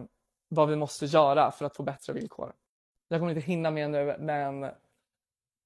vad 0.49 0.69
vi 0.69 0.75
måste 0.75 1.05
göra 1.05 1.51
för 1.51 1.65
att 1.65 1.75
få 1.75 1.83
bättre 1.83 2.13
villkor. 2.13 2.53
Jag 3.07 3.19
kommer 3.19 3.31
inte 3.31 3.45
hinna 3.45 3.71
med 3.71 3.89
nu, 3.89 4.15
men 4.19 4.71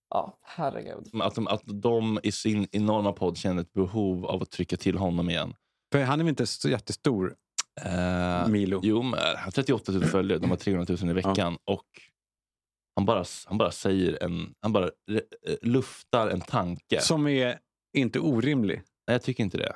ja, 0.09 0.37
herregud. 0.41 1.09
Att 1.21 1.35
de, 1.35 1.47
att 1.47 1.61
de 1.65 2.19
i 2.23 2.31
sin 2.31 2.67
enorma 2.71 3.13
podd 3.13 3.37
känner 3.37 3.61
ett 3.61 3.73
behov 3.73 4.25
av 4.25 4.41
att 4.41 4.51
trycka 4.51 4.77
till 4.77 4.97
honom 4.97 5.29
igen. 5.29 5.55
För 5.91 6.03
han 6.03 6.19
är 6.19 6.23
väl 6.23 6.29
inte 6.29 6.47
så 6.47 6.69
jättestor, 6.69 7.35
Eh, 7.81 8.47
Milo? 8.47 8.79
Jo, 8.83 9.01
men 9.01 9.19
han 9.19 9.43
har 9.43 9.51
38 9.51 9.91
000 9.91 10.03
följare. 10.03 10.39
De 10.39 10.49
har 10.49 10.57
300 10.57 10.95
000 11.01 11.09
i 11.09 11.13
veckan. 11.13 11.57
Och 11.65 11.85
han 12.95 13.05
bara, 13.05 13.25
han 13.45 13.57
bara 13.57 13.71
säger 13.71 14.23
en... 14.23 14.53
Han 14.61 14.73
bara 14.73 14.85
eh, 14.85 15.55
luftar 15.61 16.27
en 16.27 16.41
tanke. 16.41 17.01
Som 17.01 17.27
är 17.27 17.59
inte 17.93 18.19
orimlig. 18.19 18.75
Nej, 19.07 19.15
jag 19.15 19.23
tycker 19.23 19.43
inte 19.43 19.57
det. 19.57 19.75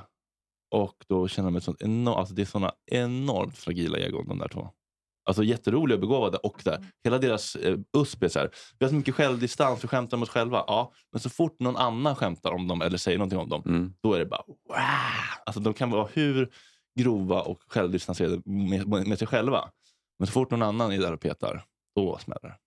Och 0.75 0.95
då 1.09 1.27
känner 1.27 1.47
de 1.51 1.55
ett 1.57 1.63
sånt 1.63 1.81
enormt... 1.81 2.17
Alltså 2.17 2.33
det 2.33 2.41
är 2.41 2.45
såna 2.45 2.71
enormt 2.91 3.57
fragila 3.57 3.97
egon, 3.97 4.27
de 4.27 4.37
där 4.39 4.47
två. 4.47 4.69
Alltså 5.25 5.43
jätteroliga 5.43 5.95
och 5.95 6.01
begåvade. 6.01 6.37
Och 6.37 6.61
där, 6.63 6.85
hela 7.03 7.17
deras 7.17 7.55
eh, 7.55 7.77
USP 7.97 8.23
är 8.23 8.27
så 8.29 8.39
här. 8.39 8.49
Vi 8.79 8.85
har 8.85 8.89
så 8.89 8.95
mycket 8.95 9.15
självdistans, 9.15 9.83
vi 9.83 9.87
skämtar 9.87 10.17
om 10.17 10.23
oss 10.23 10.29
själva. 10.29 10.63
Ja, 10.67 10.91
men 11.11 11.21
så 11.21 11.29
fort 11.29 11.59
någon 11.59 11.77
annan 11.77 12.15
skämtar 12.15 12.51
om 12.51 12.67
dem 12.67 12.81
eller 12.81 12.97
säger 12.97 13.17
någonting 13.17 13.39
om 13.39 13.49
dem, 13.49 13.63
Mm. 13.65 13.93
då 14.03 14.13
är 14.13 14.19
det 14.19 14.25
bara 14.25 14.43
wow! 14.47 14.77
Alltså 15.45 15.59
de 15.59 15.73
kan 15.73 15.89
vara 15.91 16.07
hur 16.13 16.53
grova 16.99 17.41
och 17.41 17.59
självdistanserade 17.67 18.41
med, 18.45 18.87
med 19.07 19.19
sig 19.19 19.27
själva. 19.27 19.69
Men 20.19 20.27
så 20.27 20.31
fort 20.33 20.51
någon 20.51 20.61
annan 20.61 20.91
är 20.91 20.97
där 20.99 21.13
och 21.13 21.21
petar, 21.21 21.63
då 21.95 22.17
smäller 22.17 22.41
det. 22.49 22.57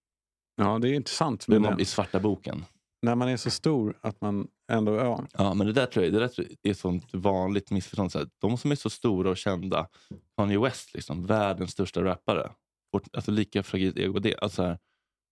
Ja, 0.56 0.78
det 0.78 0.88
är 0.88 0.92
intressant. 0.92 1.46
Då 1.46 1.54
är 1.56 1.60
Men, 1.60 1.70
man 1.70 1.80
i 1.80 1.84
svarta 1.84 2.20
boken. 2.20 2.64
När 3.02 3.14
man 3.14 3.28
är 3.28 3.36
så 3.36 3.50
stor 3.50 3.98
att 4.00 4.20
man 4.20 4.48
ändå... 4.72 4.96
Ja, 4.96 5.26
Ja, 5.32 5.54
men 5.54 5.66
det 5.66 5.72
där 5.72 5.86
tror 5.86 6.04
jag, 6.04 6.14
det 6.14 6.18
där 6.18 6.28
tror 6.28 6.46
jag 6.46 6.56
är 6.62 6.70
ett 6.70 6.78
sånt 6.78 7.14
vanligt 7.14 7.70
missförstånd. 7.70 8.12
Så 8.12 8.18
här, 8.18 8.28
de 8.38 8.58
som 8.58 8.70
är 8.70 8.74
så 8.74 8.90
stora 8.90 9.30
och 9.30 9.36
kända, 9.36 9.88
Kanye 10.36 10.58
West, 10.58 10.94
liksom, 10.94 11.26
världens 11.26 11.70
största 11.70 12.04
rappare. 12.04 12.52
Vårt, 12.92 13.16
alltså 13.16 13.30
lika 13.30 13.62
fragilt 13.62 13.98
ego 13.98 14.18
det. 14.18 14.36
Alltså, 14.38 14.56
så 14.56 14.62
här, 14.62 14.78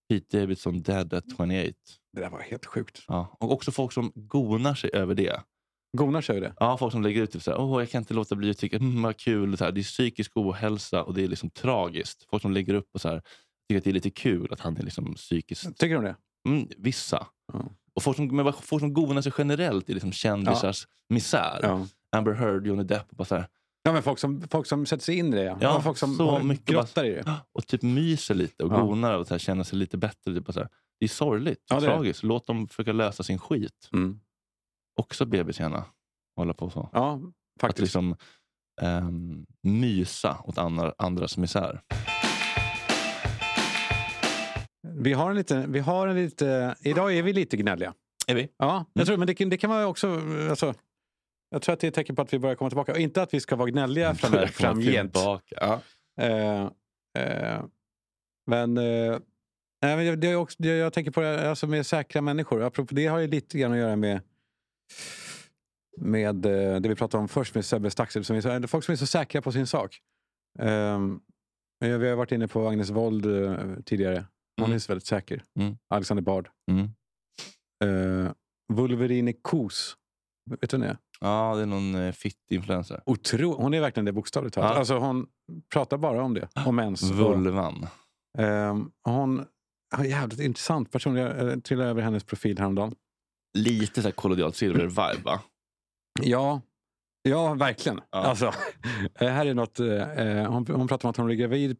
Pete 0.08 0.40
Davidson 0.40 0.82
dead 0.82 1.14
at 1.14 1.24
28. 1.36 1.46
det 2.12 2.20
där 2.20 2.30
var 2.30 2.40
helt 2.40 2.66
sjukt. 2.66 3.02
Ja. 3.08 3.36
Och 3.40 3.52
också 3.52 3.72
folk 3.72 3.92
som 3.92 4.12
gonar 4.14 4.74
sig 4.74 4.90
över 4.92 5.14
det. 5.14 5.42
Gonar 5.96 6.20
sig 6.20 6.40
det. 6.40 6.54
Ja, 6.60 6.78
folk 6.78 6.92
som 6.92 7.02
lägger 7.02 7.22
ut 7.22 7.32
typ 7.32 7.42
så 7.42 7.50
här, 7.50 7.60
Åh, 7.60 7.80
jag 7.82 7.90
kan 7.90 8.02
inte 8.02 8.14
låta 8.14 8.34
bli 8.34 8.50
att 8.50 8.58
tycka 8.58 8.76
mm, 8.76 9.02
vad 9.02 9.16
kul. 9.16 9.56
Så 9.56 9.64
här, 9.64 9.72
det 9.72 9.80
är 9.80 9.82
psykisk 9.82 10.32
ohälsa 10.34 11.02
och 11.02 11.14
det 11.14 11.24
är 11.24 11.28
liksom 11.28 11.50
tragiskt. 11.50 12.26
Folk 12.30 12.42
som 12.42 12.52
lägger 12.52 12.74
upp 12.74 12.88
och 12.94 13.00
så 13.00 13.08
här, 13.08 13.22
tycker 13.68 13.78
att 13.78 13.84
det 13.84 13.90
är 13.90 13.94
lite 13.94 14.10
kul 14.10 14.52
att 14.52 14.60
han 14.60 14.76
är 14.76 14.82
liksom 14.82 15.14
psykiskt... 15.14 15.78
Tycker 15.78 15.96
du 15.96 16.02
det? 16.02 16.16
Mm, 16.48 16.68
vissa. 16.76 17.26
Ja. 17.52 17.64
Och 17.94 18.02
folk 18.02 18.16
som, 18.16 18.36
men 18.36 18.52
folk 18.52 18.80
som 18.80 18.94
gonar 18.94 19.22
sig 19.22 19.32
generellt 19.38 19.90
i 19.90 19.94
liksom 19.94 20.12
kändisars 20.12 20.86
misär. 21.08 21.60
Ja. 21.62 21.86
Amber 22.16 22.32
Heard, 22.32 22.66
Johnny 22.66 22.82
Depp. 22.84 23.10
Och, 23.10 23.16
bara 23.16 23.24
så 23.24 23.34
här, 23.34 23.48
Ja, 23.82 23.92
men 23.92 24.02
folk 24.02 24.18
som, 24.18 24.42
folk 24.50 24.66
som 24.66 24.86
sätter 24.86 25.04
sig 25.04 25.18
in 25.18 25.32
i 25.34 25.36
det. 25.36 25.44
Ja. 25.44 25.58
Ja, 25.60 25.80
folk 25.82 25.98
som 25.98 26.14
så 26.16 26.38
mycket 26.38 26.66
grottar 26.66 27.04
i 27.04 27.10
det. 27.14 27.34
och 27.52 27.66
typ 27.66 27.82
myser 27.82 28.34
lite 28.34 28.64
och 28.64 28.72
Ja. 28.72 28.80
gonar 28.80 29.14
och 29.18 29.26
så 29.26 29.34
här, 29.34 29.38
känner 29.38 29.64
sig 29.64 29.78
lite 29.78 29.96
bättre. 29.98 30.34
Typ, 30.34 30.52
så 30.52 30.60
här. 30.60 30.68
Det 31.00 31.04
är 31.06 31.08
sorgligt, 31.08 31.64
Ja, 31.68 31.80
det 31.80 31.86
är 31.86 31.90
tragiskt. 31.90 32.22
Låt 32.22 32.46
dem 32.46 32.68
försöka 32.68 32.92
lösa 32.92 33.22
sin 33.22 33.38
skit. 33.38 33.88
Mm. 33.92 34.20
Också 35.00 35.26
bebis 35.26 35.60
gärna. 35.60 35.84
Hålla 36.36 36.54
på 36.54 36.70
så. 36.70 36.88
Ja, 36.92 37.12
Att 37.14 37.60
faktiskt. 37.60 37.80
liksom 37.80 38.16
ehm, 38.80 39.46
mysa 39.62 40.36
åt 40.44 40.58
andra, 40.58 40.94
andras 40.98 41.36
misär. 41.36 41.80
Vi 44.96 45.12
har 45.12 45.30
en 45.30 45.36
lite, 45.36 45.64
vi 45.68 45.78
har 45.78 46.08
en 46.08 46.16
lite... 46.16 46.76
Idag 46.82 47.14
är 47.16 47.22
vi 47.22 47.32
lite 47.32 47.56
gnälliga. 47.56 47.94
Är 48.26 48.34
vi? 48.34 48.48
Ja, 48.56 48.84
jag 48.92 49.06
tror, 49.06 49.16
men 49.16 49.26
det, 49.26 49.34
kan- 49.34 49.48
det 49.48 49.56
kan 49.56 49.70
vara 49.70 49.86
också... 49.86 50.20
Alltså, 50.50 50.74
jag 51.50 51.62
tror 51.62 51.72
att 51.72 51.80
det 51.80 51.86
är 51.86 51.88
ett 51.88 51.94
tecken 51.94 52.16
på 52.16 52.22
att 52.22 52.32
vi 52.32 52.38
börjar 52.38 52.56
komma 52.56 52.70
tillbaka. 52.70 52.92
Och 52.92 52.98
inte 52.98 53.22
att 53.22 53.34
vi 53.34 53.40
ska 53.40 53.56
vara 53.56 53.70
gnälliga 53.70 54.14
framöver, 54.14 54.36
Börjar 54.38 54.52
komma 54.52 54.68
framgent. 54.82 55.14
Ja. 55.50 55.80
Eh, 56.20 56.62
eh, 57.24 57.62
men 58.46 58.78
eh, 58.78 59.18
det 60.16 60.28
är 60.28 60.36
också, 60.36 60.56
det 60.62 60.68
jag 60.76 60.92
tänker 60.92 61.10
på 61.10 61.20
det, 61.20 61.50
alltså 61.50 61.66
med 61.66 61.86
säkra 61.86 62.20
människor. 62.22 62.62
Apropå 62.62 62.94
det 62.94 63.06
har 63.06 63.18
ju 63.18 63.26
lite 63.26 63.58
grann 63.58 63.72
att 63.72 63.78
göra 63.78 63.96
med 63.96 64.20
med 66.00 66.46
eh, 66.46 66.80
det 66.80 66.88
vi 66.88 66.94
pratade 66.94 67.20
om 67.22 67.28
först 67.28 67.54
med 67.54 67.64
Sebbe 67.64 67.90
Staxel. 67.90 68.24
Som 68.24 68.36
är 68.36 68.66
folk 68.66 68.84
som 68.84 68.92
är 68.92 68.96
så 68.96 69.06
säkra 69.06 69.42
på 69.42 69.52
sin 69.52 69.66
sak. 69.66 69.98
Um, 70.58 71.20
vi 71.80 71.90
har 72.08 72.14
varit 72.16 72.32
inne 72.32 72.48
på 72.48 72.68
Agnes 72.68 72.90
Wold 72.90 73.26
eh, 73.26 73.56
tidigare. 73.84 74.24
Hon 74.58 74.64
Mm. 74.64 74.74
är 74.74 74.78
så 74.78 74.92
väldigt 74.92 75.06
säker. 75.06 75.42
Mm. 75.60 75.76
Alexander 75.88 76.22
Bard. 76.22 76.48
Uh, 77.84 78.30
Wolverine 78.72 79.32
Kos. 79.32 79.96
Vet 80.50 80.70
du 80.70 80.76
vem 80.76 80.80
det 80.80 80.86
är? 80.86 80.96
Ja, 81.20 81.54
det 81.56 81.62
är 81.62 81.66
någon 81.66 81.94
uh, 81.94 82.12
fit-influencer. 82.12 83.02
Otro, 83.06 83.52
hon 83.54 83.74
är 83.74 83.80
verkligen 83.80 84.04
det 84.04 84.12
bokstavligt 84.12 84.54
talat. 84.54 84.70
Ja. 84.70 84.78
Alltså 84.78 84.98
hon 84.98 85.26
pratar 85.72 85.96
bara 85.98 86.22
om 86.24 86.34
det. 86.34 86.48
Om 86.66 86.76
mens. 86.76 87.02
och- 87.02 87.16
Vulvan. 87.16 87.86
Ehm, 88.38 88.90
hon 89.04 89.46
har 89.96 90.04
en 90.04 90.10
jävligt 90.10 90.40
intressant 90.40 90.92
person. 90.92 91.16
Jag 91.16 91.48
eh, 91.52 91.58
trillade 91.58 91.90
över 91.90 92.02
hennes 92.02 92.24
profil 92.24 92.58
häromdagen. 92.58 92.94
Lite 93.58 94.02
så 94.02 94.08
här 94.08 94.12
kollodialt 94.12 94.54
silver-vibe 94.56 95.22
va? 95.24 95.40
Ja, 96.22 96.60
ja 97.22 97.54
verkligen. 97.54 98.00
Ja. 98.10 98.18
Alltså, 98.18 98.46
eh, 99.14 99.28
här 99.28 99.46
är 99.46 99.54
något, 99.54 99.80
eh, 99.80 100.52
hon, 100.52 100.66
hon 100.66 100.88
pratar 100.88 101.08
om 101.08 101.10
att 101.10 101.16
hon 101.16 101.26
blev 101.26 101.38
gravid 101.38 101.76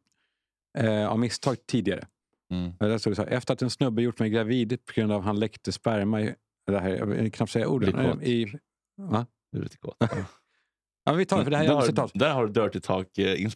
eh, 0.78 1.08
av 1.08 1.18
misstag 1.18 1.56
tidigare. 1.66 2.06
Mm. 2.50 2.72
Där 2.78 2.98
står 2.98 3.10
det 3.10 3.14
så 3.14 3.22
här, 3.22 3.30
Efter 3.30 3.54
att 3.54 3.62
en 3.62 3.70
snubbe 3.70 4.02
gjort 4.02 4.18
mig 4.18 4.30
gravid 4.30 4.84
på 4.86 4.92
grund 4.94 5.12
av 5.12 5.18
att 5.18 5.26
han 5.26 5.38
läckte 5.38 5.72
sperma 5.72 6.20
i... 6.20 6.34
Det 6.66 6.78
här, 6.78 6.88
jag 6.88 7.06
vill 7.06 7.32
knappt 7.32 7.52
säga 7.52 7.68
orden. 7.68 8.22
I, 8.22 8.52
va? 8.96 9.26
Du 9.52 9.58
är 9.58 9.62
lite 9.62 9.76
kåt. 9.78 9.96
Ja, 11.04 11.14
vi 11.14 11.26
tar 11.26 11.38
det, 11.38 11.44
för 11.44 11.50
det 11.50 11.56
här 11.56 11.64
är 11.64 11.68
där, 11.68 11.74
har, 11.74 11.82
citat. 11.82 12.10
där 12.14 12.32
har 12.34 12.46
du 12.46 12.52
Dirty 12.52 12.80
Talk 12.80 13.18
eh, 13.18 13.48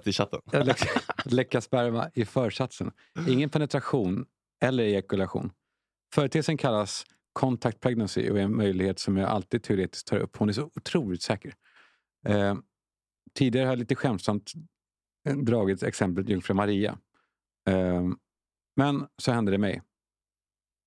till 0.02 0.12
chatten. 0.12 0.40
Läcka, 0.52 1.00
läcka 1.24 1.60
sperma 1.60 2.10
i 2.14 2.24
försatsen. 2.24 2.90
Ingen 3.28 3.50
penetration 3.50 4.26
eller 4.62 4.84
ejakulation. 4.84 5.52
Företeelsen 6.14 6.56
kallas 6.56 7.06
contact 7.32 7.80
pregnancy 7.80 8.30
och 8.30 8.38
är 8.38 8.42
en 8.42 8.56
möjlighet 8.56 8.98
som 8.98 9.16
jag 9.16 9.28
alltid 9.30 9.62
teoretiskt 9.62 10.06
tar 10.06 10.16
upp. 10.16 10.36
Hon 10.36 10.48
är 10.48 10.52
så 10.52 10.70
otroligt 10.74 11.22
säker. 11.22 11.54
Eh, 12.26 12.54
tidigare 13.34 13.66
har 13.66 13.72
jag 13.72 13.78
lite 13.78 13.94
skämtsamt 13.94 14.52
eh, 15.28 15.36
dragit 15.36 15.82
exemplet 15.82 16.28
Jungfru 16.28 16.54
Maria. 16.54 16.98
Eh, 17.70 18.02
men 18.76 19.06
så 19.22 19.32
hände 19.32 19.52
det 19.52 19.58
mig. 19.58 19.82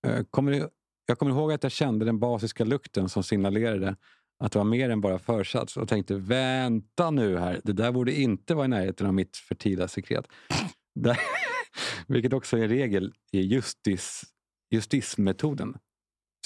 Eh, 0.07 0.23
kommer, 0.31 0.51
du- 0.51 0.69
jag 1.05 1.19
kommer 1.19 1.31
ihåg 1.31 1.51
att 1.51 1.63
jag 1.63 1.71
kände 1.71 2.05
den 2.05 2.19
basiska 2.19 2.63
lukten 2.65 3.09
som 3.09 3.23
signalerade 3.23 3.95
att 4.39 4.51
det 4.51 4.59
var 4.59 4.65
mer 4.65 4.89
än 4.89 5.01
bara 5.01 5.19
försats 5.19 5.77
och 5.77 5.87
tänkte 5.87 6.15
vänta 6.15 7.11
nu 7.11 7.37
här, 7.37 7.61
det 7.63 7.73
där 7.73 7.91
borde 7.91 8.19
inte 8.19 8.55
vara 8.55 8.65
i 8.65 8.67
närheten 8.67 9.07
av 9.07 9.13
mitt 9.13 9.37
fertila 9.37 9.87
sekret. 9.87 10.27
Där, 10.99 11.19
vilket 12.07 12.33
också 12.33 12.57
är 12.57 12.61
en 12.61 12.69
regel 12.69 13.13
i 13.31 13.41
justis, 13.41 14.23
justismetoden. 14.71 15.77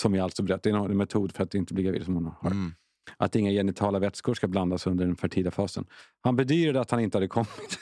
Som 0.02 0.16
jag 0.16 0.24
alltså 0.24 0.44
berättar, 0.44 0.72
det 0.72 0.78
är 0.78 0.86
en 0.86 0.98
metod 0.98 1.36
för 1.36 1.44
att 1.44 1.56
inte 1.56 1.74
bli 1.74 1.84
gravid 1.84 2.06
som 2.06 2.16
hon 2.16 2.26
har. 2.26 2.52
Mm. 2.52 2.74
Att 3.18 3.36
inga 3.36 3.52
genitala 3.52 4.00
vätskor 4.00 4.34
ska 4.34 4.48
blandas 4.48 4.88
under 4.88 5.06
den 5.06 5.16
fertila 5.16 5.52
fasen. 5.52 5.86
Han 6.22 6.36
bedyrade 6.36 6.82
att 6.82 6.92
han 6.92 7.00
inte 7.00 7.18
hade 7.18 7.28
kommit. 7.28 7.80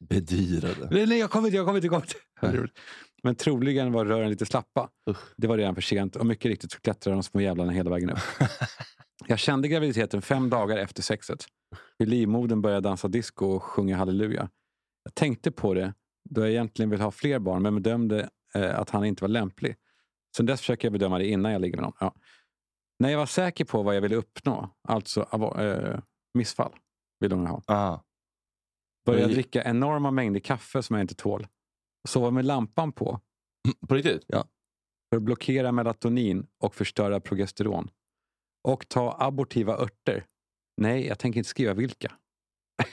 Bedyrade. 0.00 0.88
Nej, 0.90 1.06
nej, 1.06 1.18
jag 1.18 1.24
har 1.24 1.28
kommit, 1.28 1.54
jag. 1.54 2.04
Ja, 2.40 2.48
det 2.48 2.56
är 2.56 2.60
roligt. 2.60 2.78
Men 3.22 3.34
troligen 3.34 3.92
var 3.92 4.04
rören 4.04 4.30
lite 4.30 4.46
slappa. 4.46 4.90
Usch. 5.10 5.34
Det 5.36 5.46
var 5.46 5.56
redan 5.56 5.74
för 5.74 5.82
sent 5.82 6.16
och 6.16 6.26
mycket 6.26 6.48
riktigt 6.48 6.72
så 6.72 6.80
klättrade 6.80 7.16
de 7.16 7.22
små 7.22 7.40
jävlarna 7.40 7.72
hela 7.72 7.90
vägen 7.90 8.10
upp. 8.10 8.18
Jag 9.26 9.38
kände 9.38 9.68
graviditeten 9.68 10.22
fem 10.22 10.50
dagar 10.50 10.76
efter 10.76 11.02
sexet. 11.02 11.44
Hur 11.98 12.06
livmodern 12.06 12.62
började 12.62 12.88
dansa 12.88 13.08
disco 13.08 13.46
och 13.46 13.62
sjunga 13.62 13.96
halleluja. 13.96 14.50
Jag 15.04 15.14
tänkte 15.14 15.50
på 15.50 15.74
det 15.74 15.94
då 16.30 16.40
jag 16.40 16.50
egentligen 16.50 16.90
vill 16.90 17.00
ha 17.00 17.10
fler 17.10 17.38
barn 17.38 17.62
men 17.62 17.74
bedömde 17.74 18.28
eh, 18.54 18.78
att 18.78 18.90
han 18.90 19.04
inte 19.04 19.24
var 19.24 19.28
lämplig. 19.28 19.76
Sen 20.36 20.46
dess 20.46 20.60
försöker 20.60 20.88
jag 20.88 20.92
bedöma 20.92 21.18
det 21.18 21.26
innan 21.26 21.52
jag 21.52 21.60
ligger 21.60 21.76
med 21.76 21.82
någon. 21.82 21.96
Ja. 22.00 22.14
När 22.98 23.10
jag 23.10 23.18
var 23.18 23.26
säker 23.26 23.64
på 23.64 23.82
vad 23.82 23.96
jag 23.96 24.00
ville 24.00 24.16
uppnå, 24.16 24.74
alltså 24.88 25.20
eh, 25.58 26.00
missfall, 26.34 26.72
ville 27.20 27.34
hon 27.34 27.46
ha. 27.46 27.62
Ah. 27.66 28.00
Oj. 29.12 29.22
dricka 29.34 29.64
enorma 29.64 30.10
mängder 30.10 30.40
kaffe 30.40 30.82
som 30.82 30.96
jag 30.96 31.04
inte 31.04 31.14
tål. 31.14 31.46
Sova 32.08 32.30
med 32.30 32.44
lampan 32.44 32.92
på 32.92 33.20
På 33.88 33.94
riktigt? 33.94 34.24
för 35.10 35.16
att 35.16 35.22
blockera 35.22 35.72
melatonin 35.72 36.46
och 36.62 36.74
förstöra 36.74 37.20
progesteron. 37.20 37.90
Och 38.68 38.88
ta 38.88 39.16
abortiva 39.20 39.76
örter. 39.78 40.26
Nej, 40.76 41.06
jag 41.06 41.18
tänker 41.18 41.38
inte 41.38 41.50
skriva 41.50 41.74
vilka. 41.74 42.12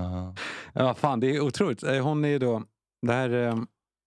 Ah. 0.00 0.32
Ja, 0.72 0.94
fan, 0.94 1.20
det 1.20 1.36
är 1.36 1.40
otroligt. 1.40 1.82
Eh, 1.82 2.02
Hon 2.04 2.24
är 2.24 2.28
ju 2.28 2.38
då... 2.38 2.62
Det 3.06 3.12
här, 3.12 3.30
eh, 3.30 3.56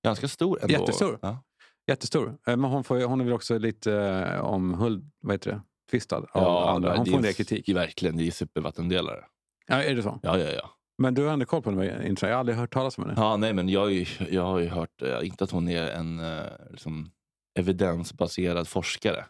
Ganska 0.05 0.28
stor 0.28 0.61
ändå. 0.61 0.73
Jättestor. 0.73 1.19
Ja. 1.21 1.43
jättestor. 1.88 2.28
Eh, 2.47 2.57
Men 2.57 2.63
hon, 2.63 2.84
får, 2.84 3.01
hon 3.01 3.19
är 3.21 3.25
väl 3.25 3.34
också 3.34 3.57
lite 3.57 3.93
eh, 3.93 4.39
omhuld, 4.45 5.11
vad 5.19 5.34
heter 5.34 5.51
det? 5.51 5.61
tvistad 5.91 6.17
av 6.17 6.30
Ja, 6.34 6.69
andra. 6.69 6.95
Hon 6.95 7.05
det 7.05 7.11
får 7.11 7.17
en 7.17 7.23
del 7.23 7.34
kritik. 7.34 7.69
Verkligen, 7.69 8.17
det 8.17 8.28
är 8.28 8.32
supervattendelare. 8.32 9.25
Ja, 9.68 9.84
är 9.84 9.95
det 9.95 10.03
så? 10.03 10.20
Ja, 10.24 10.38
ja, 10.38 10.49
ja. 10.51 10.70
Men 11.01 11.13
du 11.13 11.24
har 11.26 11.34
ändå 11.34 11.45
koll 11.45 11.61
på 11.61 11.70
henne? 11.72 11.86
Jag 12.22 12.30
har 12.30 12.36
aldrig 12.36 12.57
hört 12.57 12.74
talas 12.74 12.97
om 12.97 13.03
henne. 13.03 13.13
Ja, 13.18 13.38
nej, 13.38 13.53
men 13.53 13.70
jag, 13.70 13.80
har 13.82 13.88
ju- 13.89 14.05
jag 14.32 14.43
har 14.43 14.59
ju 14.59 14.68
hört, 14.68 15.01
eh, 15.01 15.28
inte 15.28 15.43
att 15.43 15.51
hon 15.51 15.68
är 15.68 15.91
en 15.91 16.20
eh, 16.20 16.43
liksom, 16.72 17.11
evidensbaserad 17.59 18.68
forskare. 18.68 19.26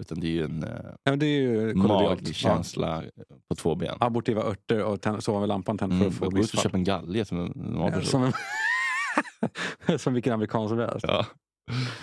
Utan 0.00 0.20
det 0.20 0.26
är 0.26 0.30
ju 0.30 0.44
en 0.44 0.62
eh, 0.62 0.70
Ja, 1.02 1.16
det 1.16 1.26
är 1.26 1.40
ju 1.40 1.74
magkänsla 1.74 3.02
på 3.48 3.54
två 3.56 3.74
ben. 3.74 3.96
Ja. 4.00 4.06
Abortiva 4.06 4.42
örter 4.42 4.82
och 4.84 5.22
sova 5.24 5.40
med 5.40 5.48
lampan 5.48 5.78
tänd 5.78 5.92
för 5.92 5.96
Mm, 5.96 6.08
att 6.08 6.14
få 6.14 6.24
gå 6.24 6.28
ut 6.28 6.32
och 6.32 6.38
missfall. 6.38 6.62
köpa 6.62 6.76
en 6.76 6.84
galge 6.84 7.24
som 7.24 7.38
en 7.40 7.76
Ja, 7.78 8.00
som, 8.02 8.22
en, 8.24 9.98
som 9.98 10.14
vilken 10.14 10.32
amerikan 10.32 10.68
som 10.68 10.78
helst. 10.78 11.06
Ja. 11.08 11.26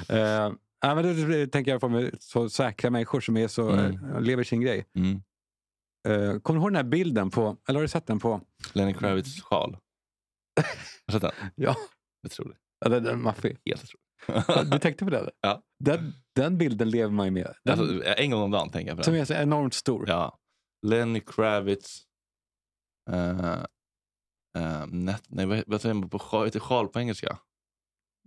Eh, 0.10 0.52
ja, 0.82 0.96
men 0.96 1.04
då, 1.04 1.28
då 1.38 1.46
tänker 1.48 1.72
jag 1.72 1.82
på 1.82 1.90
med 1.90 2.16
så 2.20 2.50
säkra 2.50 2.90
människor 2.90 3.20
som 3.22 3.38
är 3.38 3.48
så, 3.48 3.70
Mm. 3.70 4.00
lever 4.24 4.44
sin 4.44 4.62
grej. 4.62 4.86
Mm. 4.98 5.22
Eh, 6.08 6.40
kommer 6.40 6.60
du 6.60 6.64
ihåg 6.64 6.70
den 6.72 6.76
här 6.76 6.84
bilden 6.84 7.30
på, 7.30 7.58
eller 7.68 7.80
har 7.80 7.82
du 7.82 7.88
sett 7.88 8.08
den 8.08 8.20
på? 8.20 8.42
Lenny 8.74 8.94
Kravitz 8.94 9.42
sjal. 9.42 9.78
Har 10.56 10.66
du 11.08 11.14
sett 11.14 11.22
den? 11.22 11.32
Ja, 11.56 11.76
det. 12.24 12.56
ja 12.80 12.90
den, 12.90 13.04
den 13.04 13.22
maffig. 13.22 13.58
Helt 13.66 13.84
otroligt. 13.84 14.72
Du 14.72 14.80
tänkte 14.80 15.06
på 15.06 15.12
det? 15.12 15.18
eller? 15.18 15.32
Ja. 15.42 15.64
Den, 15.80 16.14
den 16.36 16.58
bilden 16.58 16.90
lever 16.90 17.12
man 17.12 17.26
ju 17.26 17.32
med. 17.32 17.56
Den, 17.64 17.80
Alltså, 17.80 18.04
en 18.04 18.32
gång 18.32 18.42
om 18.42 18.52
dagen 18.52 18.70
tänker 18.70 18.90
jag 18.92 18.98
på 18.98 19.04
som 19.04 19.14
den. 19.14 19.22
är 19.22 19.26
så 19.26 19.34
enormt 19.34 19.74
stor. 19.74 20.10
Ja. 20.10 20.40
Lenny 20.88 21.20
Kravitz. 21.20 22.04
Uh, 23.12 23.64
uh, 24.58 24.88
net, 24.88 25.24
nej, 25.28 25.46
vad, 25.46 25.64
vad 25.68 25.82
säger 25.82 25.94
man 25.94 26.10
på 26.10 26.20
sjal, 26.20 26.52
sjal 26.52 26.88
på 26.88 27.00
engelska? 27.00 27.38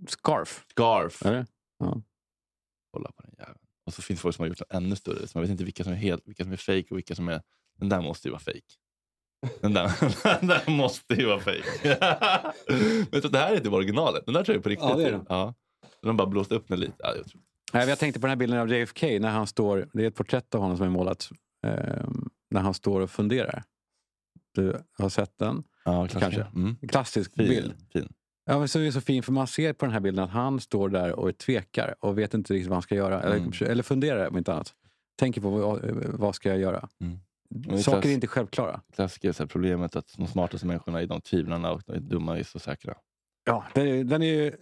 Scarf. 0.09 0.65
Scarf. 0.71 1.23
Är 1.27 1.33
det? 1.33 1.47
Ja. 1.79 2.03
Kolla 2.93 3.13
på 3.13 3.23
den 3.23 3.35
jäveln. 3.39 3.59
Och 3.87 3.95
så 3.95 4.03
finns 4.03 4.19
det 4.21 4.23
folk 4.23 4.37
som 4.37 4.43
har 4.43 4.49
gjort 4.49 4.59
den 4.69 4.85
ännu 4.85 4.97
större. 4.97 5.27
Så 5.27 5.39
man 5.39 5.43
vet 5.43 5.51
inte 5.51 5.65
vilka 5.65 5.85
som 5.85 5.93
är 5.93 5.97
helt, 5.97 6.29
vilka 6.29 6.45
som 6.45 6.53
är 6.53 6.57
fake 6.57 6.87
och 6.91 6.97
vilka 6.97 7.15
som 7.15 7.29
är... 7.29 7.43
Den 7.77 7.89
där 7.89 8.03
måste 8.03 8.29
ju 8.29 8.33
vara 8.33 8.41
fake. 8.41 8.61
Den 9.61 9.75
där, 9.75 9.93
den 10.41 10.47
där 10.49 10.71
måste 10.71 11.15
ju 11.15 11.27
vara. 11.27 11.41
Men 13.11 13.23
så 13.23 13.29
det 13.29 13.39
här 13.39 13.53
är 13.53 13.57
inte 13.57 13.69
originalet. 13.69 14.23
Den 14.27 14.35
där 14.35 14.45
tror 14.45 14.55
jag 14.55 14.59
är 14.61 14.63
på 14.63 14.69
riktigt. 14.69 14.89
Ja, 14.89 14.97
det 14.97 15.05
är 15.05 15.13
den. 15.13 15.27
Ja. 15.29 15.55
De 16.01 16.07
har 16.09 16.15
bara 16.15 16.27
blåst 16.29 16.53
upp 16.53 16.69
den 16.69 16.81
lite. 16.81 16.95
Ja, 16.99 17.15
jag 17.17 17.27
tror. 17.27 17.41
Nej, 17.73 17.89
jag 17.89 17.99
tänkte 17.99 18.21
på 18.21 18.27
den 18.27 18.31
här 18.31 18.37
bilden 18.37 18.59
av 18.61 18.69
JFK 18.73 19.19
när 19.19 19.31
han 19.31 19.47
står, 19.47 19.89
det 19.93 20.03
är 20.03 20.09
ett 20.09 20.15
porträtt 20.15 20.55
av 20.55 20.61
honom 20.61 20.77
som 20.77 20.87
är 20.87 20.91
målat, 20.91 21.31
eh, 21.67 22.05
när 22.51 22.61
han 22.61 22.75
står 22.75 23.01
och 23.01 23.11
funderar. 23.11 23.63
Du 24.55 24.79
har 24.99 25.09
sett 25.09 25.39
den? 25.39 25.63
Ja, 25.85 26.09
Kanske. 26.09 26.41
Mm. 26.55 26.77
Klassisk 26.89 27.35
Fin. 27.35 27.49
bild. 27.49 27.75
fin. 27.93 28.13
Ja, 28.47 28.59
men 28.59 28.69
så 28.69 28.79
är 28.79 28.85
det 28.85 28.93
så 28.93 29.01
fin, 29.01 29.23
för 29.23 29.33
man 29.33 29.47
ser 29.47 29.73
på 29.73 29.85
den 29.85 29.93
här 29.93 30.01
bilden 30.01 30.25
att 30.25 30.31
han 30.31 30.61
står 30.61 30.89
där 30.89 31.13
och 31.13 31.39
tvekar 31.39 31.95
och 32.01 32.19
vet 32.19 32.35
inte 32.35 32.55
riktigt 32.55 32.69
vad 32.69 32.77
han 32.77 32.83
ska 32.83 32.95
göra. 32.95 33.23
Eller, 33.23 33.37
Mm. 33.37 33.53
eller 33.61 33.83
funderar 33.83 34.29
om 34.29 34.39
inte 34.39 34.53
annat. 34.53 34.75
Tänker 35.19 35.41
på 35.41 35.51
vad, 35.51 35.81
vad 36.05 36.35
ska 36.35 36.49
jag 36.49 36.59
göra? 36.59 36.89
Mm. 37.01 37.19
Saker 37.65 37.83
klass- 37.83 38.05
är 38.05 38.13
inte 38.13 38.27
självklara. 38.27 38.81
Klassiker, 38.95 39.33
så 39.33 39.43
här, 39.43 39.49
problemet 39.49 39.97
att 39.97 40.15
de 40.17 40.27
smartaste 40.27 40.67
människorna 40.67 41.03
är 41.03 41.07
de 41.07 41.21
tvivlarna 41.21 41.73
och 41.73 41.83
de 41.87 41.99
dumma 41.99 42.39
är 42.39 42.43
så 42.43 42.59
säkra. 42.59 42.95
Ja, 43.45 43.65
den 43.75 43.87
är, 43.89 44.05
den 44.05 44.23
är 44.23 44.27
ju 44.27 44.53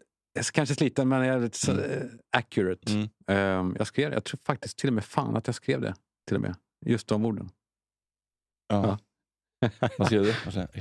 kanske 0.52 0.74
sliten 0.74 1.08
men 1.08 1.22
är 1.22 1.40
lite 1.40 1.58
så, 1.58 1.72
eh, 1.80 2.02
accurate. 2.36 2.92
Mm. 2.92 3.08
Ehm, 3.26 3.76
jag 3.78 3.86
skrev. 3.86 4.12
Jag 4.12 4.24
tror 4.24 4.40
faktiskt 4.46 4.78
till 4.78 4.88
och 4.88 4.94
med 4.94 5.04
fan 5.04 5.36
att 5.36 5.46
jag 5.46 5.54
skrev 5.54 5.80
det. 5.80 5.94
Till 6.26 6.36
och 6.36 6.42
med. 6.42 6.54
Just 6.86 7.08
de 7.08 7.24
orden. 7.24 7.50
Ja. 8.68 8.98
Vad 9.98 10.06
skrev 10.06 10.22
du? 10.22 10.30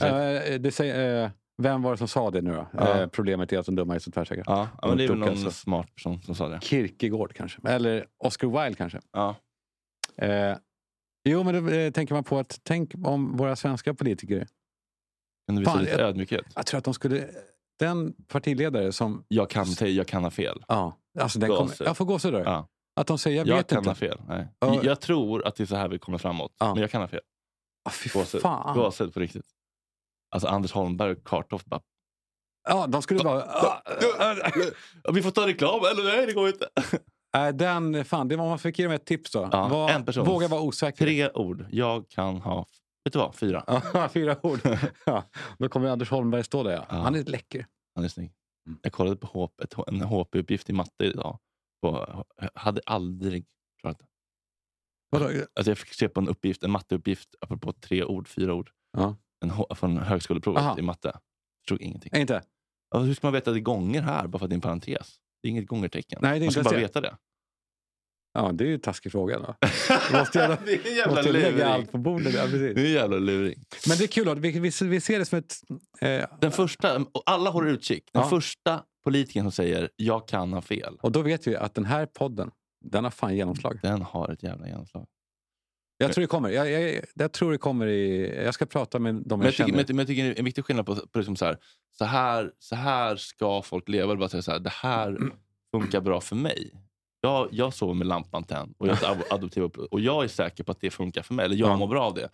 Eh, 0.05 0.59
det 0.59 0.71
säger, 0.71 1.23
eh, 1.23 1.31
vem 1.57 1.81
var 1.81 1.91
det 1.91 1.97
som 1.97 2.07
sa 2.07 2.31
det 2.31 2.41
nu 2.41 2.51
då? 2.51 2.67
Ja. 2.73 3.01
Eh, 3.01 3.07
problemet 3.07 3.53
är 3.53 3.59
att 3.59 3.65
de 3.65 3.75
dumma 3.75 3.95
är 3.95 3.99
så 3.99 4.11
tvärsäkra. 4.11 4.43
Ja, 4.47 4.69
ja, 4.81 4.87
men 4.87 4.97
det 4.97 5.03
är 5.03 5.07
väl 5.07 5.17
någon 5.17 5.29
alltså. 5.29 5.51
smart 5.51 5.95
person 5.95 6.21
som 6.21 6.35
sa 6.35 6.47
det. 6.49 6.59
Kierkegaard 6.63 7.33
kanske. 7.33 7.59
Eller 7.67 8.05
Oscar 8.17 8.47
Wilde 8.47 8.77
kanske. 8.77 9.01
Ja. 9.11 9.35
Jo, 11.29 11.43
men 11.43 11.65
då 11.65 11.71
eh, 11.71 11.91
tänker 11.91 12.13
man 12.13 12.23
på 12.23 12.39
att 12.39 12.59
tänk 12.63 12.91
om 13.03 13.37
våra 13.37 13.55
svenska 13.55 13.93
politiker. 13.93 14.47
Kan 15.47 15.55
du 15.55 15.59
visa 15.61 15.71
Fan, 15.71 15.81
lite 15.83 15.91
jag- 15.91 16.01
ödmjukhet? 16.01 16.45
Jag 16.55 16.65
tror 16.65 16.77
att 16.77 16.83
de 16.83 16.93
skulle... 16.93 17.29
Den 17.79 18.13
partiledare 18.27 18.91
som... 18.91 19.25
Jag 19.27 19.49
kan, 19.49 19.65
säg, 19.65 19.95
jag 19.95 20.07
kan 20.07 20.23
ha 20.23 20.31
fel. 20.31 20.63
Ja, 20.67 20.97
alltså 21.19 21.39
den 21.39 21.49
kommer, 21.49 21.61
Gåshud. 21.61 21.87
jag 21.87 21.97
får 21.97 22.05
gåshud 22.05 22.33
där. 22.33 22.43
Ja. 22.43 22.67
Att 22.95 23.07
de 23.07 23.17
säger, 23.17 23.37
jag, 23.37 23.47
Jag, 23.47 23.55
vet 23.55 23.67
kan 23.69 23.77
inte. 23.77 23.89
ha 23.89 23.95
fel. 23.95 24.21
Nej. 24.27 24.47
Ja. 24.59 24.79
Jag 24.83 25.01
tror 25.01 25.47
att 25.47 25.55
det 25.55 25.63
är 25.63 25.67
så 25.67 25.75
här 25.75 25.87
vi 25.87 25.99
kommer 25.99 26.17
framåt. 26.17 26.51
Ja. 26.59 26.73
Men 26.73 26.81
jag 26.81 26.91
kan 26.91 27.01
ha 27.01 27.07
fel. 27.07 27.21
Ah, 27.83 27.91
fy 27.91 28.09
Gåshud. 28.09 28.41
fan. 28.41 28.77
Gåshud 28.77 29.13
på 29.13 29.19
riktigt. 29.19 29.45
Alltså 30.35 30.47
Anders 30.47 30.71
Holmberg 30.71 31.11
och 31.11 31.23
Kartoff 31.23 31.65
bara... 31.65 31.81
Ja, 32.69 32.87
de 32.87 33.01
skulle 33.01 33.23
bara... 33.23 33.43
Ah, 33.43 33.81
ah, 34.19 34.35
ah. 35.03 35.11
Vi 35.13 35.21
får 35.21 35.31
ta 35.31 35.47
reklam, 35.47 35.79
eller 35.91 36.03
nej 36.03 36.25
det 36.25 36.33
går 36.33 36.47
inte. 36.47 36.69
Äh, 37.37 37.49
den, 37.49 38.05
fan, 38.05 38.27
det 38.27 38.35
var, 38.35 38.49
man 38.49 38.59
fick 38.59 38.79
ge 38.79 38.85
dem 38.85 38.93
ett 38.93 39.05
tips 39.05 39.31
då. 39.31 39.49
Ja, 39.51 39.67
Var, 39.67 39.89
en 39.89 40.05
person. 40.05 40.25
Våga 40.25 40.47
vara 40.47 40.61
osäker. 40.61 41.05
Tre 41.05 41.29
ord. 41.29 41.65
Jag 41.71 42.09
kan 42.09 42.41
ha... 42.41 42.65
Vet 43.03 43.13
du 43.13 43.19
vad? 43.19 43.35
Fyra. 43.35 44.09
Fyra 44.13 44.45
ord. 44.45 44.59
ja, 45.05 45.23
då 45.57 45.69
kommer 45.69 45.89
Anders 45.89 46.09
Holmberg 46.09 46.43
stå 46.43 46.63
där. 46.63 46.71
Ja. 46.71 46.85
Ja. 46.89 46.95
Han 46.95 47.15
är 47.15 47.23
läcker. 47.23 47.65
Han 47.95 48.03
är 48.03 48.07
snygg. 48.07 48.33
Mm. 48.67 48.79
Jag 48.81 48.93
kollade 48.93 49.15
på 49.15 49.27
HP, 49.27 49.61
en 49.87 50.01
HP-uppgift 50.01 50.69
i 50.69 50.73
matte 50.73 51.05
idag. 51.05 51.39
På, 51.81 52.23
jag 52.41 52.49
hade 52.55 52.81
aldrig 52.85 53.45
klarat 53.81 53.99
det. 53.99 54.05
Vadå? 55.09 55.25
Alltså 55.25 55.71
jag 55.71 55.77
fick 55.77 55.93
se 55.93 56.09
på 56.09 56.19
en 56.19 56.27
uppgift, 56.27 56.63
en 56.63 56.71
matteuppgift, 56.71 57.35
apropå 57.41 57.73
tre 57.73 58.03
ord, 58.03 58.27
fyra 58.27 58.53
ord. 58.53 58.71
Ja. 58.97 59.15
En, 59.45 59.75
från 59.75 59.97
högskoleprovet 59.97 60.61
Aha. 60.61 60.79
i 60.79 60.81
matte. 60.81 61.19
Förstod 61.61 61.81
ingenting. 61.81 62.11
Inte? 62.15 62.43
Ja, 62.89 62.99
hur 62.99 63.13
ska 63.13 63.27
man 63.27 63.33
veta 63.33 63.51
att 63.51 63.55
det 63.55 63.59
är 63.59 63.63
gånger 63.63 64.01
här, 64.01 64.27
bara 64.27 64.39
för 64.39 64.45
att 64.45 64.49
det 64.49 64.53
är 64.53 64.57
en 64.57 64.61
parentes? 64.61 65.19
Det 65.41 65.47
är 65.47 65.49
inget 65.49 65.67
gångertecken. 65.67 66.19
Nej, 66.21 66.39
det 66.39 66.43
är 66.45 66.47
man 66.47 66.51
ska 66.51 66.63
bara 66.63 66.77
veta 66.77 67.01
det. 67.01 67.17
Ja, 68.33 68.51
det 68.51 68.63
är 68.63 68.67
ju 68.67 68.73
en 68.73 68.79
taskig 68.79 69.11
fråga. 69.11 69.39
Då. 69.39 69.55
Du 70.11 70.17
måste, 70.17 70.39
gärna, 70.39 70.57
det 70.65 70.73
är 70.73 70.87
en 70.91 70.95
jävla 70.95 71.15
måste 71.15 71.31
lägga 71.31 71.49
luring. 71.49 71.63
allt 71.63 71.91
på 71.91 71.97
bordet. 71.97 72.33
Ja, 72.33 72.41
precis. 72.43 72.75
Det 72.75 72.81
är 72.81 72.85
en 72.85 72.91
jävla 72.91 73.17
luring. 73.17 73.63
Men 73.87 73.97
det 73.97 74.03
är 74.03 74.07
kul. 74.07 74.25
Då. 74.25 74.33
Vi, 74.33 74.51
vi, 74.59 74.71
vi 74.81 75.01
ser 75.01 75.19
det 75.19 75.25
som 75.25 75.37
ett... 75.39 75.55
Eh, 76.01 76.25
Den 76.41 76.51
första, 76.51 76.95
och 76.97 77.23
alla 77.25 77.49
håller 77.49 77.71
utkik. 77.71 78.09
Den 78.13 78.21
Ja. 78.21 78.29
första 78.29 78.83
politikern 79.03 79.43
som 79.43 79.51
säger 79.51 79.89
jag 79.95 80.27
kan 80.27 80.53
ha 80.53 80.61
fel. 80.61 80.97
och 81.01 81.11
då 81.11 81.21
vet 81.21 81.47
vi 81.47 81.55
att 81.55 81.75
den 81.75 81.85
här 81.85 82.05
podden, 82.05 82.51
den 82.85 83.03
har 83.03 83.11
fan 83.11 83.35
genomslag. 83.35 83.79
Den 83.83 84.01
har 84.01 84.29
ett 84.29 84.43
jävla 84.43 84.67
genomslag. 84.67 85.07
Jag 86.01 86.13
tror 86.13 86.21
det 86.21 86.27
kommer. 86.27 86.49
Jag, 86.49 86.71
jag, 86.71 87.01
jag 87.13 87.31
tror 87.31 87.51
det 87.51 87.57
kommer 87.57 87.87
i... 87.87 88.33
Jag 88.43 88.53
ska 88.53 88.65
prata 88.65 88.99
med 88.99 89.13
de 89.15 89.39
Men 89.39 89.39
jag 89.39 89.45
jag, 89.45 89.51
tycker, 89.53 89.63
känner. 89.63 89.77
men, 89.77 89.85
men 89.87 89.97
jag 89.97 90.07
tycker 90.07 90.23
det 90.23 90.29
är 90.29 90.39
en 90.39 90.45
viktig 90.45 90.65
skillnad 90.65 90.85
på, 90.85 90.95
på 90.95 91.19
liksom 91.19 91.35
så, 91.35 91.45
här, 91.45 91.57
så, 91.97 92.05
här, 92.05 92.51
så 92.59 92.75
här 92.75 93.15
ska 93.15 93.61
folk 93.61 93.89
leva. 93.89 94.15
Bara 94.15 94.29
säga 94.29 94.41
så 94.41 94.51
här, 94.51 94.59
det 94.59 94.69
här 94.69 95.17
funkar 95.71 96.01
bra 96.01 96.21
för 96.21 96.35
mig. 96.35 96.71
Jag, 97.21 97.47
jag 97.51 97.73
sover 97.73 97.93
med 97.93 98.07
lampan 98.07 98.43
tänd 98.43 98.75
och 98.77 98.87
jag 98.87 98.97
ad- 99.05 99.23
adoptiv 99.29 99.63
och 99.63 99.99
jag 99.99 100.23
är 100.23 100.27
säker 100.27 100.63
på 100.63 100.71
att 100.71 100.81
det 100.81 100.89
funkar 100.89 101.21
för 101.21 101.33
mig. 101.33 101.45
Eller 101.45 101.55
jag 101.55 101.69
Ja. 101.69 101.75
mår 101.77 101.87
bra 101.87 102.03
av 102.03 102.13
det. 102.13 102.29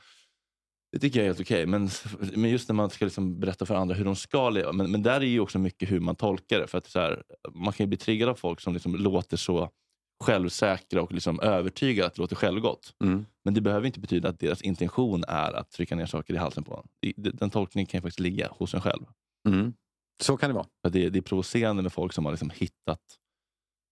Det 0.92 1.00
tycker 1.00 1.20
jag 1.20 1.24
är 1.24 1.30
helt 1.30 1.40
okej. 1.42 1.66
Men, 1.66 1.90
men 2.36 2.50
just 2.50 2.70
när 2.70 2.74
man 2.76 2.90
ska 2.90 3.06
liksom 3.06 3.40
berätta 3.40 3.66
för 3.66 3.76
andra 3.76 3.96
hur 3.96 4.06
de 4.06 4.16
ska 4.16 4.50
leva. 4.50 4.72
Men, 4.72 4.92
men 4.92 5.04
där 5.04 5.22
är 5.22 5.26
ju 5.26 5.40
också 5.40 5.60
mycket 5.60 5.92
hur 5.92 6.00
man 6.00 6.16
tolkar 6.16 6.60
det. 6.60 6.68
För 6.68 6.78
att 6.78 6.88
så 6.88 7.00
här, 7.00 7.24
man 7.54 7.74
kan 7.74 7.84
ju 7.84 7.88
bli 7.88 7.98
triggad 7.98 8.30
av 8.30 8.36
folk 8.36 8.62
som 8.62 8.74
liksom 8.74 8.96
låter 8.96 9.38
så 9.38 9.70
självsäkra 10.24 11.02
och 11.02 11.12
liksom 11.12 11.40
övertygade 11.40 12.08
att 12.08 12.14
det 12.16 12.22
låter 12.22 12.36
självgott. 12.36 12.94
Mm. 13.04 13.26
Men 13.46 13.54
det 13.54 13.62
behöver 13.62 13.86
inte 13.88 14.00
betyda 14.00 14.30
att 14.30 14.40
deras 14.40 14.62
intention 14.62 15.24
är 15.28 15.54
att 15.54 15.72
trycka 15.72 15.96
ner 15.96 16.06
saker 16.06 16.34
i 16.34 16.38
halsen 16.38 16.64
på 16.64 16.86
en. 17.02 17.14
Den 17.34 17.50
tolkningen 17.50 17.86
kan 17.86 17.98
ju 17.98 18.02
faktiskt 18.02 18.20
ligga 18.20 18.48
hos 18.52 18.74
en 18.74 18.82
själv. 18.82 19.06
Mm. 19.48 19.74
Så 20.24 20.38
kan 20.38 20.50
det 20.50 20.54
vara. 20.54 20.66
För 20.86 20.90
det, 20.90 21.10
det 21.10 21.20
är 21.20 21.22
provocerande 21.22 21.84
med 21.84 21.94
folk 21.94 22.14
som 22.14 22.26
har 22.26 22.32
liksom 22.32 22.50
hittat... 22.50 23.02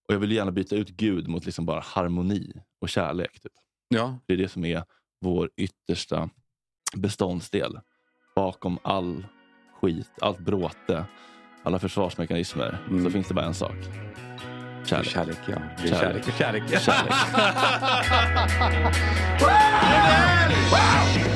Och 0.08 0.14
Jag 0.14 0.18
vill 0.18 0.32
gärna 0.32 0.50
byta 0.50 0.76
ut 0.76 0.88
Gud 0.88 1.28
mot 1.28 1.44
liksom 1.46 1.66
bara 1.66 1.80
harmoni 1.80 2.52
och 2.80 2.88
kärlek. 2.88 3.40
Typ. 3.40 3.52
Ja. 3.88 4.18
Det 4.26 4.32
är 4.32 4.36
det 4.36 4.48
som 4.48 4.64
är 4.64 4.84
vår 5.20 5.50
yttersta 5.56 6.30
beståndsdel. 6.96 7.78
Bakom 8.34 8.78
all 8.82 9.26
skit, 9.80 10.10
allt 10.20 10.38
bråte, 10.38 11.04
alla 11.62 11.78
försvarsmekanismer 11.78 12.78
Mm. 12.88 13.04
så 13.04 13.10
finns 13.10 13.28
det 13.28 13.34
bara 13.34 13.46
en 13.46 13.54
sak. 13.54 13.76
Kärlek. 14.86 15.08
Kärlek, 15.08 15.38
ja. 15.46 15.56
Det 15.82 15.88
är 15.88 15.94
kärlek. 15.94 16.24
Kärlek. 16.38 16.62
Kärlek. 16.68 16.82
Kärlek. 16.82 17.12